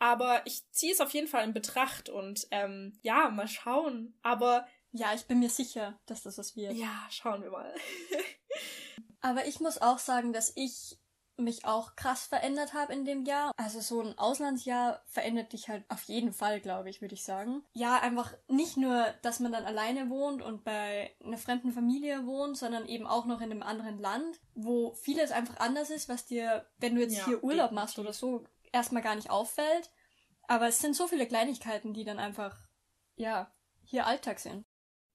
Aber 0.00 0.40
ich 0.46 0.68
ziehe 0.72 0.92
es 0.92 1.00
auf 1.00 1.12
jeden 1.12 1.28
Fall 1.28 1.44
in 1.44 1.52
Betracht 1.52 2.08
und 2.08 2.48
ähm, 2.50 2.98
ja, 3.02 3.28
mal 3.28 3.46
schauen. 3.46 4.18
Aber 4.22 4.66
ja, 4.92 5.14
ich 5.14 5.26
bin 5.26 5.38
mir 5.38 5.50
sicher, 5.50 6.00
dass 6.06 6.22
das 6.22 6.38
was 6.38 6.56
wird. 6.56 6.72
Ja, 6.72 7.06
schauen 7.10 7.42
wir 7.42 7.50
mal. 7.50 7.72
Aber 9.20 9.46
ich 9.46 9.60
muss 9.60 9.80
auch 9.80 9.98
sagen, 9.98 10.32
dass 10.32 10.52
ich 10.56 10.98
mich 11.36 11.64
auch 11.64 11.96
krass 11.96 12.26
verändert 12.26 12.74
habe 12.74 12.92
in 12.92 13.04
dem 13.04 13.24
Jahr. 13.24 13.52
Also 13.56 13.80
so 13.80 14.00
ein 14.00 14.16
Auslandsjahr 14.18 15.02
verändert 15.06 15.52
dich 15.52 15.68
halt 15.68 15.84
auf 15.88 16.02
jeden 16.04 16.32
Fall, 16.32 16.60
glaube 16.60 16.90
ich, 16.90 17.00
würde 17.00 17.14
ich 17.14 17.24
sagen. 17.24 17.62
Ja, 17.72 17.98
einfach 18.00 18.32
nicht 18.48 18.76
nur, 18.76 19.06
dass 19.22 19.40
man 19.40 19.52
dann 19.52 19.64
alleine 19.64 20.10
wohnt 20.10 20.42
und 20.42 20.64
bei 20.64 21.14
einer 21.22 21.38
fremden 21.38 21.72
Familie 21.72 22.26
wohnt, 22.26 22.56
sondern 22.56 22.86
eben 22.86 23.06
auch 23.06 23.26
noch 23.26 23.40
in 23.40 23.50
einem 23.50 23.62
anderen 23.62 23.98
Land, 23.98 24.40
wo 24.54 24.94
vieles 24.94 25.30
einfach 25.30 25.58
anders 25.58 25.90
ist, 25.90 26.08
was 26.08 26.26
dir, 26.26 26.66
wenn 26.78 26.94
du 26.94 27.02
jetzt 27.02 27.18
ja, 27.18 27.26
hier 27.26 27.44
Urlaub 27.44 27.72
machst 27.72 27.98
oder 27.98 28.12
so, 28.12 28.44
erstmal 28.72 29.02
gar 29.02 29.14
nicht 29.14 29.30
auffällt. 29.30 29.90
Aber 30.48 30.68
es 30.68 30.80
sind 30.80 30.96
so 30.96 31.06
viele 31.06 31.26
Kleinigkeiten, 31.26 31.94
die 31.94 32.04
dann 32.04 32.18
einfach, 32.18 32.56
ja, 33.16 33.52
hier 33.84 34.06
Alltag 34.06 34.40
sind. 34.40 34.64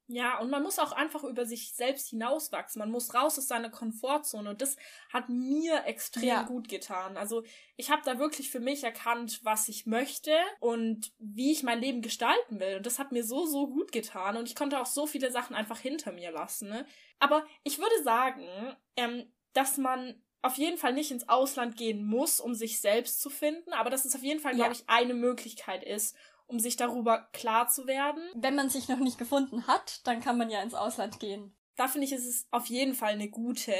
Ja, 0.07 0.37
und 0.39 0.51
man 0.51 0.61
muss 0.61 0.77
auch 0.77 0.91
einfach 0.91 1.23
über 1.23 1.45
sich 1.45 1.73
selbst 1.73 2.09
hinauswachsen. 2.09 2.79
Man 2.79 2.91
muss 2.91 3.15
raus 3.15 3.39
aus 3.39 3.47
seiner 3.47 3.71
Komfortzone. 3.71 4.51
Und 4.51 4.61
das 4.61 4.77
hat 5.11 5.29
mir 5.29 5.85
extrem 5.85 6.23
ja. 6.23 6.43
gut 6.43 6.69
getan. 6.69 7.17
Also 7.17 7.43
ich 7.75 7.89
habe 7.89 8.03
da 8.05 8.19
wirklich 8.19 8.51
für 8.51 8.59
mich 8.59 8.83
erkannt, 8.83 9.39
was 9.43 9.67
ich 9.67 9.87
möchte 9.87 10.31
und 10.59 11.11
wie 11.17 11.51
ich 11.51 11.63
mein 11.63 11.81
Leben 11.81 12.03
gestalten 12.03 12.59
will. 12.59 12.77
Und 12.77 12.85
das 12.85 12.99
hat 12.99 13.11
mir 13.11 13.23
so, 13.23 13.47
so 13.47 13.67
gut 13.67 13.91
getan. 13.91 14.37
Und 14.37 14.47
ich 14.47 14.55
konnte 14.55 14.79
auch 14.79 14.85
so 14.85 15.07
viele 15.07 15.31
Sachen 15.31 15.55
einfach 15.55 15.79
hinter 15.79 16.11
mir 16.11 16.31
lassen. 16.31 16.69
Ne? 16.69 16.85
Aber 17.17 17.43
ich 17.63 17.79
würde 17.79 18.03
sagen, 18.03 18.47
ähm, 18.95 19.33
dass 19.53 19.77
man 19.77 20.21
auf 20.41 20.57
jeden 20.57 20.77
Fall 20.77 20.93
nicht 20.93 21.11
ins 21.11 21.27
Ausland 21.27 21.75
gehen 21.75 22.05
muss, 22.05 22.39
um 22.39 22.53
sich 22.53 22.79
selbst 22.79 23.21
zu 23.21 23.29
finden, 23.29 23.73
aber 23.73 23.89
dass 23.89 24.05
es 24.05 24.15
auf 24.15 24.23
jeden 24.23 24.39
Fall, 24.39 24.51
ja. 24.51 24.57
glaube 24.57 24.73
ich, 24.73 24.83
eine 24.87 25.13
Möglichkeit 25.13 25.83
ist, 25.83 26.15
um 26.47 26.59
sich 26.59 26.75
darüber 26.75 27.27
klar 27.33 27.67
zu 27.67 27.87
werden. 27.87 28.23
Wenn 28.35 28.55
man 28.55 28.69
sich 28.69 28.87
noch 28.87 28.99
nicht 28.99 29.17
gefunden 29.17 29.67
hat, 29.67 30.05
dann 30.05 30.21
kann 30.21 30.37
man 30.37 30.49
ja 30.49 30.61
ins 30.61 30.75
Ausland 30.75 31.19
gehen. 31.19 31.55
Da 31.75 31.87
finde 31.87 32.05
ich, 32.05 32.13
ist 32.13 32.25
es 32.25 32.47
auf 32.51 32.67
jeden 32.67 32.93
Fall 32.93 33.13
eine 33.13 33.29
gute 33.29 33.73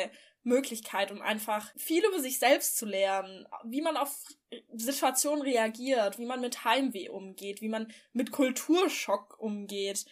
Möglichkeit, 0.44 1.12
um 1.12 1.22
einfach 1.22 1.72
viel 1.76 2.06
über 2.06 2.20
sich 2.20 2.40
selbst 2.40 2.78
zu 2.78 2.86
lernen, 2.86 3.48
wie 3.64 3.82
man 3.82 3.98
auf 3.98 4.26
Situationen 4.74 5.42
reagiert, 5.42 6.20
wie 6.20 6.26
man 6.26 6.42
mit 6.42 6.64
Heimweh 6.66 7.10
umgeht, 7.10 7.62
wie 7.62 7.70
man 7.70 7.92
mit 8.14 8.32
Kulturschock 8.32 9.40
umgeht 9.40 10.06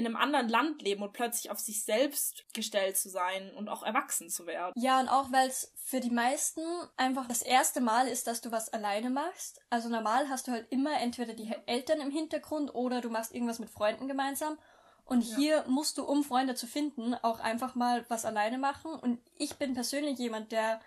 in 0.00 0.06
einem 0.06 0.16
anderen 0.16 0.48
Land 0.48 0.80
leben 0.80 1.02
und 1.02 1.12
plötzlich 1.12 1.50
auf 1.50 1.58
sich 1.60 1.84
selbst 1.84 2.46
gestellt 2.54 2.96
zu 2.96 3.10
sein 3.10 3.52
und 3.54 3.68
auch 3.68 3.82
erwachsen 3.82 4.30
zu 4.30 4.46
werden. 4.46 4.72
Ja, 4.76 4.98
und 4.98 5.10
auch 5.10 5.30
weil 5.30 5.46
es 5.46 5.74
für 5.76 6.00
die 6.00 6.10
meisten 6.10 6.62
einfach 6.96 7.28
das 7.28 7.42
erste 7.42 7.82
Mal 7.82 8.08
ist, 8.08 8.26
dass 8.26 8.40
du 8.40 8.50
was 8.50 8.72
alleine 8.72 9.10
machst. 9.10 9.60
Also 9.68 9.90
normal 9.90 10.30
hast 10.30 10.48
du 10.48 10.52
halt 10.52 10.66
immer 10.72 10.98
entweder 11.00 11.34
die 11.34 11.52
Eltern 11.66 12.00
im 12.00 12.10
Hintergrund 12.10 12.74
oder 12.74 13.02
du 13.02 13.10
machst 13.10 13.34
irgendwas 13.34 13.58
mit 13.58 13.68
Freunden 13.68 14.08
gemeinsam. 14.08 14.58
Und 15.04 15.22
ja. 15.22 15.36
hier 15.36 15.64
musst 15.68 15.98
du, 15.98 16.04
um 16.04 16.24
Freunde 16.24 16.54
zu 16.54 16.66
finden, 16.66 17.14
auch 17.14 17.40
einfach 17.40 17.74
mal 17.74 18.06
was 18.08 18.24
alleine 18.24 18.56
machen. 18.56 18.92
Und 18.94 19.20
ich 19.36 19.56
bin 19.56 19.74
persönlich 19.74 20.18
jemand, 20.18 20.50
der 20.50 20.80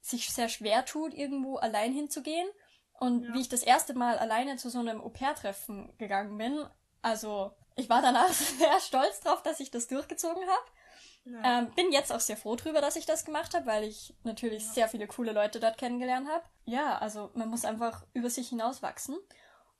sich 0.00 0.32
sehr 0.32 0.48
schwer 0.48 0.84
tut, 0.84 1.14
irgendwo 1.14 1.56
allein 1.56 1.92
hinzugehen. 1.92 2.48
Und 3.00 3.24
ja. 3.24 3.34
wie 3.34 3.40
ich 3.40 3.48
das 3.48 3.64
erste 3.64 3.94
Mal 3.94 4.18
alleine 4.18 4.56
zu 4.56 4.70
so 4.70 4.78
einem 4.78 5.00
Au-pair-Treffen 5.00 5.92
gegangen 5.98 6.38
bin, 6.38 6.64
also 7.00 7.50
ich 7.76 7.88
war 7.88 8.02
danach 8.02 8.28
sehr 8.32 8.80
stolz 8.80 9.20
drauf, 9.20 9.42
dass 9.42 9.60
ich 9.60 9.70
das 9.70 9.88
durchgezogen 9.88 10.42
habe. 10.42 10.64
Ja. 11.24 11.60
Ähm, 11.60 11.70
bin 11.74 11.92
jetzt 11.92 12.12
auch 12.12 12.20
sehr 12.20 12.36
froh 12.36 12.56
drüber, 12.56 12.80
dass 12.80 12.96
ich 12.96 13.06
das 13.06 13.24
gemacht 13.24 13.54
habe, 13.54 13.66
weil 13.66 13.84
ich 13.84 14.14
natürlich 14.24 14.64
ja. 14.64 14.72
sehr 14.72 14.88
viele 14.88 15.06
coole 15.06 15.32
Leute 15.32 15.60
dort 15.60 15.78
kennengelernt 15.78 16.28
habe. 16.28 16.44
Ja, 16.64 16.98
also 16.98 17.30
man 17.34 17.48
muss 17.48 17.64
einfach 17.64 18.04
über 18.12 18.28
sich 18.28 18.48
hinauswachsen. 18.48 19.16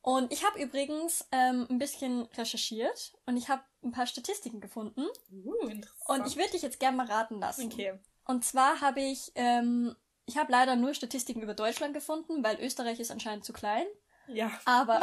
Und 0.02 0.32
ich 0.32 0.44
habe 0.44 0.60
übrigens 0.60 1.26
ähm, 1.30 1.66
ein 1.70 1.78
bisschen 1.78 2.22
recherchiert 2.36 3.12
und 3.24 3.36
ich 3.36 3.48
habe 3.48 3.62
ein 3.84 3.92
paar 3.92 4.06
Statistiken 4.06 4.60
gefunden. 4.60 5.06
Uh, 5.30 5.70
und 6.06 6.26
ich 6.26 6.36
würde 6.36 6.50
dich 6.50 6.62
jetzt 6.62 6.80
gerne 6.80 6.96
mal 6.96 7.06
raten 7.06 7.38
lassen. 7.38 7.70
Okay. 7.72 7.98
Und 8.24 8.44
zwar 8.44 8.80
habe 8.80 9.00
ich, 9.00 9.30
ähm, 9.36 9.94
ich 10.26 10.36
habe 10.36 10.50
leider 10.50 10.74
nur 10.74 10.94
Statistiken 10.94 11.40
über 11.40 11.54
Deutschland 11.54 11.94
gefunden, 11.94 12.42
weil 12.42 12.60
Österreich 12.60 12.98
ist 12.98 13.12
anscheinend 13.12 13.44
zu 13.44 13.52
klein. 13.52 13.86
Ja. 14.26 14.50
Aber 14.64 15.00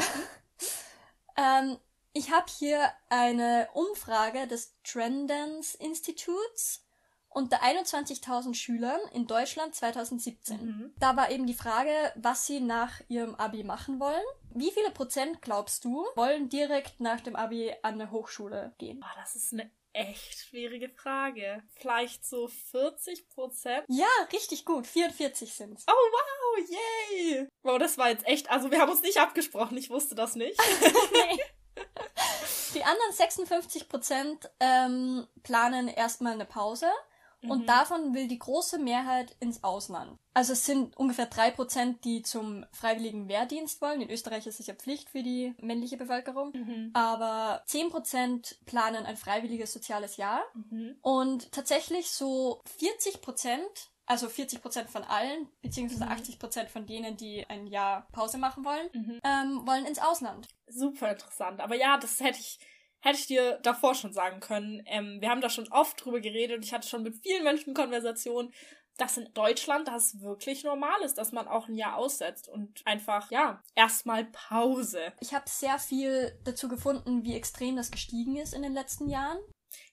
ähm, 1.38 1.78
ich 2.19 2.32
habe 2.32 2.47
hier 2.60 2.91
eine 3.08 3.69
Umfrage 3.73 4.45
des 4.45 4.75
Trendance 4.84 5.77
Instituts 5.77 6.86
unter 7.29 7.63
21.000 7.63 8.55
Schülern 8.55 8.99
in 9.13 9.25
Deutschland 9.25 9.73
2017. 9.73 10.65
Mhm. 10.65 10.93
Da 10.99 11.15
war 11.15 11.32
eben 11.32 11.47
die 11.47 11.53
Frage, 11.53 11.91
was 12.15 12.45
sie 12.45 12.60
nach 12.60 12.99
ihrem 13.08 13.36
Abi 13.36 13.63
machen 13.63 14.01
wollen. 14.01 14.25
Wie 14.53 14.71
viele 14.71 14.91
Prozent 14.91 15.41
glaubst 15.41 15.86
du 15.86 16.05
wollen 16.15 16.49
direkt 16.49 16.99
nach 16.99 17.21
dem 17.21 17.38
Abi 17.38 17.73
an 17.84 17.93
eine 17.93 18.12
Hochschule 18.12 18.73
gehen? 18.79 18.99
Oh, 19.01 19.19
das 19.21 19.36
ist 19.36 19.53
eine 19.53 19.71
echt 19.93 20.39
schwierige 20.39 20.89
Frage. 20.89 21.63
Vielleicht 21.75 22.25
so 22.25 22.49
40 22.49 23.29
Prozent? 23.29 23.86
Ja, 23.88 24.08
richtig 24.34 24.65
gut. 24.65 24.88
44 24.88 25.53
sind's. 25.53 25.86
Oh, 25.88 25.93
wow, 25.93 26.69
yay! 26.69 27.47
Wow, 27.63 27.77
das 27.77 27.97
war 27.97 28.10
jetzt 28.10 28.27
echt, 28.27 28.49
also 28.49 28.71
wir 28.71 28.82
haben 28.82 28.91
uns 28.91 29.03
nicht 29.03 29.19
abgesprochen, 29.19 29.77
ich 29.77 29.89
wusste 29.89 30.15
das 30.15 30.36
nicht. 30.36 30.60
nee. 31.13 31.39
Die 32.75 32.83
anderen 32.83 33.13
56 33.13 33.89
Prozent 33.89 34.49
ähm, 34.59 35.27
planen 35.43 35.87
erstmal 35.87 36.33
eine 36.33 36.45
Pause 36.45 36.87
und 37.41 37.61
mhm. 37.61 37.65
davon 37.67 38.13
will 38.13 38.27
die 38.27 38.39
große 38.39 38.79
Mehrheit 38.79 39.35
ins 39.39 39.63
Ausland. 39.63 40.17
Also 40.33 40.53
es 40.53 40.65
sind 40.65 40.97
ungefähr 40.97 41.25
drei 41.25 41.51
Prozent, 41.51 42.03
die 42.03 42.21
zum 42.21 42.65
freiwilligen 42.73 43.29
Wehrdienst 43.29 43.81
wollen. 43.81 44.01
In 44.01 44.09
Österreich 44.09 44.45
ist 44.45 44.59
es 44.59 44.67
ja 44.67 44.73
Pflicht 44.73 45.09
für 45.09 45.23
die 45.23 45.53
männliche 45.61 45.95
Bevölkerung. 45.95 46.51
Mhm. 46.53 46.91
Aber 46.93 47.63
zehn 47.65 47.89
Prozent 47.89 48.57
planen 48.65 49.05
ein 49.05 49.15
freiwilliges 49.15 49.71
soziales 49.71 50.17
Jahr. 50.17 50.41
Mhm. 50.53 50.97
Und 51.01 51.51
tatsächlich 51.51 52.11
so 52.11 52.61
40 52.77 53.21
Prozent 53.21 53.89
also 54.09 54.27
40 54.27 54.61
Prozent 54.61 54.89
von 54.89 55.03
allen, 55.03 55.47
beziehungsweise 55.61 56.05
mhm. 56.05 56.11
80 56.11 56.39
Prozent 56.39 56.69
von 56.69 56.87
denen, 56.87 57.15
die 57.15 57.45
ein 57.47 57.67
Jahr 57.67 58.07
Pause 58.11 58.39
machen 58.39 58.65
wollen, 58.65 58.89
mhm. 58.91 59.19
ähm, 59.23 59.67
wollen 59.67 59.85
ins 59.85 59.99
Ausland. 59.99 60.47
Super 60.67 61.11
interessant. 61.11 61.61
Aber 61.61 61.75
ja, 61.75 61.97
das 61.97 62.19
hätte 62.19 62.39
ich, 62.39 62.57
hätte 63.01 63.19
ich 63.19 63.27
dir 63.27 63.59
davor 63.61 63.93
schon 63.93 64.11
sagen 64.11 64.39
können. 64.39 64.81
Ähm, 64.87 65.21
wir 65.21 65.29
haben 65.29 65.41
da 65.41 65.49
schon 65.49 65.71
oft 65.71 66.03
drüber 66.03 66.21
geredet 66.21 66.57
und 66.57 66.65
ich 66.65 66.73
hatte 66.73 66.87
schon 66.87 67.03
mit 67.03 67.17
vielen 67.21 67.43
Menschen 67.43 67.75
Konversationen, 67.75 68.51
dass 68.97 69.17
in 69.17 69.31
Deutschland 69.33 69.87
das 69.87 70.19
wirklich 70.19 70.63
normal 70.63 71.01
ist, 71.03 71.19
dass 71.19 71.31
man 71.31 71.47
auch 71.47 71.67
ein 71.67 71.75
Jahr 71.75 71.95
aussetzt 71.95 72.49
und 72.49 72.81
einfach, 72.85 73.29
ja, 73.29 73.61
erstmal 73.75 74.25
Pause. 74.25 75.13
Ich 75.21 75.35
habe 75.35 75.45
sehr 75.47 75.77
viel 75.77 76.37
dazu 76.43 76.67
gefunden, 76.67 77.23
wie 77.23 77.35
extrem 77.35 77.75
das 77.75 77.91
gestiegen 77.91 78.37
ist 78.37 78.55
in 78.55 78.63
den 78.63 78.73
letzten 78.73 79.07
Jahren. 79.07 79.37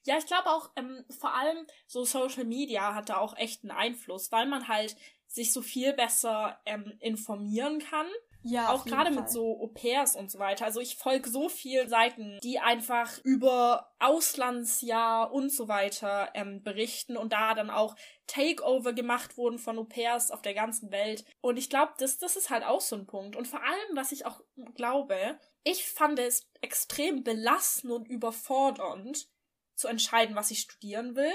Ja, 0.04 0.18
ich 0.18 0.26
glaube 0.26 0.50
auch, 0.50 0.70
ähm, 0.76 1.04
vor 1.18 1.34
allem 1.34 1.66
so 1.86 2.04
Social 2.04 2.44
Media 2.44 2.94
hat 2.94 3.08
da 3.08 3.18
auch 3.18 3.36
echt 3.36 3.62
einen 3.62 3.72
Einfluss, 3.72 4.30
weil 4.32 4.46
man 4.46 4.68
halt 4.68 4.96
sich 5.26 5.52
so 5.52 5.62
viel 5.62 5.92
besser 5.92 6.58
ähm, 6.64 6.96
informieren 7.00 7.78
kann. 7.78 8.06
Ja, 8.48 8.72
auch 8.72 8.84
gerade 8.84 9.10
mit 9.10 9.28
so 9.28 9.60
Au-pairs 9.60 10.14
und 10.14 10.30
so 10.30 10.38
weiter. 10.38 10.66
Also 10.66 10.80
ich 10.80 10.96
folge 10.96 11.28
so 11.28 11.48
vielen 11.48 11.88
Seiten, 11.88 12.38
die 12.44 12.60
einfach 12.60 13.18
über 13.24 13.92
Auslandsjahr 13.98 15.32
und 15.32 15.52
so 15.52 15.66
weiter 15.66 16.30
ähm, 16.34 16.62
berichten 16.62 17.16
und 17.16 17.32
da 17.32 17.54
dann 17.54 17.70
auch 17.70 17.96
Takeover 18.28 18.92
gemacht 18.92 19.36
wurden 19.36 19.58
von 19.58 19.80
Au-pairs 19.80 20.30
auf 20.30 20.42
der 20.42 20.54
ganzen 20.54 20.92
Welt. 20.92 21.24
Und 21.40 21.56
ich 21.56 21.68
glaube, 21.68 21.94
das, 21.98 22.18
das 22.18 22.36
ist 22.36 22.48
halt 22.48 22.62
auch 22.62 22.80
so 22.80 22.94
ein 22.94 23.08
Punkt. 23.08 23.34
Und 23.34 23.48
vor 23.48 23.64
allem, 23.64 23.96
was 23.96 24.12
ich 24.12 24.26
auch 24.26 24.40
glaube, 24.76 25.40
ich 25.64 25.84
fand 25.84 26.20
es 26.20 26.48
extrem 26.60 27.24
belastend 27.24 27.92
und 27.92 28.06
überfordernd, 28.06 29.28
zu 29.76 29.88
entscheiden, 29.88 30.34
was 30.34 30.50
ich 30.50 30.60
studieren 30.60 31.14
will. 31.16 31.32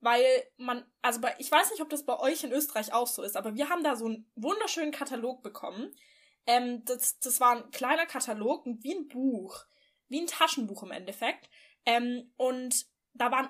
Weil 0.00 0.24
man, 0.56 0.84
also 1.00 1.20
bei, 1.20 1.34
ich 1.38 1.50
weiß 1.50 1.70
nicht, 1.70 1.80
ob 1.80 1.88
das 1.88 2.04
bei 2.04 2.18
euch 2.18 2.42
in 2.42 2.50
Österreich 2.50 2.92
auch 2.92 3.06
so 3.06 3.22
ist, 3.22 3.36
aber 3.36 3.54
wir 3.54 3.68
haben 3.68 3.84
da 3.84 3.94
so 3.94 4.06
einen 4.06 4.30
wunderschönen 4.34 4.90
Katalog 4.90 5.42
bekommen 5.42 5.94
Ähm, 6.44 6.84
das, 6.84 7.20
das 7.20 7.38
war 7.38 7.56
ein 7.56 7.70
kleiner 7.70 8.06
Katalog, 8.06 8.64
wie 8.66 8.94
ein 8.94 9.06
Buch, 9.06 9.64
wie 10.08 10.20
ein 10.20 10.26
Taschenbuch 10.26 10.82
im 10.82 10.90
Endeffekt. 10.90 11.48
Ähm, 11.86 12.32
und 12.36 12.86
da 13.14 13.30
waren 13.30 13.48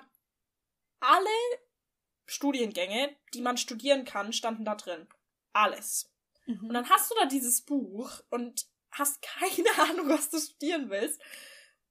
alle 0.99 1.27
Studiengänge, 2.25 3.15
die 3.33 3.41
man 3.41 3.57
studieren 3.57 4.05
kann, 4.05 4.33
standen 4.33 4.65
da 4.65 4.75
drin. 4.75 5.07
Alles. 5.53 6.11
Mhm. 6.45 6.67
Und 6.67 6.73
dann 6.73 6.89
hast 6.89 7.11
du 7.11 7.15
da 7.19 7.25
dieses 7.25 7.63
Buch 7.63 8.21
und 8.29 8.65
hast 8.91 9.21
keine 9.39 9.89
Ahnung, 9.89 10.09
was 10.09 10.29
du 10.29 10.39
studieren 10.39 10.89
willst. 10.89 11.21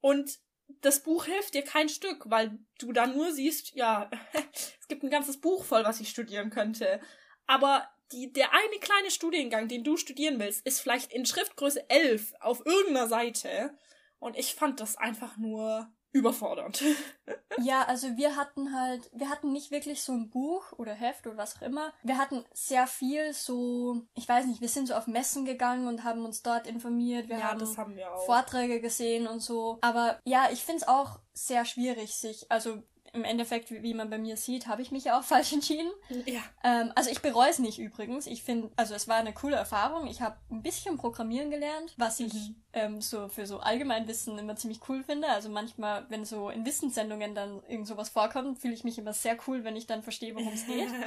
Und 0.00 0.38
das 0.80 1.02
Buch 1.02 1.24
hilft 1.26 1.54
dir 1.54 1.62
kein 1.62 1.88
Stück, 1.88 2.24
weil 2.26 2.58
du 2.78 2.92
da 2.92 3.06
nur 3.06 3.32
siehst, 3.32 3.74
ja, 3.74 4.10
es 4.80 4.88
gibt 4.88 5.02
ein 5.02 5.10
ganzes 5.10 5.40
Buch 5.40 5.64
voll, 5.64 5.84
was 5.84 6.00
ich 6.00 6.08
studieren 6.08 6.50
könnte. 6.50 7.00
Aber 7.46 7.88
die, 8.12 8.32
der 8.32 8.52
eine 8.52 8.78
kleine 8.80 9.10
Studiengang, 9.10 9.68
den 9.68 9.84
du 9.84 9.96
studieren 9.96 10.38
willst, 10.38 10.66
ist 10.66 10.80
vielleicht 10.80 11.12
in 11.12 11.26
Schriftgröße 11.26 11.88
11 11.88 12.34
auf 12.40 12.64
irgendeiner 12.64 13.08
Seite. 13.08 13.76
Und 14.18 14.36
ich 14.36 14.54
fand 14.54 14.80
das 14.80 14.96
einfach 14.96 15.36
nur 15.36 15.92
überfordernd. 16.12 16.82
ja, 17.62 17.84
also 17.84 18.16
wir 18.16 18.36
hatten 18.36 18.74
halt, 18.78 19.10
wir 19.12 19.28
hatten 19.28 19.52
nicht 19.52 19.70
wirklich 19.70 20.02
so 20.02 20.12
ein 20.12 20.30
Buch 20.30 20.72
oder 20.76 20.92
Heft 20.92 21.26
oder 21.26 21.36
was 21.36 21.56
auch 21.56 21.62
immer. 21.62 21.92
Wir 22.02 22.18
hatten 22.18 22.44
sehr 22.52 22.86
viel 22.86 23.32
so, 23.32 24.02
ich 24.14 24.28
weiß 24.28 24.46
nicht, 24.46 24.60
wir 24.60 24.68
sind 24.68 24.88
so 24.88 24.94
auf 24.94 25.06
Messen 25.06 25.44
gegangen 25.44 25.88
und 25.88 26.04
haben 26.04 26.24
uns 26.24 26.42
dort 26.42 26.66
informiert. 26.66 27.28
Wir 27.28 27.38
ja, 27.38 27.52
haben, 27.52 27.76
haben 27.76 27.98
Vorträge 28.26 28.80
gesehen 28.80 29.26
und 29.26 29.40
so. 29.40 29.78
Aber 29.80 30.20
ja, 30.24 30.48
ich 30.52 30.62
find's 30.64 30.86
auch 30.86 31.18
sehr 31.32 31.64
schwierig, 31.64 32.14
sich, 32.14 32.50
also 32.50 32.82
im 33.14 33.24
Endeffekt, 33.24 33.70
wie 33.70 33.94
man 33.94 34.08
bei 34.08 34.18
mir 34.18 34.36
sieht, 34.36 34.66
habe 34.66 34.80
ich 34.80 34.90
mich 34.90 35.04
ja 35.04 35.18
auch 35.18 35.24
falsch 35.24 35.52
entschieden. 35.52 35.90
Ja. 36.26 36.40
Ähm, 36.64 36.92
also 36.94 37.10
ich 37.10 37.20
bereue 37.20 37.50
es 37.50 37.58
nicht 37.58 37.78
übrigens. 37.78 38.26
Ich 38.26 38.42
finde, 38.42 38.70
also 38.76 38.94
es 38.94 39.08
war 39.08 39.16
eine 39.16 39.32
coole 39.32 39.56
Erfahrung. 39.56 40.06
Ich 40.06 40.22
habe 40.22 40.36
ein 40.50 40.62
bisschen 40.62 40.96
Programmieren 40.96 41.50
gelernt, 41.50 41.94
was 41.96 42.20
ich 42.20 42.32
mhm. 42.32 42.56
ähm, 42.72 43.00
so 43.00 43.28
für 43.28 43.46
so 43.46 43.60
Allgemeinwissen 43.60 44.38
immer 44.38 44.56
ziemlich 44.56 44.80
cool 44.88 45.04
finde. 45.04 45.28
Also 45.28 45.48
manchmal, 45.48 46.06
wenn 46.08 46.24
so 46.24 46.48
in 46.48 46.64
Wissenssendungen 46.64 47.34
dann 47.34 47.62
irgend 47.68 47.86
sowas 47.86 48.08
vorkommt, 48.08 48.58
fühle 48.58 48.74
ich 48.74 48.84
mich 48.84 48.98
immer 48.98 49.12
sehr 49.12 49.36
cool, 49.46 49.64
wenn 49.64 49.76
ich 49.76 49.86
dann 49.86 50.02
verstehe, 50.02 50.34
worum 50.34 50.52
es 50.52 50.66
geht. 50.66 50.88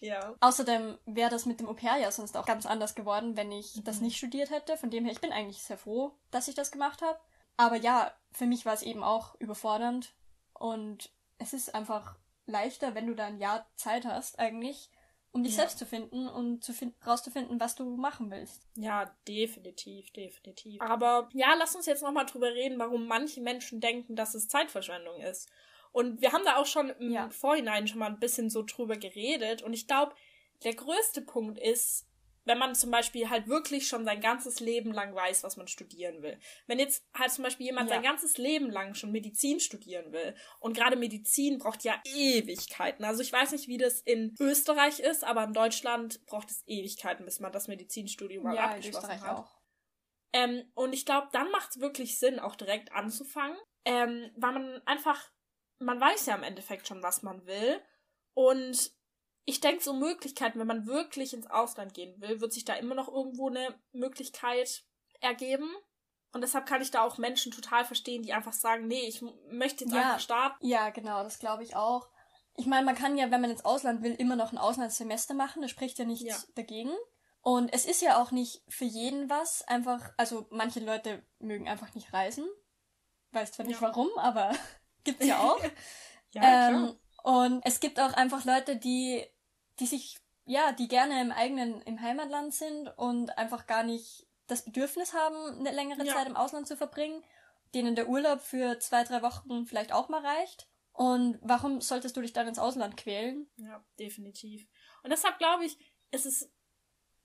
Ja. 0.00 0.34
Außerdem 0.40 0.98
wäre 1.06 1.30
das 1.30 1.46
mit 1.46 1.60
dem 1.60 1.68
Au-pair 1.68 1.96
ja 1.96 2.10
sonst 2.10 2.36
auch 2.36 2.44
ganz 2.44 2.66
anders 2.66 2.94
geworden, 2.94 3.38
wenn 3.38 3.50
ich 3.50 3.76
mhm. 3.76 3.84
das 3.84 4.02
nicht 4.02 4.18
studiert 4.18 4.50
hätte. 4.50 4.76
Von 4.76 4.90
dem 4.90 5.04
her, 5.04 5.12
ich 5.12 5.20
bin 5.22 5.32
eigentlich 5.32 5.62
sehr 5.62 5.78
froh, 5.78 6.12
dass 6.30 6.46
ich 6.46 6.54
das 6.54 6.70
gemacht 6.70 7.00
habe. 7.00 7.18
Aber 7.56 7.76
ja, 7.76 8.12
für 8.32 8.44
mich 8.44 8.66
war 8.66 8.74
es 8.74 8.82
eben 8.82 9.02
auch 9.02 9.34
überfordernd. 9.40 10.12
Und 10.52 11.10
es 11.38 11.52
ist 11.52 11.74
einfach 11.74 12.16
leichter, 12.46 12.94
wenn 12.94 13.06
du 13.06 13.14
da 13.14 13.26
ein 13.26 13.38
Jahr 13.38 13.66
Zeit 13.76 14.04
hast, 14.04 14.38
eigentlich, 14.38 14.90
um 15.32 15.42
dich 15.42 15.52
ja. 15.52 15.60
selbst 15.60 15.78
zu 15.78 15.86
finden 15.86 16.28
und 16.28 16.62
zu 16.62 16.72
fin 16.72 16.94
rauszufinden, 17.06 17.58
was 17.58 17.74
du 17.74 17.96
machen 17.96 18.30
willst. 18.30 18.62
Ja, 18.76 19.14
definitiv, 19.26 20.10
definitiv. 20.12 20.80
Aber 20.80 21.28
ja, 21.32 21.54
lass 21.58 21.74
uns 21.74 21.86
jetzt 21.86 22.02
nochmal 22.02 22.26
drüber 22.26 22.52
reden, 22.52 22.78
warum 22.78 23.06
manche 23.06 23.40
Menschen 23.40 23.80
denken, 23.80 24.14
dass 24.14 24.34
es 24.34 24.48
Zeitverschwendung 24.48 25.20
ist. 25.20 25.50
Und 25.92 26.20
wir 26.20 26.32
haben 26.32 26.44
da 26.44 26.56
auch 26.56 26.66
schon 26.66 26.90
im 26.90 27.12
ja. 27.12 27.30
Vorhinein 27.30 27.86
schon 27.86 28.00
mal 28.00 28.10
ein 28.10 28.18
bisschen 28.18 28.50
so 28.50 28.62
drüber 28.62 28.96
geredet. 28.96 29.62
Und 29.62 29.72
ich 29.72 29.86
glaube, 29.86 30.14
der 30.64 30.74
größte 30.74 31.22
Punkt 31.22 31.58
ist, 31.58 32.06
wenn 32.44 32.58
man 32.58 32.74
zum 32.74 32.90
Beispiel 32.90 33.30
halt 33.30 33.48
wirklich 33.48 33.88
schon 33.88 34.04
sein 34.04 34.20
ganzes 34.20 34.60
Leben 34.60 34.92
lang 34.92 35.14
weiß, 35.14 35.42
was 35.42 35.56
man 35.56 35.68
studieren 35.68 36.22
will. 36.22 36.38
Wenn 36.66 36.78
jetzt 36.78 37.06
halt 37.16 37.32
zum 37.32 37.44
Beispiel 37.44 37.66
jemand 37.66 37.88
ja. 37.88 37.96
sein 37.96 38.02
ganzes 38.02 38.38
Leben 38.38 38.70
lang 38.70 38.94
schon 38.94 39.12
Medizin 39.12 39.60
studieren 39.60 40.12
will 40.12 40.34
und 40.60 40.76
gerade 40.76 40.96
Medizin 40.96 41.58
braucht 41.58 41.84
ja 41.84 42.00
Ewigkeiten. 42.04 43.04
Also 43.04 43.22
ich 43.22 43.32
weiß 43.32 43.52
nicht, 43.52 43.68
wie 43.68 43.78
das 43.78 44.00
in 44.00 44.34
Österreich 44.38 45.00
ist, 45.00 45.24
aber 45.24 45.44
in 45.44 45.52
Deutschland 45.52 46.24
braucht 46.26 46.50
es 46.50 46.62
Ewigkeiten, 46.66 47.24
bis 47.24 47.40
man 47.40 47.52
das 47.52 47.68
Medizinstudium 47.68 48.44
mal 48.44 48.54
ja, 48.54 48.64
abgeschlossen 48.66 49.10
in 49.10 49.16
Österreich 49.16 49.20
hat. 49.22 49.38
Auch. 49.38 49.64
Ähm, 50.32 50.64
und 50.74 50.92
ich 50.92 51.06
glaube, 51.06 51.28
dann 51.32 51.50
macht 51.50 51.70
es 51.70 51.80
wirklich 51.80 52.18
Sinn, 52.18 52.40
auch 52.40 52.56
direkt 52.56 52.92
anzufangen, 52.92 53.56
ähm, 53.84 54.30
weil 54.36 54.52
man 54.52 54.82
einfach, 54.84 55.30
man 55.78 56.00
weiß 56.00 56.26
ja 56.26 56.34
im 56.34 56.42
Endeffekt 56.42 56.88
schon, 56.88 57.02
was 57.02 57.22
man 57.22 57.46
will 57.46 57.80
und 58.34 58.92
ich 59.44 59.60
denke, 59.60 59.82
so 59.82 59.92
Möglichkeiten, 59.92 60.58
wenn 60.58 60.66
man 60.66 60.86
wirklich 60.86 61.34
ins 61.34 61.50
Ausland 61.50 61.94
gehen 61.94 62.20
will, 62.20 62.40
wird 62.40 62.52
sich 62.52 62.64
da 62.64 62.74
immer 62.74 62.94
noch 62.94 63.08
irgendwo 63.08 63.48
eine 63.48 63.74
Möglichkeit 63.92 64.84
ergeben. 65.20 65.70
Und 66.32 66.40
deshalb 66.40 66.66
kann 66.66 66.82
ich 66.82 66.90
da 66.90 67.02
auch 67.02 67.18
Menschen 67.18 67.52
total 67.52 67.84
verstehen, 67.84 68.22
die 68.22 68.32
einfach 68.32 68.52
sagen, 68.52 68.88
nee, 68.88 69.06
ich 69.06 69.22
möchte 69.50 69.84
jetzt 69.84 69.94
ja, 69.94 70.00
einfach 70.00 70.20
starten. 70.20 70.66
Ja, 70.66 70.90
genau, 70.90 71.22
das 71.22 71.38
glaube 71.38 71.62
ich 71.62 71.76
auch. 71.76 72.08
Ich 72.56 72.66
meine, 72.66 72.84
man 72.84 72.94
kann 72.94 73.16
ja, 73.16 73.30
wenn 73.30 73.40
man 73.40 73.50
ins 73.50 73.64
Ausland 73.64 74.02
will, 74.02 74.14
immer 74.14 74.36
noch 74.36 74.52
ein 74.52 74.58
Auslandssemester 74.58 75.34
machen. 75.34 75.62
Das 75.62 75.70
spricht 75.70 75.98
ja 75.98 76.04
nichts 76.04 76.24
ja. 76.24 76.36
dagegen. 76.54 76.90
Und 77.40 77.72
es 77.72 77.84
ist 77.84 78.00
ja 78.00 78.20
auch 78.20 78.30
nicht 78.30 78.62
für 78.68 78.84
jeden 78.84 79.28
was. 79.28 79.62
Einfach, 79.62 80.12
also 80.16 80.46
manche 80.50 80.80
Leute 80.80 81.22
mögen 81.38 81.68
einfach 81.68 81.94
nicht 81.94 82.12
reisen. 82.12 82.46
Weiß 83.32 83.52
zwar 83.52 83.66
nicht 83.66 83.80
ja. 83.80 83.88
warum, 83.88 84.08
aber 84.16 84.52
gibt's 85.04 85.26
ja 85.26 85.38
auch. 85.38 85.60
ja, 86.32 86.68
ähm, 86.68 86.74
klar. 86.74 86.96
Und 87.24 87.62
es 87.64 87.80
gibt 87.80 88.00
auch 88.00 88.12
einfach 88.12 88.44
Leute, 88.44 88.76
die 88.76 89.24
die 89.80 89.86
sich, 89.86 90.18
ja, 90.44 90.72
die 90.72 90.88
gerne 90.88 91.20
im 91.20 91.32
eigenen, 91.32 91.82
im 91.82 92.00
Heimatland 92.00 92.54
sind 92.54 92.88
und 92.96 93.36
einfach 93.38 93.66
gar 93.66 93.82
nicht 93.82 94.26
das 94.46 94.64
Bedürfnis 94.64 95.14
haben, 95.14 95.58
eine 95.58 95.72
längere 95.72 96.04
ja. 96.04 96.14
Zeit 96.14 96.26
im 96.26 96.36
Ausland 96.36 96.68
zu 96.68 96.76
verbringen, 96.76 97.24
denen 97.74 97.94
der 97.94 98.08
Urlaub 98.08 98.40
für 98.40 98.78
zwei, 98.78 99.04
drei 99.04 99.22
Wochen 99.22 99.66
vielleicht 99.66 99.92
auch 99.92 100.08
mal 100.08 100.24
reicht. 100.24 100.68
Und 100.92 101.38
warum 101.42 101.80
solltest 101.80 102.16
du 102.16 102.20
dich 102.20 102.32
dann 102.32 102.46
ins 102.46 102.58
Ausland 102.58 102.96
quälen? 102.96 103.50
Ja, 103.56 103.84
definitiv. 103.98 104.68
Und 105.02 105.10
deshalb 105.10 105.38
glaube 105.38 105.64
ich, 105.64 105.76
es 106.10 106.24
ist 106.24 106.54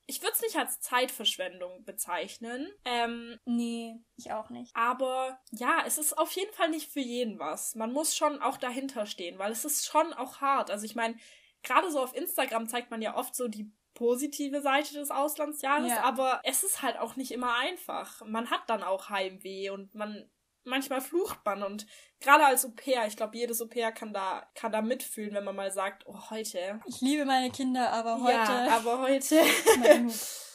ich 0.09 0.23
würde 0.23 0.33
es 0.33 0.41
nicht 0.41 0.55
als 0.55 0.81
Zeitverschwendung 0.81 1.85
bezeichnen. 1.85 2.67
Ähm, 2.83 3.39
nee, 3.45 3.95
ich 4.15 4.31
auch 4.31 4.49
nicht. 4.49 4.75
Aber 4.75 5.39
ja, 5.51 5.83
es 5.85 5.99
ist 5.99 6.17
auf 6.17 6.31
jeden 6.31 6.51
Fall 6.51 6.69
nicht 6.69 6.91
für 6.91 6.99
jeden 6.99 7.37
was. 7.37 7.75
Man 7.75 7.93
muss 7.93 8.15
schon 8.15 8.41
auch 8.41 8.57
dahinter 8.57 9.05
stehen, 9.05 9.37
weil 9.37 9.51
es 9.51 9.65
ist 9.65 9.85
schon 9.85 10.11
auch 10.13 10.41
hart. 10.41 10.71
Also 10.71 10.85
ich 10.85 10.95
meine, 10.95 11.15
gerade 11.63 11.91
so 11.91 11.99
auf 11.99 12.15
Instagram 12.15 12.67
zeigt 12.67 12.91
man 12.91 13.01
ja 13.01 13.15
oft 13.15 13.35
so 13.35 13.47
die 13.47 13.71
positive 13.93 14.61
Seite 14.61 14.93
des 14.93 15.11
Auslandsjahres, 15.11 15.89
ja. 15.89 16.03
aber 16.03 16.41
es 16.43 16.63
ist 16.63 16.81
halt 16.81 16.97
auch 16.97 17.15
nicht 17.15 17.31
immer 17.31 17.55
einfach. 17.55 18.21
Man 18.25 18.49
hat 18.49 18.61
dann 18.67 18.83
auch 18.83 19.09
Heimweh 19.09 19.71
und 19.71 19.93
man 19.93 20.29
manchmal 20.63 21.01
flucht 21.01 21.39
man 21.45 21.63
und 21.63 21.85
gerade 22.19 22.45
als 22.45 22.65
Au-pair, 22.65 23.07
ich 23.07 23.17
glaube, 23.17 23.37
jedes 23.37 23.61
Au-pair 23.61 23.91
kann 23.91 24.13
da, 24.13 24.47
kann 24.55 24.71
da 24.71 24.81
mitfühlen, 24.81 25.33
wenn 25.33 25.43
man 25.43 25.55
mal 25.55 25.71
sagt, 25.71 26.05
oh, 26.05 26.29
heute. 26.29 26.79
Ich 26.85 27.01
liebe 27.01 27.25
meine 27.25 27.49
Kinder, 27.51 27.91
aber 27.91 28.21
heute. 28.21 28.33
Ja, 28.33 28.77
aber 28.77 28.99
heute. 28.99 29.41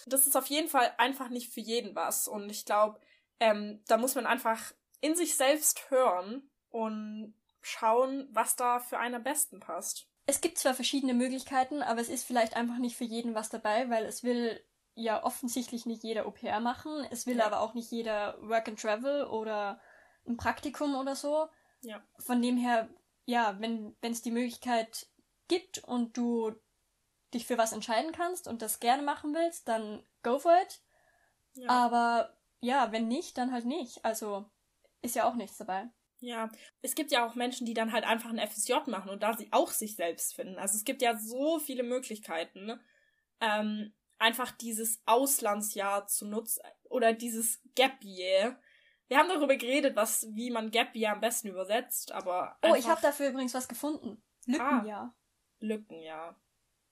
das 0.06 0.26
ist 0.26 0.36
auf 0.36 0.46
jeden 0.46 0.68
Fall 0.68 0.92
einfach 0.98 1.28
nicht 1.28 1.52
für 1.52 1.60
jeden 1.60 1.94
was 1.94 2.28
und 2.28 2.48
ich 2.50 2.64
glaube, 2.64 3.00
ähm, 3.40 3.82
da 3.88 3.96
muss 3.96 4.14
man 4.14 4.26
einfach 4.26 4.72
in 5.00 5.14
sich 5.14 5.36
selbst 5.36 5.90
hören 5.90 6.48
und 6.70 7.34
schauen, 7.60 8.28
was 8.30 8.56
da 8.56 8.78
für 8.78 8.98
einen 8.98 9.16
am 9.16 9.22
besten 9.22 9.60
passt 9.60 10.08
es 10.26 10.40
gibt 10.40 10.58
zwar 10.58 10.74
verschiedene 10.74 11.14
Möglichkeiten, 11.14 11.82
aber 11.82 12.00
es 12.00 12.08
ist 12.08 12.26
vielleicht 12.26 12.56
einfach 12.56 12.78
nicht 12.78 12.96
für 12.96 13.04
jeden 13.04 13.34
was 13.34 13.50
dabei, 13.50 13.90
weil 13.90 14.04
es 14.04 14.22
will 14.22 14.62
ja 14.94 15.22
offensichtlich 15.22 15.86
nicht 15.86 16.02
jeder 16.02 16.26
Au-pair 16.26 16.60
machen. 16.60 17.06
Es 17.10 17.26
will 17.26 17.38
ja. 17.38 17.46
aber 17.46 17.60
auch 17.60 17.74
nicht 17.74 17.90
jeder 17.90 18.38
Work 18.40 18.68
and 18.68 18.80
Travel 18.80 19.24
oder 19.24 19.80
ein 20.26 20.36
Praktikum 20.36 20.94
oder 20.94 21.16
so. 21.16 21.48
Ja. 21.82 22.02
Von 22.18 22.40
dem 22.40 22.56
her, 22.56 22.88
ja, 23.26 23.60
wenn 23.60 23.96
es 24.00 24.22
die 24.22 24.30
Möglichkeit 24.30 25.08
gibt 25.48 25.78
und 25.84 26.16
du 26.16 26.52
dich 27.34 27.46
für 27.46 27.58
was 27.58 27.72
entscheiden 27.72 28.12
kannst 28.12 28.48
und 28.48 28.62
das 28.62 28.80
gerne 28.80 29.02
machen 29.02 29.34
willst, 29.34 29.68
dann 29.68 30.06
go 30.22 30.38
for 30.38 30.56
it. 30.62 30.80
Ja. 31.54 31.68
Aber 31.68 32.36
ja, 32.60 32.92
wenn 32.92 33.08
nicht, 33.08 33.36
dann 33.36 33.52
halt 33.52 33.66
nicht. 33.66 34.04
Also 34.04 34.48
ist 35.02 35.16
ja 35.16 35.28
auch 35.28 35.34
nichts 35.34 35.58
dabei. 35.58 35.90
Ja, 36.26 36.50
es 36.82 36.94
gibt 36.94 37.10
ja 37.12 37.26
auch 37.26 37.34
Menschen, 37.34 37.66
die 37.66 37.74
dann 37.74 37.92
halt 37.92 38.04
einfach 38.04 38.30
ein 38.30 38.38
FSJ 38.38 38.74
machen 38.86 39.10
und 39.10 39.22
da 39.22 39.34
sie 39.34 39.48
auch 39.50 39.70
sich 39.70 39.96
selbst 39.96 40.34
finden. 40.34 40.58
Also 40.58 40.76
es 40.76 40.84
gibt 40.84 41.02
ja 41.02 41.16
so 41.18 41.58
viele 41.58 41.82
Möglichkeiten, 41.82 42.66
ne? 42.66 42.80
ähm, 43.40 43.92
einfach 44.18 44.50
dieses 44.52 45.02
Auslandsjahr 45.06 46.06
zu 46.06 46.26
nutzen 46.26 46.62
oder 46.88 47.12
dieses 47.12 47.60
Gap 47.74 48.02
Year. 48.02 48.58
Wir 49.08 49.18
haben 49.18 49.28
darüber 49.28 49.56
geredet, 49.56 49.96
was, 49.96 50.26
wie 50.32 50.50
man 50.50 50.70
Gap 50.70 50.94
Year 50.94 51.12
am 51.12 51.20
besten 51.20 51.48
übersetzt, 51.48 52.12
aber. 52.12 52.56
Oh, 52.62 52.74
ich 52.74 52.88
habe 52.88 53.02
dafür 53.02 53.28
übrigens 53.28 53.54
was 53.54 53.68
gefunden. 53.68 54.22
Lückenjahr. 54.46 55.14
Ah, 55.14 55.14
Lückenjahr. 55.60 56.40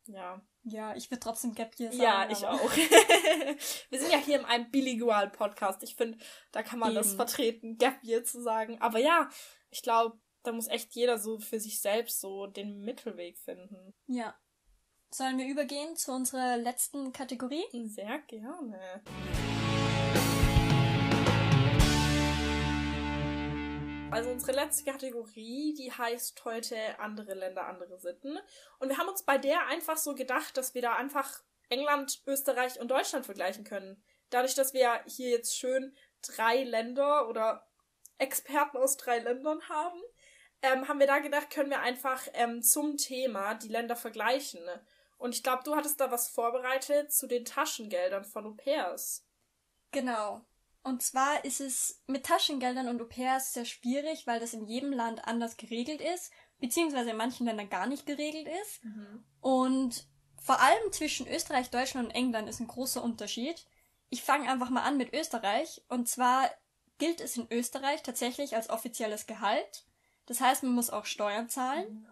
Ja. 0.07 0.43
Ja, 0.65 0.95
ich 0.95 1.11
würde 1.11 1.21
trotzdem 1.21 1.55
Gap 1.55 1.79
Year 1.79 1.91
sagen. 1.91 2.03
Ja, 2.03 2.31
ich 2.31 2.47
auch. 2.47 2.77
Wir 3.91 4.01
sind 4.01 4.13
ja 4.13 4.19
hier 4.19 4.39
in 4.39 4.45
einem 4.45 4.71
bilingual 4.71 5.31
Podcast. 5.31 5.83
Ich 5.83 5.97
finde, 5.97 6.19
da 6.53 6.63
kann 6.63 6.79
man 6.79 6.91
Eben. 6.91 6.97
das 6.97 7.15
vertreten, 7.15 7.79
Gap 7.79 8.03
Year 8.03 8.25
zu 8.25 8.41
sagen. 8.41 8.81
Aber 8.81 8.99
ja, 8.99 9.29
ich 9.71 9.83
glaube, 9.83 10.19
da 10.43 10.53
muss 10.53 10.69
echt 10.69 10.95
jeder 10.95 11.19
so 11.19 11.39
für 11.39 11.61
sich 11.61 11.81
selbst 11.81 12.21
so 12.21 12.47
den 12.47 12.81
Mittelweg 12.81 13.39
finden. 13.39 13.95
Ja. 14.07 14.35
Sollen 15.11 15.39
wir 15.39 15.47
übergehen 15.47 15.95
zu 15.97 16.13
unserer 16.13 16.57
letzten 16.57 17.13
Kategorie? 17.13 17.65
Sehr 17.89 18.19
gerne. 18.21 19.03
Also 24.13 24.29
unsere 24.29 24.53
letzte 24.53 24.85
Kategorie, 24.85 25.73
die 25.73 25.91
heißt 25.91 26.45
heute 26.45 26.77
andere 26.99 27.33
Länder, 27.33 27.67
andere 27.67 27.99
Sitten. 27.99 28.39
Und 28.79 28.91
wir 28.91 28.99
haben 28.99 29.09
uns 29.09 29.23
bei 29.23 29.39
der 29.39 29.67
einfach 29.69 29.97
so 29.97 30.15
gedacht, 30.15 30.55
dass 30.59 30.75
wir 30.75 30.83
da 30.83 30.97
einfach 30.97 31.41
England, 31.71 32.23
Österreich 32.27 32.79
und 32.79 32.91
Deutschland 32.91 33.25
vergleichen 33.25 33.65
können. 33.65 34.05
dadurch, 34.29 34.55
dass 34.55 34.75
wir 34.75 35.01
hier 35.07 35.31
jetzt 35.31 35.57
schön 35.57 35.97
drei 36.21 36.63
Länder 36.63 37.27
oder 37.27 37.67
Experten 38.19 38.77
aus 38.77 38.99
drei 38.99 39.19
Ländern 39.19 39.67
haben, 39.71 40.01
ähm, 40.61 40.89
haben 40.89 41.01
wir 41.01 41.07
da 41.07 41.19
gedacht, 41.19 41.49
können 41.49 41.71
wir 41.71 41.81
einfach 41.81 42.23
ähm, 42.35 42.63
zum 42.63 42.99
Thema 42.99 43.55
die 43.55 43.69
Länder 43.69 43.97
vergleichen. 43.97 44.61
Und 45.17 45.35
ich 45.35 45.43
glaube, 45.43 45.65
du 45.65 45.75
hattest 45.75 46.01
da 46.01 46.11
was 46.11 46.29
vorbereitet 46.29 47.13
zu 47.13 47.27
den 47.27 47.47
Taschengeldern 47.47 48.25
von 48.25 48.47
Au 48.47 48.53
pairs. 48.53 49.27
Genau. 49.91 50.45
Und 50.83 51.03
zwar 51.03 51.45
ist 51.45 51.61
es 51.61 52.03
mit 52.07 52.27
Taschengeldern 52.27 52.89
und 52.89 53.01
Au 53.01 53.05
pairs 53.05 53.53
sehr 53.53 53.65
schwierig, 53.65 54.27
weil 54.27 54.41
das 54.41 54.53
in 54.53 54.67
jedem 54.67 54.93
Land 54.93 55.25
anders 55.27 55.57
geregelt 55.57 56.01
ist, 56.01 56.33
beziehungsweise 56.59 57.11
in 57.11 57.17
manchen 57.17 57.47
Ländern 57.47 57.71
gar 57.71 57.87
nicht 57.87 58.05
geregelt 58.05 58.49
ist. 58.63 58.85
Mhm. 58.85 59.25
Und 59.41 60.07
vor 60.43 60.61
allem 60.61 60.93
zwischen 60.93 61.29
Österreich, 61.29 61.71
Deutschland 61.71 62.09
und 62.09 62.15
England 62.15 62.49
ist 62.49 62.59
ein 62.59 62.67
großer 62.67 63.03
Unterschied. 63.03 63.65
Ich 64.11 64.23
fange 64.23 64.51
einfach 64.51 64.71
mal 64.71 64.83
an 64.83 64.97
mit 64.97 65.13
Österreich. 65.15 65.83
Und 65.89 66.09
zwar 66.09 66.51
gilt 66.99 67.21
es 67.21 67.37
in 67.37 67.47
Österreich 67.51 68.03
tatsächlich 68.03 68.57
als 68.57 68.69
offizielles 68.69 69.27
Gehalt. 69.27 69.85
Das 70.27 70.41
heißt, 70.41 70.65
man 70.65 70.73
muss 70.73 70.91
auch 70.91 71.05
Steuern 71.05 71.49
zahlen. 71.49 71.95
Mhm. 71.95 72.07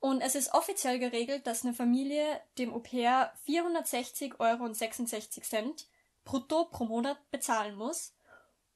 Und 0.00 0.20
es 0.20 0.34
ist 0.34 0.52
offiziell 0.52 0.98
geregelt, 0.98 1.46
dass 1.46 1.64
eine 1.64 1.74
Familie 1.74 2.40
dem 2.58 2.74
Au 2.74 2.80
pair 2.80 3.32
460 3.44 4.40
Euro 4.40 4.64
und 4.64 4.76
66 4.76 5.44
Cent 5.44 5.86
brutto 6.26 6.66
pro 6.66 6.84
Monat 6.84 7.18
bezahlen 7.30 7.76
muss. 7.76 8.14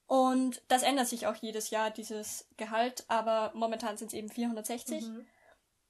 Und 0.07 0.63
das 0.69 0.83
ändert 0.83 1.09
sich 1.09 1.27
auch 1.27 1.37
jedes 1.37 1.71
Jahr, 1.71 1.91
dieses 1.91 2.49
Gehalt, 2.57 3.05
aber 3.09 3.53
momentan 3.55 3.99
sind 3.99 4.09
es 4.09 4.15
eben 4.15 4.31
460. 4.31 5.03
Mhm. 5.03 5.27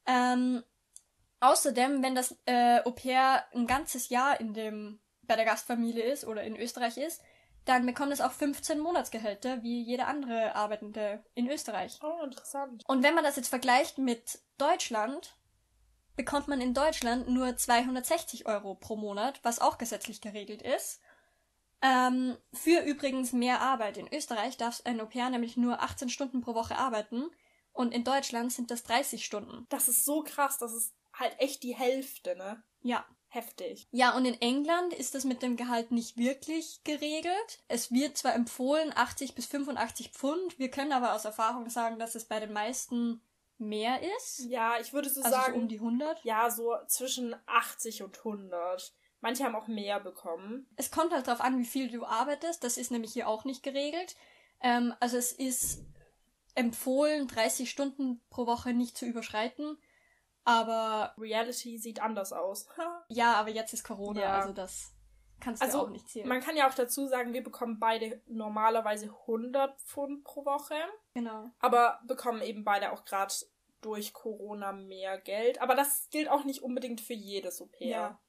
Ähm, 0.06 0.64
außerdem, 1.38 2.02
wenn 2.02 2.14
das 2.14 2.36
äh, 2.44 2.80
Au 2.84 2.90
pair 2.90 3.44
ein 3.54 3.66
ganzes 3.66 4.08
Jahr 4.08 4.40
in 4.40 4.52
dem, 4.52 5.00
bei 5.22 5.36
der 5.36 5.44
Gastfamilie 5.44 6.02
ist 6.02 6.26
oder 6.26 6.42
in 6.42 6.56
Österreich 6.56 6.98
ist, 6.98 7.22
dann 7.64 7.86
bekommt 7.86 8.12
es 8.12 8.20
auch 8.20 8.32
15 8.32 8.78
Monatsgehälter 8.78 9.62
wie 9.62 9.82
jede 9.82 10.06
andere 10.06 10.54
Arbeitende 10.54 11.22
in 11.34 11.48
Österreich. 11.48 11.98
Oh, 12.02 12.24
interessant. 12.24 12.82
Und 12.88 13.02
wenn 13.02 13.14
man 13.14 13.24
das 13.24 13.36
jetzt 13.36 13.48
vergleicht 13.48 13.98
mit 13.98 14.40
Deutschland, 14.58 15.36
bekommt 16.16 16.48
man 16.48 16.60
in 16.60 16.74
Deutschland 16.74 17.28
nur 17.28 17.56
260 17.56 18.46
Euro 18.46 18.74
pro 18.74 18.96
Monat, 18.96 19.40
was 19.42 19.60
auch 19.60 19.78
gesetzlich 19.78 20.20
geregelt 20.20 20.62
ist. 20.62 21.00
Ähm, 21.82 22.36
für 22.52 22.82
übrigens 22.84 23.32
mehr 23.32 23.60
Arbeit. 23.60 23.96
In 23.96 24.12
Österreich 24.12 24.56
darf 24.56 24.82
ein 24.84 25.00
Au 25.00 25.06
pair 25.06 25.30
nämlich 25.30 25.56
nur 25.56 25.82
18 25.82 26.08
Stunden 26.08 26.40
pro 26.40 26.54
Woche 26.54 26.76
arbeiten 26.76 27.30
und 27.72 27.92
in 27.94 28.04
Deutschland 28.04 28.52
sind 28.52 28.70
das 28.70 28.82
30 28.82 29.24
Stunden. 29.24 29.66
Das 29.70 29.88
ist 29.88 30.04
so 30.04 30.22
krass, 30.22 30.58
das 30.58 30.74
ist 30.74 30.94
halt 31.12 31.34
echt 31.38 31.62
die 31.62 31.74
Hälfte, 31.74 32.36
ne? 32.36 32.62
Ja. 32.82 33.04
Heftig. 33.32 33.86
Ja, 33.92 34.16
und 34.16 34.24
in 34.24 34.40
England 34.40 34.92
ist 34.92 35.14
das 35.14 35.22
mit 35.22 35.40
dem 35.40 35.56
Gehalt 35.56 35.92
nicht 35.92 36.16
wirklich 36.16 36.82
geregelt. 36.82 37.62
Es 37.68 37.92
wird 37.92 38.16
zwar 38.16 38.34
empfohlen 38.34 38.92
80 38.92 39.36
bis 39.36 39.46
85 39.46 40.08
Pfund, 40.08 40.58
wir 40.58 40.68
können 40.68 40.90
aber 40.90 41.14
aus 41.14 41.24
Erfahrung 41.24 41.70
sagen, 41.70 42.00
dass 42.00 42.16
es 42.16 42.24
bei 42.24 42.40
den 42.40 42.52
meisten 42.52 43.22
mehr 43.56 44.00
ist. 44.16 44.40
Ja, 44.48 44.80
ich 44.80 44.92
würde 44.92 45.08
so 45.08 45.22
also 45.22 45.36
sagen. 45.36 45.54
So 45.54 45.60
um 45.60 45.68
die 45.68 45.78
100? 45.78 46.24
Ja, 46.24 46.50
so 46.50 46.74
zwischen 46.88 47.36
80 47.46 48.02
und 48.02 48.18
100. 48.18 48.92
Manche 49.20 49.44
haben 49.44 49.54
auch 49.54 49.68
mehr 49.68 50.00
bekommen. 50.00 50.66
Es 50.76 50.90
kommt 50.90 51.12
halt 51.12 51.26
darauf 51.26 51.42
an, 51.42 51.58
wie 51.58 51.66
viel 51.66 51.90
du 51.90 52.04
arbeitest. 52.04 52.64
Das 52.64 52.76
ist 52.78 52.90
nämlich 52.90 53.12
hier 53.12 53.28
auch 53.28 53.44
nicht 53.44 53.62
geregelt. 53.62 54.16
Ähm, 54.60 54.94
also 55.00 55.16
es 55.16 55.32
ist 55.32 55.84
empfohlen, 56.54 57.28
30 57.28 57.70
Stunden 57.70 58.20
pro 58.30 58.46
Woche 58.46 58.72
nicht 58.72 58.96
zu 58.96 59.04
überschreiten. 59.04 59.78
Aber 60.44 61.14
Reality 61.18 61.78
sieht 61.78 62.00
anders 62.00 62.32
aus. 62.32 62.66
ja, 63.08 63.34
aber 63.34 63.50
jetzt 63.50 63.74
ist 63.74 63.84
Corona, 63.84 64.20
ja. 64.20 64.40
also 64.40 64.54
das 64.54 64.94
kannst 65.38 65.62
du 65.62 65.66
also, 65.66 65.80
auch 65.82 65.90
nicht 65.90 66.08
zählen. 66.08 66.28
Man 66.28 66.40
kann 66.40 66.56
ja 66.56 66.68
auch 66.68 66.74
dazu 66.74 67.06
sagen, 67.06 67.34
wir 67.34 67.42
bekommen 67.44 67.78
beide 67.78 68.22
normalerweise 68.26 69.06
100 69.06 69.78
Pfund 69.82 70.24
pro 70.24 70.46
Woche. 70.46 70.76
Genau. 71.12 71.50
Aber 71.60 72.00
bekommen 72.06 72.40
eben 72.40 72.64
beide 72.64 72.92
auch 72.92 73.04
gerade 73.04 73.34
durch 73.82 74.14
Corona 74.14 74.72
mehr 74.72 75.18
Geld. 75.18 75.60
Aber 75.60 75.74
das 75.74 76.08
gilt 76.10 76.30
auch 76.30 76.44
nicht 76.44 76.62
unbedingt 76.62 77.02
für 77.02 77.14
jedes 77.14 77.62
pair. 77.78 77.88
Ja 77.88 78.20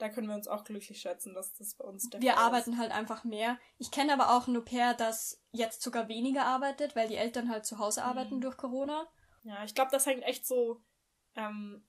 da 0.00 0.08
können 0.08 0.28
wir 0.28 0.34
uns 0.34 0.48
auch 0.48 0.64
glücklich 0.64 1.00
schätzen, 1.00 1.34
dass 1.34 1.52
das 1.54 1.74
bei 1.74 1.84
uns 1.84 2.08
der 2.08 2.20
wir 2.20 2.32
Fall 2.32 2.36
ist. 2.36 2.40
Wir 2.40 2.46
arbeiten 2.46 2.78
halt 2.78 2.90
einfach 2.90 3.24
mehr. 3.24 3.58
Ich 3.78 3.90
kenne 3.90 4.12
aber 4.12 4.36
auch 4.36 4.46
ein 4.46 4.56
Au 4.56 4.62
pair, 4.62 4.94
das 4.94 5.42
jetzt 5.52 5.82
sogar 5.82 6.08
weniger 6.08 6.46
arbeitet, 6.46 6.96
weil 6.96 7.08
die 7.08 7.16
Eltern 7.16 7.50
halt 7.50 7.66
zu 7.66 7.78
Hause 7.78 8.02
arbeiten 8.02 8.36
mhm. 8.36 8.40
durch 8.40 8.56
Corona. 8.56 9.06
Ja, 9.42 9.62
ich 9.64 9.74
glaube, 9.74 9.90
das 9.90 10.06
hängt 10.06 10.22
echt 10.22 10.46
so 10.46 10.80
ähm, 11.34 11.84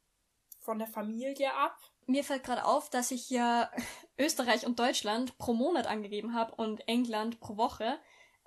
von 0.60 0.78
der 0.78 0.88
Familie 0.88 1.54
ab. 1.54 1.78
Mir 2.06 2.24
fällt 2.24 2.44
gerade 2.44 2.66
auf, 2.66 2.90
dass 2.90 3.12
ich 3.12 3.30
ja 3.30 3.72
Österreich 4.18 4.66
und 4.66 4.80
Deutschland 4.80 5.38
pro 5.38 5.54
Monat 5.54 5.88
angegeben 5.88 6.34
habe 6.34 6.56
und 6.56 6.88
England 6.88 7.40
pro 7.40 7.58
Woche. 7.58 7.98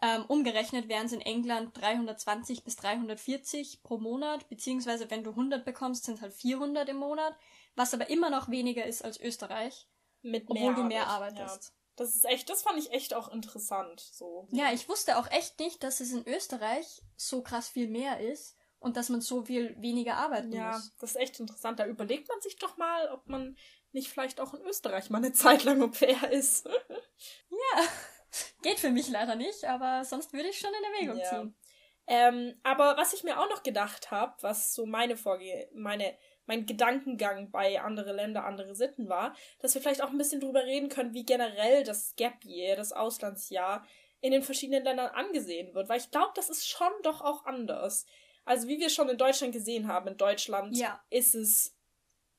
Ähm, 0.02 0.24
umgerechnet 0.26 0.88
wären 0.88 1.06
es 1.06 1.12
in 1.12 1.20
England 1.20 1.76
320 1.80 2.64
bis 2.64 2.76
340 2.76 3.82
pro 3.82 3.96
Monat, 3.96 4.48
beziehungsweise 4.48 5.10
wenn 5.10 5.24
du 5.24 5.30
100 5.30 5.64
bekommst, 5.64 6.04
sind 6.04 6.16
es 6.16 6.20
halt 6.20 6.34
400 6.34 6.88
im 6.90 6.96
Monat 6.96 7.34
was 7.74 7.94
aber 7.94 8.08
immer 8.10 8.30
noch 8.30 8.50
weniger 8.50 8.84
ist 8.84 9.04
als 9.04 9.20
Österreich. 9.20 9.88
Mit 10.22 10.44
obwohl 10.48 10.72
mehr 10.72 10.74
du 10.74 10.84
mehr 10.84 11.06
Arbeit. 11.06 11.38
arbeitest. 11.38 11.64
Ja. 11.64 11.74
Das 11.96 12.14
ist 12.14 12.24
echt, 12.24 12.50
das 12.50 12.62
fand 12.62 12.78
ich 12.78 12.90
echt 12.92 13.14
auch 13.14 13.28
interessant, 13.30 14.00
so. 14.00 14.48
Ja, 14.50 14.72
ich 14.72 14.88
wusste 14.88 15.16
auch 15.18 15.30
echt 15.30 15.60
nicht, 15.60 15.82
dass 15.84 16.00
es 16.00 16.12
in 16.12 16.26
Österreich 16.26 17.02
so 17.16 17.42
krass 17.42 17.68
viel 17.68 17.88
mehr 17.88 18.20
ist 18.20 18.56
und 18.80 18.96
dass 18.96 19.10
man 19.10 19.20
so 19.20 19.44
viel 19.44 19.80
weniger 19.80 20.16
arbeiten 20.16 20.52
ja, 20.52 20.72
muss. 20.72 20.86
Ja, 20.86 20.92
das 21.00 21.10
ist 21.10 21.16
echt 21.16 21.38
interessant. 21.40 21.78
Da 21.78 21.86
überlegt 21.86 22.28
man 22.28 22.40
sich 22.40 22.56
doch 22.56 22.76
mal, 22.76 23.10
ob 23.12 23.28
man 23.28 23.56
nicht 23.92 24.08
vielleicht 24.08 24.40
auch 24.40 24.54
in 24.54 24.62
Österreich 24.62 25.08
mal 25.08 25.18
eine 25.18 25.32
Zeit 25.32 25.62
lang 25.62 25.82
Au 25.82 25.88
pair 25.88 26.32
ist. 26.32 26.66
ja, 27.48 27.82
geht 28.62 28.80
für 28.80 28.90
mich 28.90 29.08
leider 29.08 29.36
nicht, 29.36 29.64
aber 29.64 30.04
sonst 30.04 30.32
würde 30.32 30.48
ich 30.48 30.58
schon 30.58 30.72
in 30.74 30.92
Erwägung 30.92 31.18
ja. 31.18 31.30
ziehen. 31.30 31.56
Ähm, 32.06 32.60
aber 32.62 32.96
was 32.96 33.14
ich 33.14 33.24
mir 33.24 33.40
auch 33.40 33.48
noch 33.48 33.62
gedacht 33.62 34.10
habe, 34.10 34.34
was 34.42 34.74
so 34.74 34.84
meine 34.84 35.16
Vorge 35.16 35.70
meine 35.74 36.18
mein 36.47 36.66
Gedankengang 36.66 37.51
bei 37.51 37.80
andere 37.80 38.12
Länder, 38.12 38.45
andere 38.45 38.74
Sitten 38.74 39.09
war, 39.09 39.34
dass 39.61 39.74
wir 39.74 39.82
vielleicht 39.82 40.03
auch 40.03 40.11
ein 40.11 40.18
bisschen 40.18 40.40
drüber 40.40 40.64
reden 40.64 40.88
können, 40.88 41.14
wie 41.14 41.24
generell 41.24 41.84
das 41.84 42.14
Gap 42.16 42.45
Year, 42.45 42.76
das 42.76 42.92
Auslandsjahr 42.92 43.86
in 44.20 44.32
den 44.32 44.42
verschiedenen 44.42 44.84
Ländern 44.84 45.09
angesehen 45.09 45.74
wird, 45.74 45.88
weil 45.88 46.01
ich 46.01 46.11
glaube, 46.11 46.32
das 46.34 46.49
ist 46.49 46.66
schon 46.66 46.92
doch 47.03 47.20
auch 47.20 47.45
anders. 47.45 48.07
Also 48.45 48.68
wie 48.68 48.78
wir 48.78 48.88
schon 48.88 49.09
in 49.09 49.18
Deutschland 49.18 49.53
gesehen 49.53 49.88
haben, 49.88 50.09
in 50.09 50.16
Deutschland 50.16 50.76
ja. 50.76 51.03
ist 51.11 51.34
es 51.34 51.76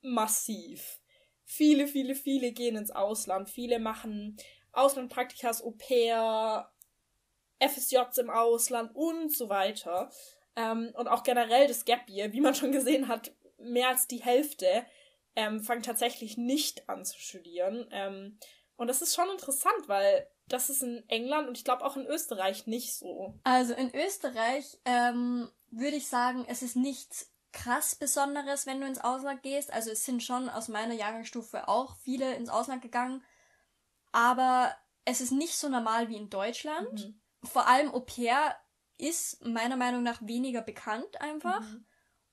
massiv. 0.01 0.99
Viele, 1.43 1.87
viele, 1.87 2.15
viele 2.15 2.51
gehen 2.51 2.75
ins 2.75 2.91
Ausland, 2.91 3.49
viele 3.49 3.79
machen 3.79 4.37
Auslandpraktikas, 4.71 5.63
Au 5.63 5.71
pair, 5.71 6.71
FSJs 7.59 8.17
im 8.17 8.29
Ausland 8.29 8.91
und 8.95 9.31
so 9.31 9.49
weiter. 9.49 10.11
Ähm, 10.55 10.91
und 10.95 11.07
auch 11.07 11.23
generell 11.23 11.67
das 11.67 11.85
Gap 11.85 12.09
Year, 12.09 12.33
wie 12.33 12.41
man 12.41 12.55
schon 12.55 12.71
gesehen 12.71 13.07
hat, 13.07 13.31
mehr 13.57 13.89
als 13.89 14.07
die 14.07 14.21
Hälfte 14.21 14.85
ähm, 15.35 15.61
fangen 15.61 15.83
tatsächlich 15.83 16.37
nicht 16.37 16.87
an 16.89 17.05
zu 17.05 17.19
studieren. 17.19 17.87
Ähm, 17.91 18.39
und 18.77 18.87
das 18.87 19.01
ist 19.01 19.15
schon 19.15 19.29
interessant, 19.29 19.87
weil 19.87 20.27
das 20.47 20.69
ist 20.69 20.83
in 20.83 21.03
England 21.09 21.47
und 21.47 21.57
ich 21.57 21.63
glaube 21.63 21.83
auch 21.83 21.97
in 21.97 22.05
Österreich 22.05 22.67
nicht 22.67 22.93
so. 22.93 23.39
Also 23.43 23.73
in 23.73 23.93
Österreich 23.95 24.79
ähm, 24.85 25.49
würde 25.71 25.97
ich 25.97 26.07
sagen, 26.07 26.45
es 26.47 26.61
ist 26.61 26.75
nichts 26.75 27.31
krass 27.51 27.95
Besonderes, 27.95 28.65
wenn 28.65 28.81
du 28.81 28.87
ins 28.87 28.99
Ausland 28.99 29.41
gehst. 29.41 29.71
Also 29.71 29.89
es 29.89 30.05
sind 30.05 30.21
schon 30.21 30.49
aus 30.49 30.67
meiner 30.67 30.93
Jahrgangsstufe 30.93 31.67
auch 31.67 31.95
viele 31.97 32.35
ins 32.35 32.49
Ausland 32.49 32.81
gegangen. 32.81 33.23
Aber 34.11 34.75
es 35.05 35.21
ist 35.21 35.31
nicht 35.31 35.55
so 35.55 35.69
normal 35.69 36.09
wie 36.09 36.17
in 36.17 36.29
Deutschland. 36.29 37.05
Mhm. 37.05 37.21
Vor 37.43 37.67
allem 37.67 37.93
Au 37.93 38.01
pair 38.01 38.55
ist 38.97 39.43
meiner 39.45 39.77
Meinung 39.77 40.03
nach 40.03 40.21
weniger 40.21 40.61
bekannt 40.61 41.19
einfach. 41.21 41.61
Mhm. 41.61 41.85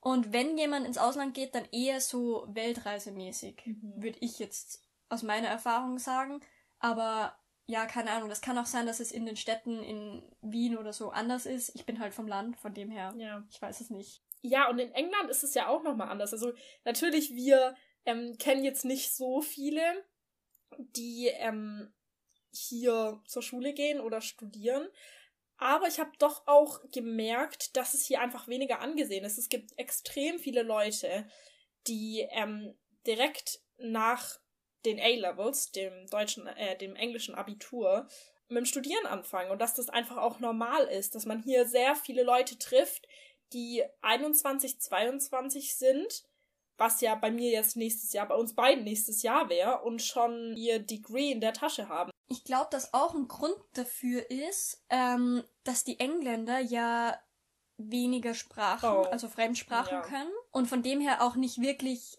Und 0.02 0.32
wenn 0.32 0.58
jemand 0.58 0.84
ins 0.84 0.98
Ausland 0.98 1.32
geht, 1.32 1.54
dann 1.54 1.64
eher 1.70 2.00
so 2.00 2.44
weltreisemäßig, 2.48 3.62
mhm. 3.64 4.02
würde 4.02 4.18
ich 4.20 4.40
jetzt 4.40 4.82
aus 5.08 5.22
meiner 5.22 5.46
Erfahrung 5.46 5.98
sagen. 5.98 6.40
Aber 6.80 7.38
ja, 7.66 7.86
keine 7.86 8.10
Ahnung, 8.10 8.28
das 8.28 8.40
kann 8.40 8.58
auch 8.58 8.66
sein, 8.66 8.84
dass 8.84 8.98
es 8.98 9.12
in 9.12 9.26
den 9.26 9.36
Städten 9.36 9.80
in 9.80 10.22
Wien 10.42 10.76
oder 10.76 10.92
so 10.92 11.10
anders 11.10 11.46
ist. 11.46 11.70
Ich 11.76 11.86
bin 11.86 12.00
halt 12.00 12.14
vom 12.14 12.26
Land, 12.26 12.56
von 12.56 12.74
dem 12.74 12.90
her. 12.90 13.14
Ja. 13.16 13.44
Ich 13.48 13.62
weiß 13.62 13.80
es 13.80 13.90
nicht. 13.90 14.24
Ja, 14.40 14.68
und 14.68 14.80
in 14.80 14.90
England 14.90 15.30
ist 15.30 15.44
es 15.44 15.54
ja 15.54 15.68
auch 15.68 15.84
nochmal 15.84 16.08
anders. 16.08 16.32
Also 16.32 16.52
natürlich, 16.84 17.36
wir 17.36 17.76
ähm, 18.04 18.36
kennen 18.38 18.64
jetzt 18.64 18.84
nicht 18.84 19.14
so 19.14 19.40
viele, 19.40 19.82
die 20.78 21.28
ähm, 21.28 21.92
hier 22.50 23.22
zur 23.24 23.42
Schule 23.42 23.72
gehen 23.72 24.00
oder 24.00 24.20
studieren. 24.20 24.88
Aber 25.58 25.86
ich 25.86 26.00
habe 26.00 26.10
doch 26.18 26.46
auch 26.46 26.80
gemerkt, 26.90 27.76
dass 27.76 27.94
es 27.94 28.04
hier 28.04 28.20
einfach 28.20 28.48
weniger 28.48 28.80
angesehen 28.80 29.24
ist. 29.24 29.38
Es 29.38 29.48
gibt 29.48 29.70
extrem 29.76 30.38
viele 30.38 30.62
Leute, 30.62 31.26
die 31.86 32.26
ähm, 32.30 32.74
direkt 33.06 33.60
nach 33.78 34.38
den 34.84 34.98
A-Levels, 34.98 35.70
dem 35.72 36.06
deutschen, 36.08 36.46
äh, 36.46 36.76
dem 36.76 36.96
englischen 36.96 37.34
Abitur, 37.34 38.08
mit 38.48 38.58
dem 38.58 38.66
Studieren 38.66 39.06
anfangen 39.06 39.50
und 39.50 39.60
dass 39.60 39.74
das 39.74 39.88
einfach 39.88 40.18
auch 40.18 40.38
normal 40.38 40.84
ist, 40.86 41.14
dass 41.14 41.26
man 41.26 41.42
hier 41.42 41.66
sehr 41.66 41.96
viele 41.96 42.22
Leute 42.22 42.58
trifft, 42.58 43.06
die 43.52 43.82
21, 44.02 44.80
22 44.80 45.76
sind 45.76 46.24
was 46.78 47.00
ja 47.00 47.14
bei 47.14 47.30
mir 47.30 47.50
jetzt 47.50 47.76
nächstes 47.76 48.12
Jahr, 48.12 48.26
bei 48.26 48.34
uns 48.34 48.54
beiden 48.54 48.84
nächstes 48.84 49.22
Jahr 49.22 49.48
wäre 49.48 49.82
und 49.82 50.02
schon 50.02 50.56
ihr 50.56 50.78
Degree 50.78 51.30
in 51.30 51.40
der 51.40 51.52
Tasche 51.52 51.88
haben. 51.88 52.10
Ich 52.28 52.44
glaube, 52.44 52.68
dass 52.70 52.94
auch 52.94 53.14
ein 53.14 53.28
Grund 53.28 53.56
dafür 53.74 54.30
ist, 54.30 54.82
ähm, 54.88 55.44
dass 55.64 55.84
die 55.84 56.00
Engländer 56.00 56.58
ja 56.58 57.18
weniger 57.76 58.34
Sprachen, 58.34 58.88
oh. 58.88 59.02
also 59.02 59.28
Fremdsprachen 59.28 59.98
ja. 59.98 60.02
können 60.02 60.32
und 60.50 60.66
von 60.66 60.82
dem 60.82 61.00
her 61.00 61.22
auch 61.22 61.36
nicht 61.36 61.60
wirklich, 61.60 62.18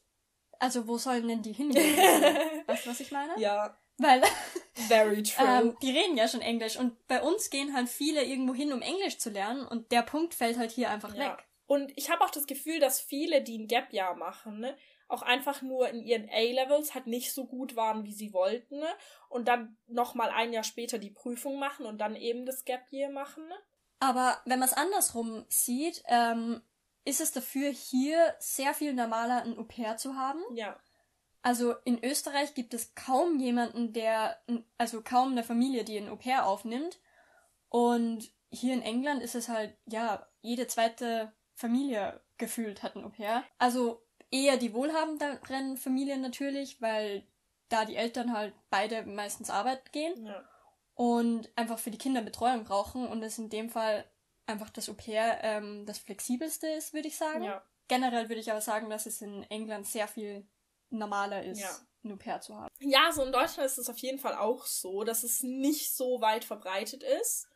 also 0.60 0.88
wo 0.88 0.98
sollen 0.98 1.28
denn 1.28 1.42
die 1.42 1.54
hingehen? 1.54 1.98
weißt 2.68 2.86
du, 2.86 2.90
was 2.90 3.00
ich 3.00 3.12
meine? 3.12 3.40
Ja. 3.40 3.78
Weil 3.98 4.22
Very 4.74 5.24
true. 5.24 5.46
ähm, 5.46 5.78
die 5.82 5.92
reden 5.92 6.18
ja 6.18 6.28
schon 6.28 6.42
Englisch 6.42 6.78
und 6.78 7.08
bei 7.08 7.22
uns 7.22 7.50
gehen 7.50 7.74
halt 7.74 7.90
viele 7.90 8.24
irgendwo 8.24 8.54
hin, 8.54 8.74
um 8.74 8.82
Englisch 8.82 9.18
zu 9.18 9.30
lernen 9.30 9.66
und 9.66 9.92
der 9.92 10.02
Punkt 10.02 10.34
fällt 10.34 10.58
halt 10.58 10.72
hier 10.72 10.90
einfach 10.90 11.14
ja. 11.16 11.32
weg. 11.32 11.46
Und 11.66 11.92
ich 11.96 12.10
habe 12.10 12.24
auch 12.24 12.30
das 12.30 12.46
Gefühl, 12.46 12.80
dass 12.80 13.00
viele, 13.00 13.42
die 13.42 13.58
ein 13.58 13.68
Gap-Jahr 13.68 14.16
machen, 14.16 14.60
ne, 14.60 14.76
auch 15.08 15.22
einfach 15.22 15.62
nur 15.62 15.90
in 15.90 16.02
ihren 16.02 16.30
A-Levels 16.30 16.94
halt 16.94 17.08
nicht 17.08 17.34
so 17.34 17.46
gut 17.46 17.76
waren, 17.76 18.04
wie 18.04 18.14
sie 18.14 18.34
wollten, 18.34 18.80
ne? 18.80 18.90
Und 19.30 19.48
dann 19.48 19.78
nochmal 19.88 20.30
ein 20.30 20.54
Jahr 20.54 20.64
später 20.64 20.98
die 20.98 21.12
Prüfung 21.12 21.60
machen 21.60 21.86
und 21.86 22.00
dann 22.00 22.16
eben 22.16 22.46
das 22.46 22.66
Gap-Year 22.66 23.10
machen, 23.10 23.48
ne? 23.48 23.56
Aber 24.00 24.42
wenn 24.46 24.60
man 24.60 24.68
es 24.68 24.74
andersrum 24.74 25.46
sieht, 25.48 26.04
ähm, 26.08 26.62
ist 27.06 27.22
es 27.22 27.32
dafür 27.32 27.70
hier 27.70 28.36
sehr 28.40 28.74
viel 28.74 28.94
normaler, 28.94 29.44
ein 29.44 29.58
Au-pair 29.58 29.98
zu 29.98 30.16
haben. 30.16 30.42
Ja. 30.56 30.78
Also 31.42 31.76
in 31.84 32.04
Österreich 32.04 32.54
gibt 32.54 32.74
es 32.74 32.96
kaum 32.96 33.40
jemanden, 33.40 33.94
der, 33.94 34.42
also 34.78 35.02
kaum 35.02 35.32
eine 35.32 35.44
Familie, 35.44 35.84
die 35.84 35.98
ein 35.98 36.10
Au-pair 36.10 36.46
aufnimmt. 36.46 37.00
Und 37.70 38.32
hier 38.50 38.74
in 38.74 38.82
England 38.82 39.22
ist 39.22 39.36
es 39.36 39.50
halt, 39.50 39.76
ja, 39.86 40.28
jede 40.42 40.68
zweite 40.68 41.34
Familie 41.54 42.22
gefühlt 42.38 42.84
hat 42.84 42.96
ein 42.96 43.06
Au-pair. 43.06 43.44
Also 43.58 44.06
eher 44.32 44.58
die 44.58 44.74
wohlhabenderen 44.74 45.78
Familien 45.78 46.22
natürlich, 46.22 46.82
weil 46.82 47.26
da 47.70 47.86
die 47.86 47.96
Eltern 47.96 48.34
halt 48.34 48.54
beide 48.70 49.04
meistens 49.06 49.50
arbeiten 49.50 49.90
gehen. 49.92 50.26
Ja 50.26 50.44
und 50.96 51.50
einfach 51.56 51.80
für 51.80 51.92
die 51.92 51.98
Kinder 51.98 52.22
Betreuung 52.22 52.64
brauchen 52.64 53.08
und 53.08 53.24
es 53.24 53.38
in 53.38 53.50
dem 53.50 53.70
Fall 53.70 54.06
einfach 54.46 54.70
das 54.70 54.90
Au 54.90 54.94
pair 54.94 55.40
ähm, 55.44 55.86
das 55.86 56.00
flexibelste 56.00 56.68
ist, 56.68 56.94
würde 56.94 57.08
ich 57.08 57.18
sagen. 57.18 57.44
Ja. 57.44 57.64
Generell 57.88 58.30
würde 58.30 58.42
ich 58.42 58.52
aber 58.52 58.62
sagen, 58.62 58.90
dass 58.90 59.06
es 59.06 59.22
in 59.22 59.44
England 59.44 59.88
sehr 59.88 60.08
viel 60.08 60.48
normaler 60.90 61.44
ist, 61.44 61.62
ja. 61.62 61.70
ein 62.04 62.12
Au 62.12 62.16
pair 62.16 62.42
zu 62.42 62.56
haben. 62.56 62.68
Ja, 62.80 63.12
so 63.12 63.24
in 63.24 63.32
Deutschland 63.32 63.66
ist 63.66 63.78
es 63.78 63.90
auf 63.90 63.98
jeden 63.98 64.20
Fall 64.20 64.36
auch 64.36 64.66
so, 64.66 65.04
dass 65.04 65.24
es 65.24 65.42
nicht 65.42 65.96
so 65.96 66.22
weit 66.22 66.44
verbreitet 66.44 67.04
ist. 67.04 67.48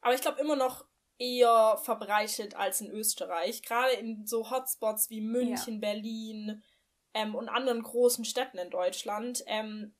Aber 0.00 0.14
ich 0.14 0.22
glaube 0.22 0.40
immer 0.40 0.56
noch 0.56 0.86
eher 1.20 1.76
verbreitet 1.76 2.56
als 2.56 2.80
in 2.80 2.90
Österreich. 2.90 3.62
Gerade 3.62 3.92
in 3.92 4.26
so 4.26 4.50
Hotspots 4.50 5.10
wie 5.10 5.20
München, 5.20 5.74
ja. 5.74 5.80
Berlin 5.80 6.62
ähm, 7.14 7.34
und 7.34 7.48
anderen 7.48 7.82
großen 7.82 8.24
Städten 8.24 8.58
in 8.58 8.70
Deutschland 8.70 9.44
ähm, 9.46 9.94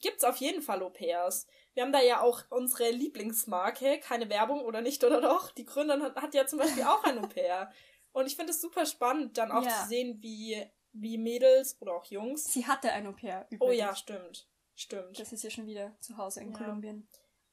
gibt 0.00 0.18
es 0.18 0.24
auf 0.24 0.36
jeden 0.36 0.60
Fall 0.60 0.82
Au 0.82 0.90
pairs. 0.90 1.46
Wir 1.74 1.84
haben 1.84 1.92
da 1.92 2.02
ja 2.02 2.20
auch 2.20 2.42
unsere 2.50 2.90
Lieblingsmarke, 2.90 4.00
keine 4.00 4.28
Werbung 4.28 4.62
oder 4.62 4.80
nicht 4.80 5.04
oder 5.04 5.20
doch. 5.20 5.52
Die 5.52 5.64
Gründerin 5.64 6.02
hat, 6.02 6.16
hat 6.16 6.34
ja 6.34 6.46
zum 6.46 6.58
Beispiel 6.58 6.82
auch 6.82 7.04
ein 7.04 7.18
Au-pair. 7.18 7.70
Und 8.12 8.26
ich 8.26 8.34
finde 8.34 8.50
es 8.50 8.60
super 8.60 8.86
spannend, 8.86 9.38
dann 9.38 9.52
auch 9.52 9.62
ja. 9.62 9.70
zu 9.70 9.88
sehen, 9.88 10.20
wie, 10.20 10.66
wie 10.92 11.16
Mädels 11.16 11.80
oder 11.80 11.94
auch 11.94 12.04
Jungs. 12.06 12.44
Sie 12.52 12.66
hatte 12.66 12.90
ein 12.92 13.06
Au-pair 13.06 13.46
übrigens. 13.50 13.62
Oh 13.62 13.70
ja, 13.70 13.94
stimmt. 13.94 14.48
Stimmt. 14.74 15.20
Das 15.20 15.32
ist 15.32 15.44
ja 15.44 15.50
schon 15.50 15.66
wieder 15.66 15.94
zu 16.00 16.16
Hause 16.16 16.40
in 16.40 16.50
ja. 16.50 16.58
Kolumbien. 16.58 17.06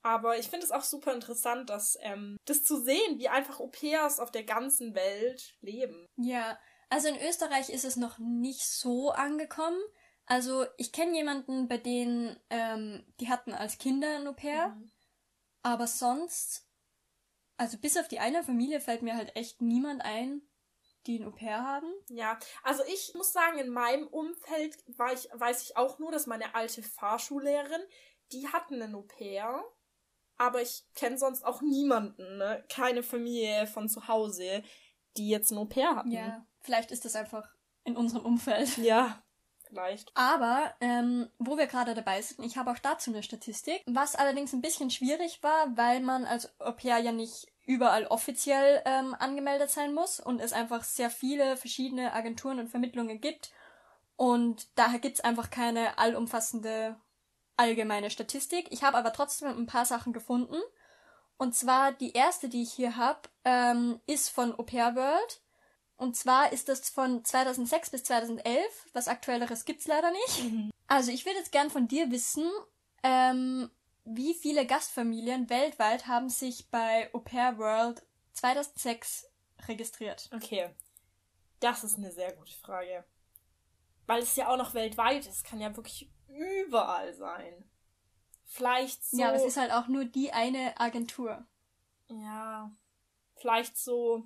Aber 0.04 0.38
ich 0.38 0.48
finde 0.50 0.66
es 0.66 0.72
auch 0.72 0.84
super 0.84 1.14
interessant, 1.14 1.70
dass 1.70 1.98
ähm, 2.02 2.38
das 2.46 2.64
zu 2.64 2.82
sehen, 2.82 3.20
wie 3.20 3.30
einfach 3.30 3.60
Au-pairs 3.60 4.20
auf 4.20 4.32
der 4.32 4.44
ganzen 4.44 4.96
Welt 4.96 5.56
leben. 5.62 6.06
Ja, 6.16 6.58
also 6.90 7.10
in 7.10 7.20
Österreich 7.28 7.70
ist 7.70 7.84
es 7.84 7.96
noch 7.98 8.18
nicht 8.20 8.66
so 8.66 9.12
angekommen. 9.12 9.80
Also 10.26 10.66
ich 10.78 10.92
kenne 10.92 11.16
jemanden, 11.16 11.68
bei 11.68 11.78
denen 11.78 12.38
ähm, 12.50 13.06
die 13.20 13.30
hatten 13.30 13.54
als 13.54 13.78
Kinder 13.78 14.18
ein 14.18 14.28
Au-pair, 14.28 14.70
mhm. 14.70 14.92
aber 15.62 15.88
sonst, 15.88 16.68
also 17.56 17.78
bis 17.78 17.98
auf 17.98 18.10
die 18.10 18.20
eine 18.20 18.44
Familie 18.44 18.82
fällt 18.82 19.02
mir 19.02 19.16
halt 19.16 19.36
echt 19.38 19.62
niemand 19.62 20.02
ein, 20.04 20.42
die 21.06 21.20
ein 21.20 21.26
Au-pair 21.26 21.64
haben. 21.64 21.90
Ja, 22.10 22.38
also 22.64 22.84
ich 22.92 23.14
muss 23.16 23.32
sagen, 23.32 23.58
in 23.58 23.70
meinem 23.70 24.08
Umfeld 24.08 24.78
ich, 24.86 25.30
weiß 25.34 25.64
ich 25.64 25.78
auch 25.78 25.98
nur, 25.98 26.12
dass 26.12 26.28
meine 26.28 26.56
alte 26.56 26.84
Fahrschullehrerin, 26.84 27.82
die 28.34 28.50
hatten 28.50 28.82
ein 28.82 28.96
Au-pair, 28.96 29.64
aber 30.38 30.62
ich 30.62 30.84
kenne 30.96 31.18
sonst 31.18 31.46
auch 31.46 31.62
niemanden, 31.62 32.38
ne? 32.38 32.64
keine 32.70 33.04
Familie 33.04 33.68
von 33.68 33.90
zu 33.90 34.08
Hause, 34.08 34.64
die 35.18 35.30
jetzt 35.30 35.52
ein 35.52 35.58
Au-pair 35.58 35.96
hatten. 35.96 36.12
Ja, 36.12 36.46
vielleicht 36.62 36.92
ist 36.92 37.06
das 37.06 37.16
einfach 37.16 37.48
in 37.84 37.98
unserem 37.98 38.26
Umfeld. 38.26 38.78
Ja, 38.78 39.24
Vielleicht. 39.68 40.12
Aber, 40.16 40.74
ähm, 40.80 41.30
wo 41.40 41.58
wir 41.58 41.68
gerade 41.68 41.94
dabei 41.94 42.22
sind, 42.22 42.46
ich 42.46 42.58
habe 42.58 42.72
auch 42.72 42.80
dazu 42.80 43.12
eine 43.12 43.24
Statistik, 43.24 43.84
was 43.86 44.16
allerdings 44.16 44.54
ein 44.54 44.62
bisschen 44.62 44.90
schwierig 44.90 45.44
war, 45.44 45.76
weil 45.76 46.00
man 46.00 46.26
als 46.26 46.58
Au-pair 46.60 47.00
ja 47.00 47.12
nicht 47.12 47.48
überall 47.66 48.08
offiziell 48.08 48.82
ähm, 48.86 49.14
angemeldet 49.20 49.70
sein 49.70 49.94
muss 49.94 50.20
und 50.20 50.40
es 50.40 50.54
einfach 50.54 50.84
sehr 50.84 51.10
viele 51.10 51.58
verschiedene 51.58 52.14
Agenturen 52.14 52.60
und 52.60 52.70
Vermittlungen 52.70 53.20
gibt. 53.20 53.52
Und 54.16 54.68
daher 54.76 55.00
gibt's 55.00 55.20
einfach 55.20 55.50
keine 55.50 55.98
allumfassende 55.98 56.96
allgemeine 57.58 58.10
Statistik. 58.10 58.68
Ich 58.72 58.84
habe 58.84 58.98
aber 58.98 59.12
trotzdem 59.12 59.50
ein 59.50 59.66
paar 59.66 59.86
Sachen 59.86 60.14
gefunden. 60.14 60.58
Und 61.38 61.56
zwar 61.56 61.92
die 61.92 62.14
erste, 62.14 62.50
die 62.50 62.64
ich 62.64 62.74
hier 62.74 62.96
habe, 62.96 63.22
ähm, 63.44 64.00
ist 64.08 64.30
von 64.30 64.58
Au 64.58 64.64
Pair 64.64 64.96
World. 64.96 65.42
Und 65.98 66.16
zwar 66.16 66.52
ist 66.52 66.70
das 66.70 66.90
von 66.90 67.24
2006 67.24 67.90
bis 67.90 68.04
2011. 68.06 68.86
Was 68.94 69.08
aktuelleres 69.08 69.66
gibt's 69.66 69.88
leider 69.88 70.12
nicht. 70.12 70.44
Mhm. 70.44 70.72
Also 70.88 71.12
ich 71.12 71.26
würde 71.26 71.40
jetzt 71.40 71.52
gern 71.52 71.70
von 71.70 71.88
dir 71.88 72.12
wissen, 72.12 72.50
ähm, 73.04 73.70
wie 74.06 74.34
viele 74.34 74.66
Gastfamilien 74.66 75.50
weltweit 75.50 76.08
haben 76.08 76.30
sich 76.30 76.70
bei 76.70 77.14
Au 77.14 77.20
Pair 77.20 77.58
World 77.58 78.04
2006 78.34 79.28
registriert? 79.68 80.30
Okay. 80.34 80.70
Das 81.60 81.84
ist 81.84 81.98
eine 81.98 82.12
sehr 82.12 82.34
gute 82.34 82.54
Frage. 82.54 83.04
Weil 84.06 84.22
es 84.22 84.36
ja 84.36 84.48
auch 84.48 84.58
noch 84.58 84.74
weltweit 84.74 85.26
ist. 85.26 85.44
Kann 85.44 85.60
ja 85.60 85.76
wirklich 85.76 86.10
überall 86.28 87.14
sein. 87.14 87.70
Vielleicht 88.46 89.06
so. 89.06 89.18
Ja, 89.18 89.28
aber 89.30 89.38
es 89.38 89.46
ist 89.46 89.58
halt 89.58 89.72
auch 89.72 89.88
nur 89.88 90.06
die 90.06 90.32
eine 90.32 90.80
Agentur. 90.80 91.46
Ja. 92.08 92.72
Vielleicht 93.36 93.78
so 93.78 94.24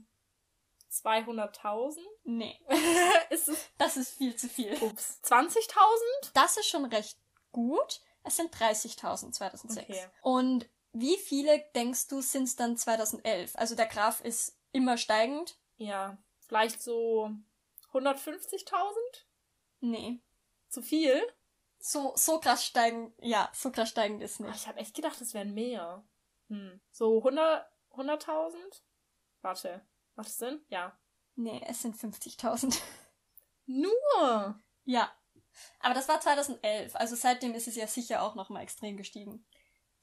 200.000? 0.91 1.97
Nee. 2.23 2.59
ist 3.29 3.49
es? 3.49 3.69
Das 3.77 3.97
ist 3.97 4.17
viel 4.17 4.35
zu 4.35 4.47
viel. 4.47 4.73
Ups. 4.81 5.19
20.000? 5.23 6.31
Das 6.33 6.57
ist 6.57 6.67
schon 6.67 6.85
recht 6.85 7.17
gut. 7.51 8.01
Es 8.23 8.37
sind 8.37 8.53
30.000 8.55 9.31
2006. 9.31 9.89
Okay. 9.89 10.07
Und 10.21 10.69
wie 10.93 11.17
viele 11.17 11.59
denkst 11.73 12.07
du 12.07 12.21
sind 12.21 12.43
es 12.43 12.55
dann 12.55 12.77
2011? 12.77 13.55
Also 13.55 13.75
der 13.75 13.87
Graph 13.87 14.21
ist 14.21 14.57
immer 14.71 14.97
steigend. 14.97 15.57
Ja, 15.77 16.17
vielleicht 16.47 16.81
so 16.81 17.31
150.000? 17.93 18.93
Nee. 19.79 20.19
Zu 20.69 20.81
viel? 20.81 21.21
So, 21.81 22.13
so 22.15 22.39
krass 22.39 22.63
steigend, 22.63 23.11
ja, 23.19 23.49
so 23.53 23.71
krass 23.71 23.89
steigend 23.89 24.21
ist 24.21 24.39
nicht. 24.39 24.55
ich 24.55 24.67
habe 24.67 24.79
echt 24.79 24.95
gedacht, 24.95 25.19
es 25.19 25.33
wären 25.33 25.53
mehr. 25.53 26.03
Hm. 26.47 26.79
So 26.91 27.17
100, 27.17 27.65
100.000? 27.91 28.53
Warte. 29.41 29.81
Macht 30.15 30.27
das 30.27 30.37
Sinn? 30.37 30.61
Ja. 30.69 30.95
Nee, 31.35 31.61
es 31.67 31.81
sind 31.81 31.95
50.000. 31.95 32.79
Nur? 33.65 34.59
Ja. 34.85 35.11
Aber 35.79 35.95
das 35.95 36.07
war 36.07 36.21
2011, 36.21 36.95
also 36.95 37.15
seitdem 37.15 37.55
ist 37.55 37.67
es 37.67 37.75
ja 37.75 37.87
sicher 37.87 38.21
auch 38.21 38.35
nochmal 38.35 38.63
extrem 38.63 38.95
gestiegen. 38.95 39.45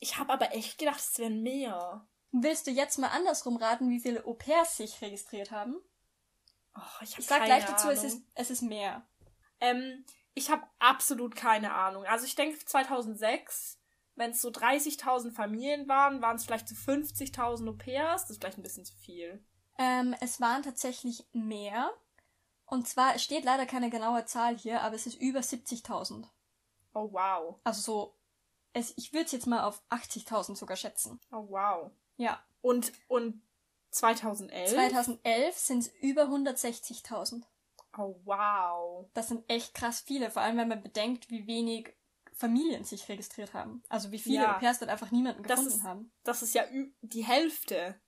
Ich 0.00 0.18
habe 0.18 0.32
aber 0.32 0.52
echt 0.52 0.78
gedacht, 0.78 0.98
es 0.98 1.18
wären 1.18 1.42
mehr. 1.42 2.06
Willst 2.32 2.66
du 2.66 2.70
jetzt 2.70 2.98
mal 2.98 3.08
andersrum 3.08 3.56
raten, 3.56 3.88
wie 3.88 4.00
viele 4.00 4.24
Au-pairs 4.26 4.76
sich 4.76 5.00
registriert 5.00 5.50
haben? 5.50 5.76
Oh, 6.76 7.02
ich 7.02 7.12
hab 7.12 7.18
ich 7.20 7.26
sag 7.26 7.44
gleich 7.44 7.64
dazu, 7.64 7.88
es 7.88 8.04
ist, 8.04 8.22
es 8.34 8.50
ist 8.50 8.62
mehr. 8.62 9.06
Ähm, 9.60 10.04
ich 10.38 10.50
habe 10.50 10.62
absolut 10.78 11.34
keine 11.34 11.74
Ahnung. 11.74 12.04
Also 12.04 12.24
ich 12.24 12.34
denke 12.34 12.58
2006, 12.64 13.78
wenn 14.14 14.30
es 14.30 14.40
so 14.40 14.48
30.000 14.48 15.32
Familien 15.32 15.88
waren, 15.88 16.22
waren 16.22 16.36
es 16.36 16.44
vielleicht 16.44 16.68
so 16.68 16.74
50.000 16.74 17.68
Au-pairs. 17.68 18.22
Das 18.22 18.30
ist 18.30 18.40
vielleicht 18.40 18.58
ein 18.58 18.62
bisschen 18.62 18.84
zu 18.84 18.94
viel. 18.96 19.44
Ähm, 19.78 20.14
es 20.20 20.40
waren 20.40 20.62
tatsächlich 20.62 21.26
mehr. 21.32 21.92
Und 22.66 22.86
zwar, 22.86 23.14
es 23.14 23.22
steht 23.22 23.44
leider 23.44 23.66
keine 23.66 23.90
genaue 23.90 24.24
Zahl 24.26 24.56
hier, 24.56 24.82
aber 24.82 24.94
es 24.94 25.06
ist 25.06 25.20
über 25.20 25.40
70.000. 25.40 26.26
Oh, 26.94 27.12
wow. 27.12 27.58
Also 27.64 27.80
so, 27.80 28.16
es, 28.72 28.92
ich 28.96 29.12
würde 29.12 29.26
es 29.26 29.32
jetzt 29.32 29.46
mal 29.46 29.64
auf 29.64 29.82
80.000 29.90 30.56
sogar 30.56 30.76
schätzen. 30.76 31.20
Oh, 31.32 31.46
wow. 31.48 31.90
Ja. 32.16 32.42
Und, 32.60 32.92
und 33.08 33.42
2011? 33.90 34.70
2011 34.70 35.56
sind 35.56 35.78
es 35.80 35.88
über 36.00 36.24
160.000. 36.24 37.42
Oh, 37.98 38.20
wow. 38.24 39.10
Das 39.14 39.28
sind 39.28 39.44
echt 39.50 39.74
krass 39.74 40.00
viele, 40.00 40.30
vor 40.30 40.42
allem 40.42 40.56
wenn 40.56 40.68
man 40.68 40.82
bedenkt, 40.82 41.30
wie 41.30 41.46
wenig 41.46 41.94
Familien 42.32 42.84
sich 42.84 43.08
registriert 43.08 43.52
haben. 43.52 43.82
Also 43.88 44.12
wie 44.12 44.20
viele 44.20 44.36
ja. 44.36 44.54
Au-pairs 44.56 44.78
dort 44.78 44.90
einfach 44.90 45.10
niemanden 45.10 45.42
gefunden 45.42 45.64
das 45.64 45.76
ist, 45.76 45.82
haben. 45.82 46.12
Das 46.22 46.42
ist 46.42 46.54
ja 46.54 46.64
die 47.00 47.24
Hälfte. 47.24 48.00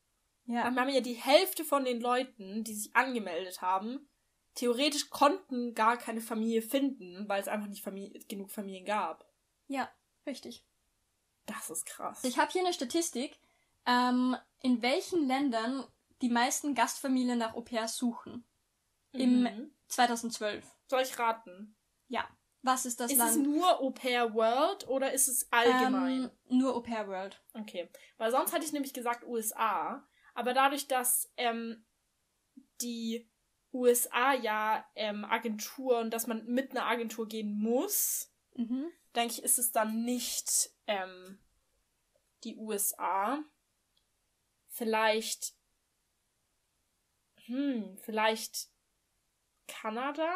Ja. 0.44 0.70
Wir 0.70 0.80
haben 0.80 0.88
ja 0.88 1.00
die 1.00 1.14
Hälfte 1.14 1.64
von 1.64 1.84
den 1.84 2.00
Leuten, 2.00 2.62
die 2.62 2.74
sich 2.74 2.94
angemeldet 2.94 3.60
haben, 3.60 4.08
theoretisch 4.54 5.10
konnten 5.10 5.74
gar 5.74 5.96
keine 5.96 6.20
Familie 6.20 6.62
finden, 6.62 7.28
weil 7.28 7.40
es 7.40 7.48
einfach 7.48 7.66
nicht 7.66 7.82
Familie, 7.82 8.20
genug 8.28 8.50
Familien 8.50 8.84
gab. 8.84 9.28
Ja, 9.66 9.90
richtig. 10.26 10.64
Das 11.46 11.68
ist 11.68 11.86
krass. 11.86 12.22
Ich 12.22 12.38
habe 12.38 12.52
hier 12.52 12.62
eine 12.62 12.72
Statistik, 12.72 13.38
ähm, 13.86 14.36
in 14.60 14.82
welchen 14.82 15.26
Ländern 15.26 15.84
die 16.22 16.28
meisten 16.28 16.74
Gastfamilien 16.74 17.38
nach 17.38 17.54
Au 17.54 17.62
pairs 17.62 17.96
suchen. 17.96 18.44
Im 19.12 19.42
Mhm. 19.42 19.74
2012. 19.90 20.64
Soll 20.88 21.02
ich 21.02 21.18
raten? 21.18 21.76
Ja. 22.08 22.28
Was 22.62 22.84
ist 22.84 23.00
das 23.00 23.10
ist 23.10 23.18
Land? 23.18 23.30
es 23.30 23.36
nur 23.38 23.80
Au 23.80 23.90
pair 23.90 24.34
World 24.34 24.86
oder 24.88 25.12
ist 25.12 25.28
es 25.28 25.50
allgemein? 25.50 26.24
Ähm, 26.24 26.58
nur 26.58 26.74
Au 26.76 26.80
pair 26.80 27.08
World. 27.08 27.42
Okay. 27.54 27.88
Weil 28.18 28.30
sonst 28.30 28.52
hatte 28.52 28.64
ich 28.64 28.72
nämlich 28.72 28.92
gesagt 28.92 29.24
USA. 29.24 30.06
Aber 30.34 30.52
dadurch, 30.52 30.86
dass 30.86 31.32
ähm, 31.38 31.86
die 32.82 33.30
USA 33.72 34.34
ja 34.34 34.84
ähm, 34.94 35.24
Agenturen, 35.24 36.10
dass 36.10 36.26
man 36.26 36.44
mit 36.46 36.72
einer 36.72 36.86
Agentur 36.86 37.26
gehen 37.28 37.58
muss, 37.58 38.26
Mhm. 38.56 38.90
denke 39.14 39.34
ich, 39.34 39.42
ist 39.42 39.58
es 39.58 39.72
dann 39.72 40.02
nicht 40.04 40.70
ähm, 40.86 41.38
die 42.44 42.56
USA. 42.56 43.42
Vielleicht. 44.68 45.54
Hm, 47.46 47.96
vielleicht 48.02 48.69
Kanada? 49.80 50.32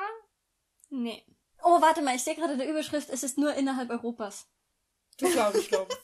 Nee. 0.90 1.24
Oh, 1.62 1.80
warte 1.80 2.02
mal, 2.02 2.14
ich 2.14 2.22
sehe 2.22 2.34
gerade 2.34 2.52
in 2.52 2.58
der 2.58 2.68
Überschrift, 2.68 3.08
es 3.10 3.22
ist 3.22 3.38
nur 3.38 3.54
innerhalb 3.54 3.90
Europas. 3.90 4.48
Das 5.18 5.32
glaube 5.32 5.58
ich, 5.58 5.68
glaube 5.68 5.94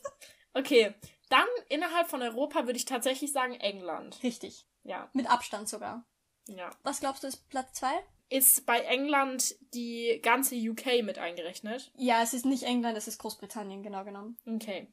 Okay, 0.54 0.94
dann 1.28 1.46
innerhalb 1.68 2.08
von 2.08 2.22
Europa 2.22 2.66
würde 2.66 2.76
ich 2.76 2.84
tatsächlich 2.84 3.32
sagen 3.32 3.54
England. 3.54 4.22
Richtig. 4.22 4.66
Ja, 4.82 5.10
Mit 5.12 5.28
Abstand 5.30 5.68
sogar. 5.68 6.04
ja. 6.46 6.70
Was 6.82 7.00
glaubst 7.00 7.22
du 7.22 7.26
ist 7.28 7.48
Platz 7.48 7.74
zwei? 7.74 7.92
Ist 8.30 8.64
bei 8.64 8.80
England 8.80 9.56
die 9.74 10.20
ganze 10.22 10.54
UK 10.56 11.02
mit 11.02 11.18
eingerechnet? 11.18 11.90
Ja, 11.96 12.22
es 12.22 12.32
ist 12.32 12.46
nicht 12.46 12.62
England, 12.62 12.96
es 12.96 13.08
ist 13.08 13.18
Großbritannien, 13.18 13.82
genau 13.82 14.04
genommen. 14.04 14.38
Okay. 14.46 14.92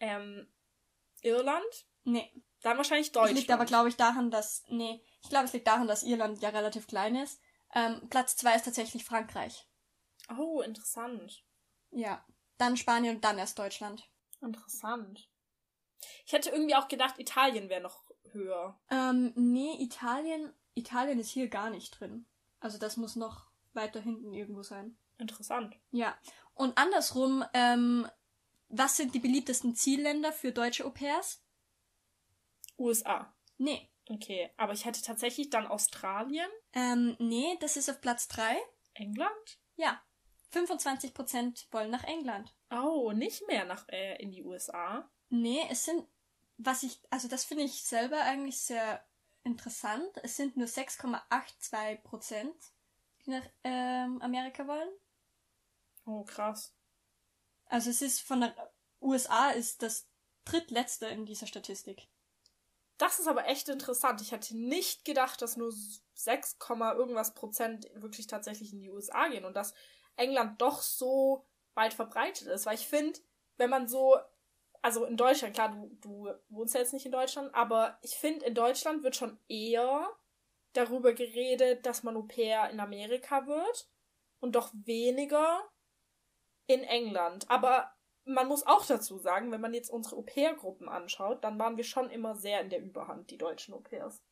Ähm, 0.00 0.46
Irland? 1.22 1.86
Nee. 2.04 2.30
Dann 2.62 2.76
wahrscheinlich 2.76 3.12
Deutschland. 3.12 3.38
liegt 3.38 3.50
aber, 3.50 3.64
glaube 3.64 3.88
ich, 3.88 3.96
daran, 3.96 4.30
dass. 4.30 4.64
Nee, 4.68 5.00
ich 5.24 5.30
glaube, 5.30 5.46
es 5.46 5.54
liegt 5.54 5.66
daran, 5.66 5.88
dass 5.88 6.02
Irland 6.02 6.42
ja 6.42 6.50
relativ 6.50 6.86
klein 6.86 7.16
ist. 7.16 7.40
Ähm, 7.74 8.08
Platz 8.10 8.36
zwei 8.36 8.54
ist 8.54 8.66
tatsächlich 8.66 9.04
Frankreich. 9.04 9.66
Oh, 10.38 10.60
interessant. 10.60 11.42
Ja. 11.90 12.24
Dann 12.58 12.76
Spanien 12.76 13.16
und 13.16 13.24
dann 13.24 13.38
erst 13.38 13.58
Deutschland. 13.58 14.08
Interessant. 14.42 15.28
Ich 16.26 16.34
hätte 16.34 16.50
irgendwie 16.50 16.74
auch 16.74 16.88
gedacht, 16.88 17.18
Italien 17.18 17.70
wäre 17.70 17.80
noch 17.80 18.10
höher. 18.32 18.78
Ähm, 18.90 19.32
nee, 19.34 19.82
Italien. 19.82 20.52
Italien 20.74 21.18
ist 21.18 21.30
hier 21.30 21.48
gar 21.48 21.70
nicht 21.70 21.98
drin. 21.98 22.26
Also 22.60 22.76
das 22.76 22.98
muss 22.98 23.16
noch 23.16 23.46
weiter 23.72 24.00
hinten 24.00 24.34
irgendwo 24.34 24.62
sein. 24.62 24.98
Interessant. 25.16 25.74
Ja. 25.90 26.14
Und 26.52 26.76
andersrum, 26.76 27.44
ähm, 27.54 28.06
was 28.68 28.98
sind 28.98 29.14
die 29.14 29.20
beliebtesten 29.20 29.74
Zielländer 29.74 30.32
für 30.32 30.52
deutsche 30.52 30.84
Au 30.84 30.90
pairs? 30.90 31.42
USA. 32.78 33.32
Nee. 33.56 33.88
Okay, 34.08 34.50
aber 34.56 34.72
ich 34.74 34.84
hätte 34.84 35.02
tatsächlich 35.02 35.50
dann 35.50 35.66
Australien, 35.66 36.48
Ähm, 36.72 37.16
nee, 37.18 37.56
das 37.60 37.76
ist 37.76 37.88
auf 37.88 38.00
Platz 38.00 38.28
drei. 38.28 38.56
England? 38.94 39.58
Ja. 39.76 40.02
25% 40.52 41.66
wollen 41.72 41.90
nach 41.90 42.04
England. 42.04 42.54
Oh, 42.70 43.12
nicht 43.12 43.46
mehr 43.46 43.64
nach 43.64 43.88
äh, 43.88 44.22
in 44.22 44.30
die 44.30 44.44
USA. 44.44 45.10
Nee, 45.30 45.66
es 45.70 45.84
sind, 45.84 46.06
was 46.58 46.82
ich, 46.82 47.00
also 47.10 47.26
das 47.28 47.44
finde 47.44 47.64
ich 47.64 47.82
selber 47.82 48.20
eigentlich 48.20 48.60
sehr 48.60 49.04
interessant. 49.42 50.08
Es 50.22 50.36
sind 50.36 50.56
nur 50.56 50.66
6,82 50.68 51.96
Prozent, 52.02 52.54
die 53.24 53.30
nach 53.30 53.46
ähm, 53.64 54.20
Amerika 54.22 54.66
wollen. 54.66 54.88
Oh, 56.06 56.22
krass. 56.24 56.74
Also 57.66 57.90
es 57.90 58.02
ist 58.02 58.20
von 58.20 58.42
der 58.42 58.72
USA 59.00 59.50
ist 59.50 59.82
das 59.82 60.06
drittletzte 60.44 61.06
in 61.06 61.26
dieser 61.26 61.46
Statistik. 61.46 62.08
Das 62.98 63.18
ist 63.18 63.26
aber 63.26 63.46
echt 63.46 63.68
interessant. 63.68 64.20
Ich 64.20 64.32
hätte 64.32 64.56
nicht 64.56 65.04
gedacht, 65.04 65.42
dass 65.42 65.56
nur 65.56 65.72
6, 66.14 66.58
irgendwas 66.68 67.34
Prozent 67.34 67.90
wirklich 67.94 68.26
tatsächlich 68.26 68.72
in 68.72 68.80
die 68.80 68.90
USA 68.90 69.28
gehen 69.28 69.44
und 69.44 69.56
dass 69.56 69.74
England 70.16 70.60
doch 70.60 70.80
so 70.80 71.44
weit 71.74 71.94
verbreitet 71.94 72.46
ist. 72.48 72.66
Weil 72.66 72.76
ich 72.76 72.86
finde, 72.86 73.18
wenn 73.56 73.70
man 73.70 73.88
so, 73.88 74.16
also 74.80 75.04
in 75.04 75.16
Deutschland, 75.16 75.54
klar, 75.54 75.70
du, 75.70 75.96
du 76.00 76.32
wohnst 76.48 76.74
ja 76.74 76.80
jetzt 76.80 76.92
nicht 76.92 77.06
in 77.06 77.12
Deutschland, 77.12 77.52
aber 77.54 77.98
ich 78.02 78.14
finde, 78.16 78.46
in 78.46 78.54
Deutschland 78.54 79.02
wird 79.02 79.16
schon 79.16 79.38
eher 79.48 80.08
darüber 80.72 81.12
geredet, 81.12 81.86
dass 81.86 82.02
man 82.02 82.16
Au 82.16 82.22
pair 82.22 82.70
in 82.70 82.80
Amerika 82.80 83.46
wird 83.46 83.88
und 84.40 84.54
doch 84.56 84.72
weniger 84.74 85.62
in 86.66 86.82
England. 86.82 87.50
Aber 87.50 87.93
man 88.24 88.48
muss 88.48 88.66
auch 88.66 88.84
dazu 88.86 89.18
sagen, 89.18 89.52
wenn 89.52 89.60
man 89.60 89.74
jetzt 89.74 89.90
unsere 89.90 90.16
Au-pair-Gruppen 90.16 90.88
anschaut, 90.88 91.44
dann 91.44 91.58
waren 91.58 91.76
wir 91.76 91.84
schon 91.84 92.10
immer 92.10 92.34
sehr 92.34 92.60
in 92.60 92.70
der 92.70 92.80
Überhand, 92.82 93.30
die 93.30 93.38
deutschen 93.38 93.74
Au-pairs. 93.74 94.22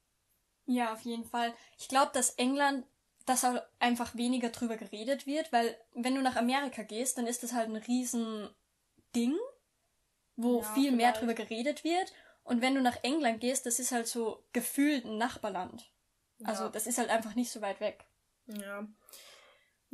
Ja, 0.66 0.92
auf 0.92 1.00
jeden 1.02 1.24
Fall. 1.24 1.52
Ich 1.78 1.88
glaube, 1.88 2.12
dass 2.14 2.30
England, 2.34 2.86
dass 3.26 3.44
auch 3.44 3.60
einfach 3.78 4.14
weniger 4.14 4.48
drüber 4.50 4.76
geredet 4.76 5.26
wird, 5.26 5.52
weil 5.52 5.76
wenn 5.94 6.14
du 6.14 6.22
nach 6.22 6.36
Amerika 6.36 6.82
gehst, 6.82 7.18
dann 7.18 7.26
ist 7.26 7.42
das 7.42 7.52
halt 7.52 7.68
ein 7.68 7.76
riesen 7.76 8.48
Ding, 9.14 9.36
wo 10.36 10.60
Ja, 10.60 10.74
viel 10.74 10.92
mehr 10.92 11.12
vielleicht. 11.14 11.20
drüber 11.20 11.34
geredet 11.34 11.84
wird. 11.84 12.12
Und 12.44 12.62
wenn 12.62 12.74
du 12.74 12.80
nach 12.80 12.96
England 13.02 13.40
gehst, 13.40 13.66
das 13.66 13.78
ist 13.78 13.92
halt 13.92 14.06
so 14.08 14.42
gefühlt 14.52 15.04
ein 15.04 15.18
Nachbarland. 15.18 15.92
Also 16.44 16.64
ja. 16.64 16.70
das 16.70 16.86
ist 16.86 16.98
halt 16.98 17.10
einfach 17.10 17.34
nicht 17.34 17.50
so 17.50 17.60
weit 17.60 17.80
weg. 17.80 18.04
ja. 18.46 18.86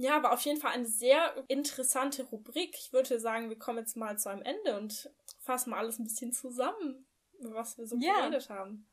Ja, 0.00 0.14
aber 0.14 0.32
auf 0.32 0.40
jeden 0.42 0.60
Fall 0.60 0.70
eine 0.70 0.86
sehr 0.86 1.44
interessante 1.48 2.22
Rubrik. 2.22 2.76
Ich 2.78 2.92
würde 2.92 3.18
sagen, 3.18 3.48
wir 3.50 3.58
kommen 3.58 3.78
jetzt 3.78 3.96
mal 3.96 4.16
zu 4.16 4.28
einem 4.28 4.42
Ende 4.42 4.76
und 4.76 5.10
fassen 5.40 5.70
mal 5.70 5.78
alles 5.78 5.98
ein 5.98 6.04
bisschen 6.04 6.32
zusammen, 6.32 7.08
was 7.40 7.76
wir 7.78 7.86
so 7.88 7.96
Ja. 7.96 8.28
geredet 8.28 8.48
haben. 8.48 8.88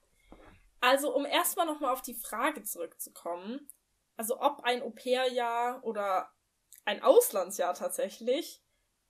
Also, 0.81 1.15
um 1.15 1.27
erstmal 1.27 1.67
nochmal 1.67 1.93
auf 1.93 2.01
die 2.01 2.15
Frage 2.15 2.63
zurückzukommen, 2.63 3.69
also 4.17 4.41
ob 4.41 4.63
ein 4.63 4.81
Au-pair-Jahr 4.81 5.83
oder 5.83 6.31
ein 6.85 7.03
Auslandsjahr 7.03 7.75
tatsächlich 7.75 8.63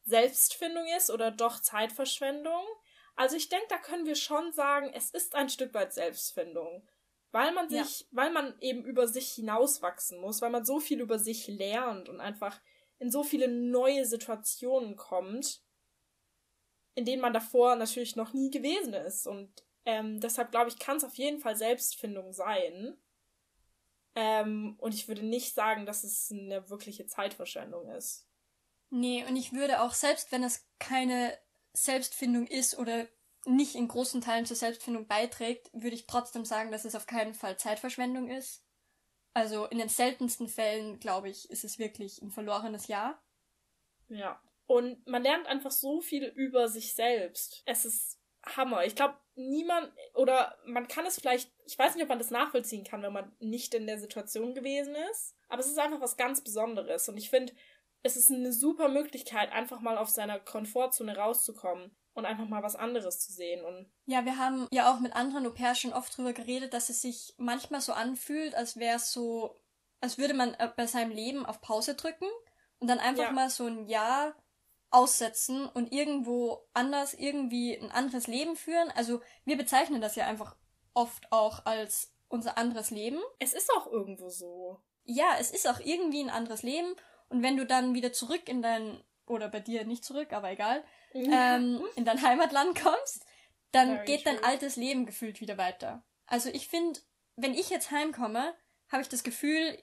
Selbstfindung 0.03 0.85
ist 0.97 1.09
oder 1.09 1.31
doch 1.31 1.61
Zeitverschwendung. 1.61 2.65
Also 3.15 3.37
ich 3.37 3.47
denke, 3.47 3.67
da 3.69 3.77
können 3.77 4.05
wir 4.05 4.15
schon 4.15 4.51
sagen, 4.51 4.91
es 4.93 5.11
ist 5.11 5.33
ein 5.33 5.47
Stück 5.47 5.73
weit 5.73 5.93
Selbstfindung. 5.93 6.85
Weil 7.31 7.53
man 7.53 7.69
Ja. 7.69 7.83
sich, 7.83 8.07
weil 8.11 8.31
man 8.31 8.57
eben 8.61 8.83
über 8.85 9.07
sich 9.07 9.33
hinauswachsen 9.33 10.19
muss, 10.19 10.41
weil 10.41 10.51
man 10.51 10.65
so 10.65 10.79
viel 10.79 11.01
über 11.01 11.19
sich 11.19 11.47
lernt 11.47 12.07
und 12.09 12.21
einfach 12.21 12.61
in 12.99 13.11
so 13.11 13.23
viele 13.23 13.47
neue 13.47 14.05
Situationen 14.05 14.95
kommt, 14.95 15.61
in 16.95 17.03
denen 17.05 17.21
man 17.21 17.33
davor 17.33 17.75
natürlich 17.75 18.15
noch 18.15 18.33
nie 18.33 18.49
gewesen 18.51 18.93
ist. 18.93 19.27
Und 19.27 19.65
ähm, 19.83 20.19
deshalb 20.21 20.51
glaube 20.51 20.69
ich, 20.69 20.79
kann 20.79 20.97
es 20.97 21.03
auf 21.03 21.15
jeden 21.15 21.39
Fall 21.39 21.55
Selbstfindung 21.55 22.31
sein. 22.31 22.97
Ähm, 24.15 24.75
und 24.79 24.93
ich 24.93 25.09
würde 25.09 25.23
nicht 25.25 25.53
sagen, 25.53 25.85
dass 25.85 26.05
es 26.05 26.31
eine 26.31 26.69
wirkliche 26.69 27.05
Zeitverschwendung 27.05 27.89
ist. 27.89 28.27
Nee, 28.89 29.25
und 29.25 29.35
ich 29.35 29.51
würde 29.51 29.81
auch, 29.81 29.93
selbst 29.93 30.31
wenn 30.31 30.43
es 30.43 30.65
keine 30.79 31.37
Selbstfindung 31.73 32.47
ist 32.47 32.77
oder 32.77 33.07
nicht 33.45 33.75
in 33.75 33.87
großen 33.87 34.21
Teilen 34.21 34.45
zur 34.45 34.55
Selbstfindung 34.55 35.07
beiträgt, 35.07 35.69
würde 35.73 35.95
ich 35.95 36.07
trotzdem 36.07 36.45
sagen, 36.45 36.71
dass 36.71 36.85
es 36.85 36.95
auf 36.95 37.05
keinen 37.05 37.33
Fall 37.33 37.57
Zeitverschwendung 37.57 38.29
ist. 38.29 38.63
Also 39.33 39.65
in 39.65 39.77
den 39.77 39.89
seltensten 39.89 40.47
Fällen, 40.47 40.99
glaube 40.99 41.29
ich, 41.29 41.49
ist 41.49 41.63
es 41.63 41.77
wirklich 41.77 42.21
ein 42.21 42.31
verlorenes 42.31 42.87
Jahr. 42.87 43.21
Ja. 44.07 44.41
Und 44.65 45.05
man 45.07 45.23
lernt 45.23 45.45
einfach 45.47 45.71
so 45.71 46.01
viel 46.01 46.23
über 46.23 46.67
sich 46.67 46.93
selbst. 46.93 47.61
Es 47.65 47.85
ist 47.85 48.19
Hammer. 48.55 48.85
Ich 48.85 48.95
glaube, 48.95 49.15
niemand 49.35 49.91
oder 50.13 50.57
man 50.65 50.87
kann 50.87 51.05
es 51.05 51.19
vielleicht, 51.19 51.51
ich 51.65 51.77
weiß 51.77 51.95
nicht, 51.95 52.03
ob 52.03 52.09
man 52.09 52.19
das 52.19 52.31
nachvollziehen 52.31 52.83
kann, 52.83 53.01
wenn 53.01 53.13
man 53.13 53.35
nicht 53.39 53.73
in 53.73 53.87
der 53.87 53.99
Situation 53.99 54.53
gewesen 54.53 54.95
ist, 55.11 55.35
aber 55.49 55.59
es 55.59 55.67
ist 55.67 55.79
einfach 55.79 56.01
was 56.01 56.17
ganz 56.17 56.41
Besonderes 56.41 57.09
und 57.09 57.17
ich 57.17 57.29
finde, 57.29 57.53
es 58.03 58.15
ist 58.15 58.31
eine 58.31 58.53
super 58.53 58.87
Möglichkeit, 58.87 59.51
einfach 59.51 59.81
mal 59.81 59.97
auf 59.97 60.09
seiner 60.09 60.39
Komfortzone 60.39 61.17
rauszukommen 61.17 61.95
und 62.15 62.25
einfach 62.25 62.47
mal 62.47 62.63
was 62.63 62.75
anderes 62.75 63.19
zu 63.19 63.31
sehen 63.31 63.63
und 63.63 63.91
Ja, 64.05 64.25
wir 64.25 64.37
haben 64.37 64.67
ja 64.71 64.91
auch 64.91 64.99
mit 64.99 65.13
anderen 65.15 65.45
Au 65.45 65.51
pairs 65.51 65.79
schon 65.79 65.93
oft 65.93 66.17
drüber 66.17 66.33
geredet, 66.33 66.73
dass 66.73 66.89
es 66.89 67.01
sich 67.01 67.35
manchmal 67.37 67.81
so 67.81 67.93
anfühlt, 67.93 68.55
als 68.55 68.77
wäre 68.77 68.95
es 68.95 69.11
so, 69.11 69.55
als 70.01 70.17
würde 70.17 70.33
man 70.33 70.53
äh, 70.55 70.71
bei 70.75 70.87
seinem 70.87 71.11
Leben 71.11 71.45
auf 71.45 71.61
Pause 71.61 71.93
drücken 71.95 72.27
und 72.79 72.87
dann 72.87 72.99
einfach 72.99 73.25
Ja. 73.25 73.31
mal 73.31 73.49
so 73.49 73.65
ein 73.67 73.85
Jahr 73.87 74.33
aussetzen 74.91 75.65
und 75.67 75.91
irgendwo 75.91 76.67
anders 76.73 77.13
irgendwie 77.13 77.75
ein 77.77 77.91
anderes 77.91 78.27
Leben 78.27 78.55
führen. 78.55 78.91
Also 78.95 79.21
wir 79.43 79.57
bezeichnen 79.57 79.99
das 80.01 80.15
ja 80.15 80.25
einfach 80.25 80.55
oft 80.93 81.31
auch 81.31 81.65
als 81.65 82.13
unser 82.29 82.57
anderes 82.57 82.91
Leben. 82.91 83.19
es 83.39 83.53
ist 83.53 83.69
auch 83.75 83.87
irgendwo 83.87 84.29
so. 84.29 84.79
Ja, 85.03 85.35
es 85.39 85.51
ist 85.51 85.67
auch 85.69 85.79
irgendwie 85.79 86.21
ein 86.23 86.29
anderes 86.29 86.63
Leben 86.63 86.95
und 87.29 87.43
wenn 87.43 87.57
du 87.57 87.65
dann 87.65 87.93
wieder 87.93 88.13
zurück 88.13 88.47
in 88.47 88.61
dein, 88.61 89.03
oder 89.27 89.49
bei 89.49 89.59
dir 89.59 89.83
nicht 89.85 90.05
zurück, 90.05 90.31
aber 90.33 90.49
egal, 90.51 90.83
ähm, 91.15 91.81
in 91.95 92.05
dein 92.05 92.21
Heimatland 92.21 92.79
kommst, 92.79 93.25
dann 93.71 93.95
Very 93.95 94.05
geht 94.05 94.25
dein 94.25 94.37
true. 94.37 94.47
altes 94.47 94.75
Leben 94.75 95.05
gefühlt 95.05 95.41
wieder 95.41 95.57
weiter. 95.57 96.03
Also 96.25 96.49
ich 96.49 96.67
finde, 96.67 96.99
wenn 97.35 97.53
ich 97.53 97.69
jetzt 97.69 97.91
heimkomme, 97.91 98.53
habe 98.89 99.01
ich 99.01 99.09
das 99.09 99.23
Gefühl, 99.23 99.81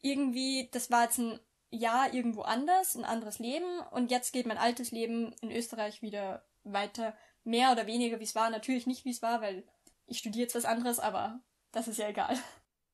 irgendwie, 0.00 0.68
das 0.72 0.90
war 0.90 1.04
jetzt 1.04 1.18
ein 1.18 1.40
Jahr 1.70 2.12
irgendwo 2.12 2.42
anders, 2.42 2.94
ein 2.94 3.04
anderes 3.04 3.38
Leben 3.38 3.80
und 3.90 4.10
jetzt 4.10 4.32
geht 4.32 4.46
mein 4.46 4.58
altes 4.58 4.90
Leben 4.90 5.34
in 5.40 5.50
Österreich 5.50 6.02
wieder 6.02 6.46
weiter. 6.62 7.16
Mehr 7.42 7.72
oder 7.72 7.86
weniger, 7.86 8.20
wie 8.20 8.24
es 8.24 8.34
war. 8.34 8.48
Natürlich 8.48 8.86
nicht, 8.86 9.04
wie 9.04 9.10
es 9.10 9.20
war, 9.22 9.42
weil 9.42 9.66
ich 10.06 10.18
studiere 10.18 10.44
jetzt 10.44 10.54
was 10.54 10.64
anderes, 10.64 10.98
aber 10.98 11.40
das 11.72 11.88
ist 11.88 11.98
ja 11.98 12.08
egal. 12.08 12.38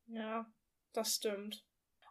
Ja, 0.07 0.51
das 0.93 1.15
stimmt. 1.15 1.65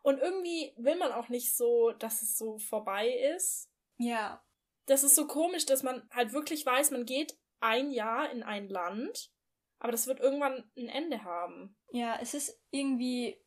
Und 0.04 0.20
irgendwie 0.20 0.74
will 0.78 0.96
man 0.96 1.12
auch 1.12 1.28
nicht 1.28 1.54
so, 1.54 1.92
dass 1.92 2.22
es 2.22 2.38
so 2.38 2.58
vorbei 2.60 3.10
ist. 3.36 3.70
Ja. 3.98 4.42
Das 4.90 5.04
ist 5.04 5.14
so 5.14 5.28
komisch, 5.28 5.68
dass 5.68 5.84
man 5.84 6.10
halt 6.10 6.34
wirklich 6.34 6.66
weiß, 6.66 6.90
man 6.90 7.06
geht 7.06 7.38
ein 7.60 7.92
Jahr 7.92 8.32
in 8.32 8.42
ein 8.42 8.68
Land, 8.70 9.32
aber 9.78 9.92
das 9.92 10.08
wird 10.08 10.20
irgendwann 10.20 10.70
ein 10.76 10.90
Ende 10.90 11.24
haben. 11.24 11.78
Ja, 11.92 12.18
es 12.20 12.34
ist 12.34 12.60
irgendwie 12.72 13.40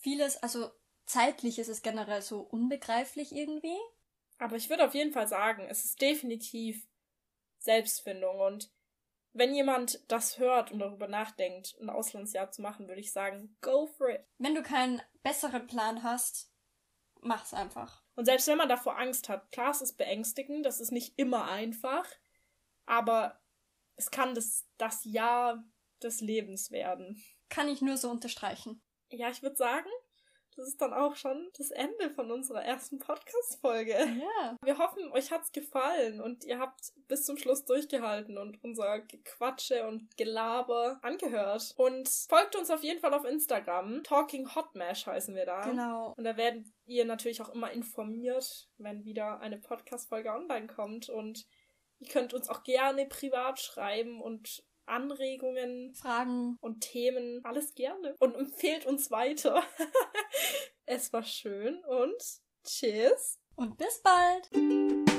vieles, 0.00 0.40
also 0.42 0.70
zeitlich 1.04 1.58
ist 1.58 1.68
es 1.68 1.82
generell 1.82 2.22
so 2.22 2.40
unbegreiflich 2.40 3.32
irgendwie. 3.32 3.76
Aber 4.38 4.54
ich 4.54 4.70
würde 4.70 4.86
auf 4.86 4.94
jeden 4.94 5.12
Fall 5.12 5.26
sagen, 5.26 5.66
es 5.68 5.84
ist 5.84 6.00
definitiv 6.00 6.86
Selbstfindung 7.58 8.38
und 8.38 8.70
wenn 9.32 9.52
jemand 9.52 10.00
das 10.10 10.38
hört 10.38 10.70
und 10.70 10.78
darüber 10.78 11.08
nachdenkt, 11.08 11.76
ein 11.80 11.90
Auslandsjahr 11.90 12.52
zu 12.52 12.62
machen, 12.62 12.86
würde 12.86 13.00
ich 13.00 13.12
sagen, 13.12 13.56
go 13.60 13.86
for 13.86 14.10
it. 14.10 14.24
Wenn 14.38 14.54
du 14.54 14.62
keinen 14.62 15.02
besseren 15.22 15.66
Plan 15.66 16.04
hast, 16.04 16.52
mach's 17.20 17.54
einfach. 17.54 18.02
Und 18.14 18.24
selbst 18.24 18.46
wenn 18.48 18.58
man 18.58 18.68
davor 18.68 18.98
Angst 18.98 19.28
hat, 19.28 19.50
klar, 19.52 19.70
es 19.70 19.82
ist 19.82 19.96
beängstigend, 19.96 20.64
das 20.64 20.80
ist 20.80 20.92
nicht 20.92 21.18
immer 21.18 21.50
einfach, 21.50 22.06
aber 22.86 23.40
es 23.96 24.10
kann 24.10 24.34
das, 24.34 24.66
das 24.78 25.04
Jahr 25.04 25.64
des 26.02 26.20
Lebens 26.20 26.70
werden. 26.70 27.22
Kann 27.48 27.68
ich 27.68 27.80
nur 27.80 27.96
so 27.96 28.10
unterstreichen. 28.10 28.82
Ja, 29.10 29.30
ich 29.30 29.42
würde 29.42 29.56
sagen, 29.56 29.88
das 30.56 30.68
ist 30.68 30.80
dann 30.80 30.94
auch 30.94 31.16
schon 31.16 31.50
das 31.56 31.70
Ende 31.70 32.10
von 32.10 32.30
unserer 32.30 32.64
ersten 32.64 32.98
Podcast-Folge. 32.98 33.92
Ja. 33.92 34.56
Wir 34.62 34.78
hoffen, 34.78 35.12
euch 35.12 35.30
hat's 35.30 35.52
gefallen 35.52 36.20
und 36.20 36.44
ihr 36.44 36.58
habt 36.58 36.92
bis 37.08 37.24
zum 37.24 37.36
Schluss 37.36 37.64
durchgehalten 37.64 38.38
und 38.38 38.62
unser 38.64 39.00
Gequatsche 39.00 39.86
und 39.86 40.16
Gelaber 40.16 40.98
angehört. 41.02 41.74
Und 41.76 42.08
folgt 42.28 42.56
uns 42.56 42.70
auf 42.70 42.82
jeden 42.82 43.00
Fall 43.00 43.12
auf 43.12 43.24
Instagram. 43.24 44.02
Talking 44.02 44.54
Hot 44.54 44.74
Mash 44.74 45.06
heißen 45.06 45.34
wir 45.34 45.44
da. 45.44 45.62
Genau. 45.62 46.14
Und 46.16 46.24
da 46.24 46.36
werdet 46.36 46.66
ihr 46.86 47.04
natürlich 47.04 47.42
auch 47.42 47.50
immer 47.50 47.70
informiert, 47.72 48.68
wenn 48.78 49.04
wieder 49.04 49.40
eine 49.40 49.58
Podcast-Folge 49.58 50.32
online 50.32 50.68
kommt. 50.68 51.10
Und 51.10 51.46
ihr 51.98 52.08
könnt 52.08 52.32
uns 52.32 52.48
auch 52.48 52.62
gerne 52.62 53.06
privat 53.06 53.60
schreiben 53.60 54.20
und 54.22 54.64
Anregungen, 54.86 55.94
Fragen 55.94 56.56
und 56.60 56.80
Themen, 56.80 57.40
alles 57.44 57.74
gerne. 57.74 58.14
Und 58.18 58.34
empfehlt 58.34 58.86
uns 58.86 59.10
weiter. 59.10 59.62
es 60.86 61.12
war 61.12 61.24
schön 61.24 61.84
und 61.84 62.22
tschüss. 62.64 63.38
Und 63.56 63.76
bis 63.78 64.02
bald. 64.02 65.15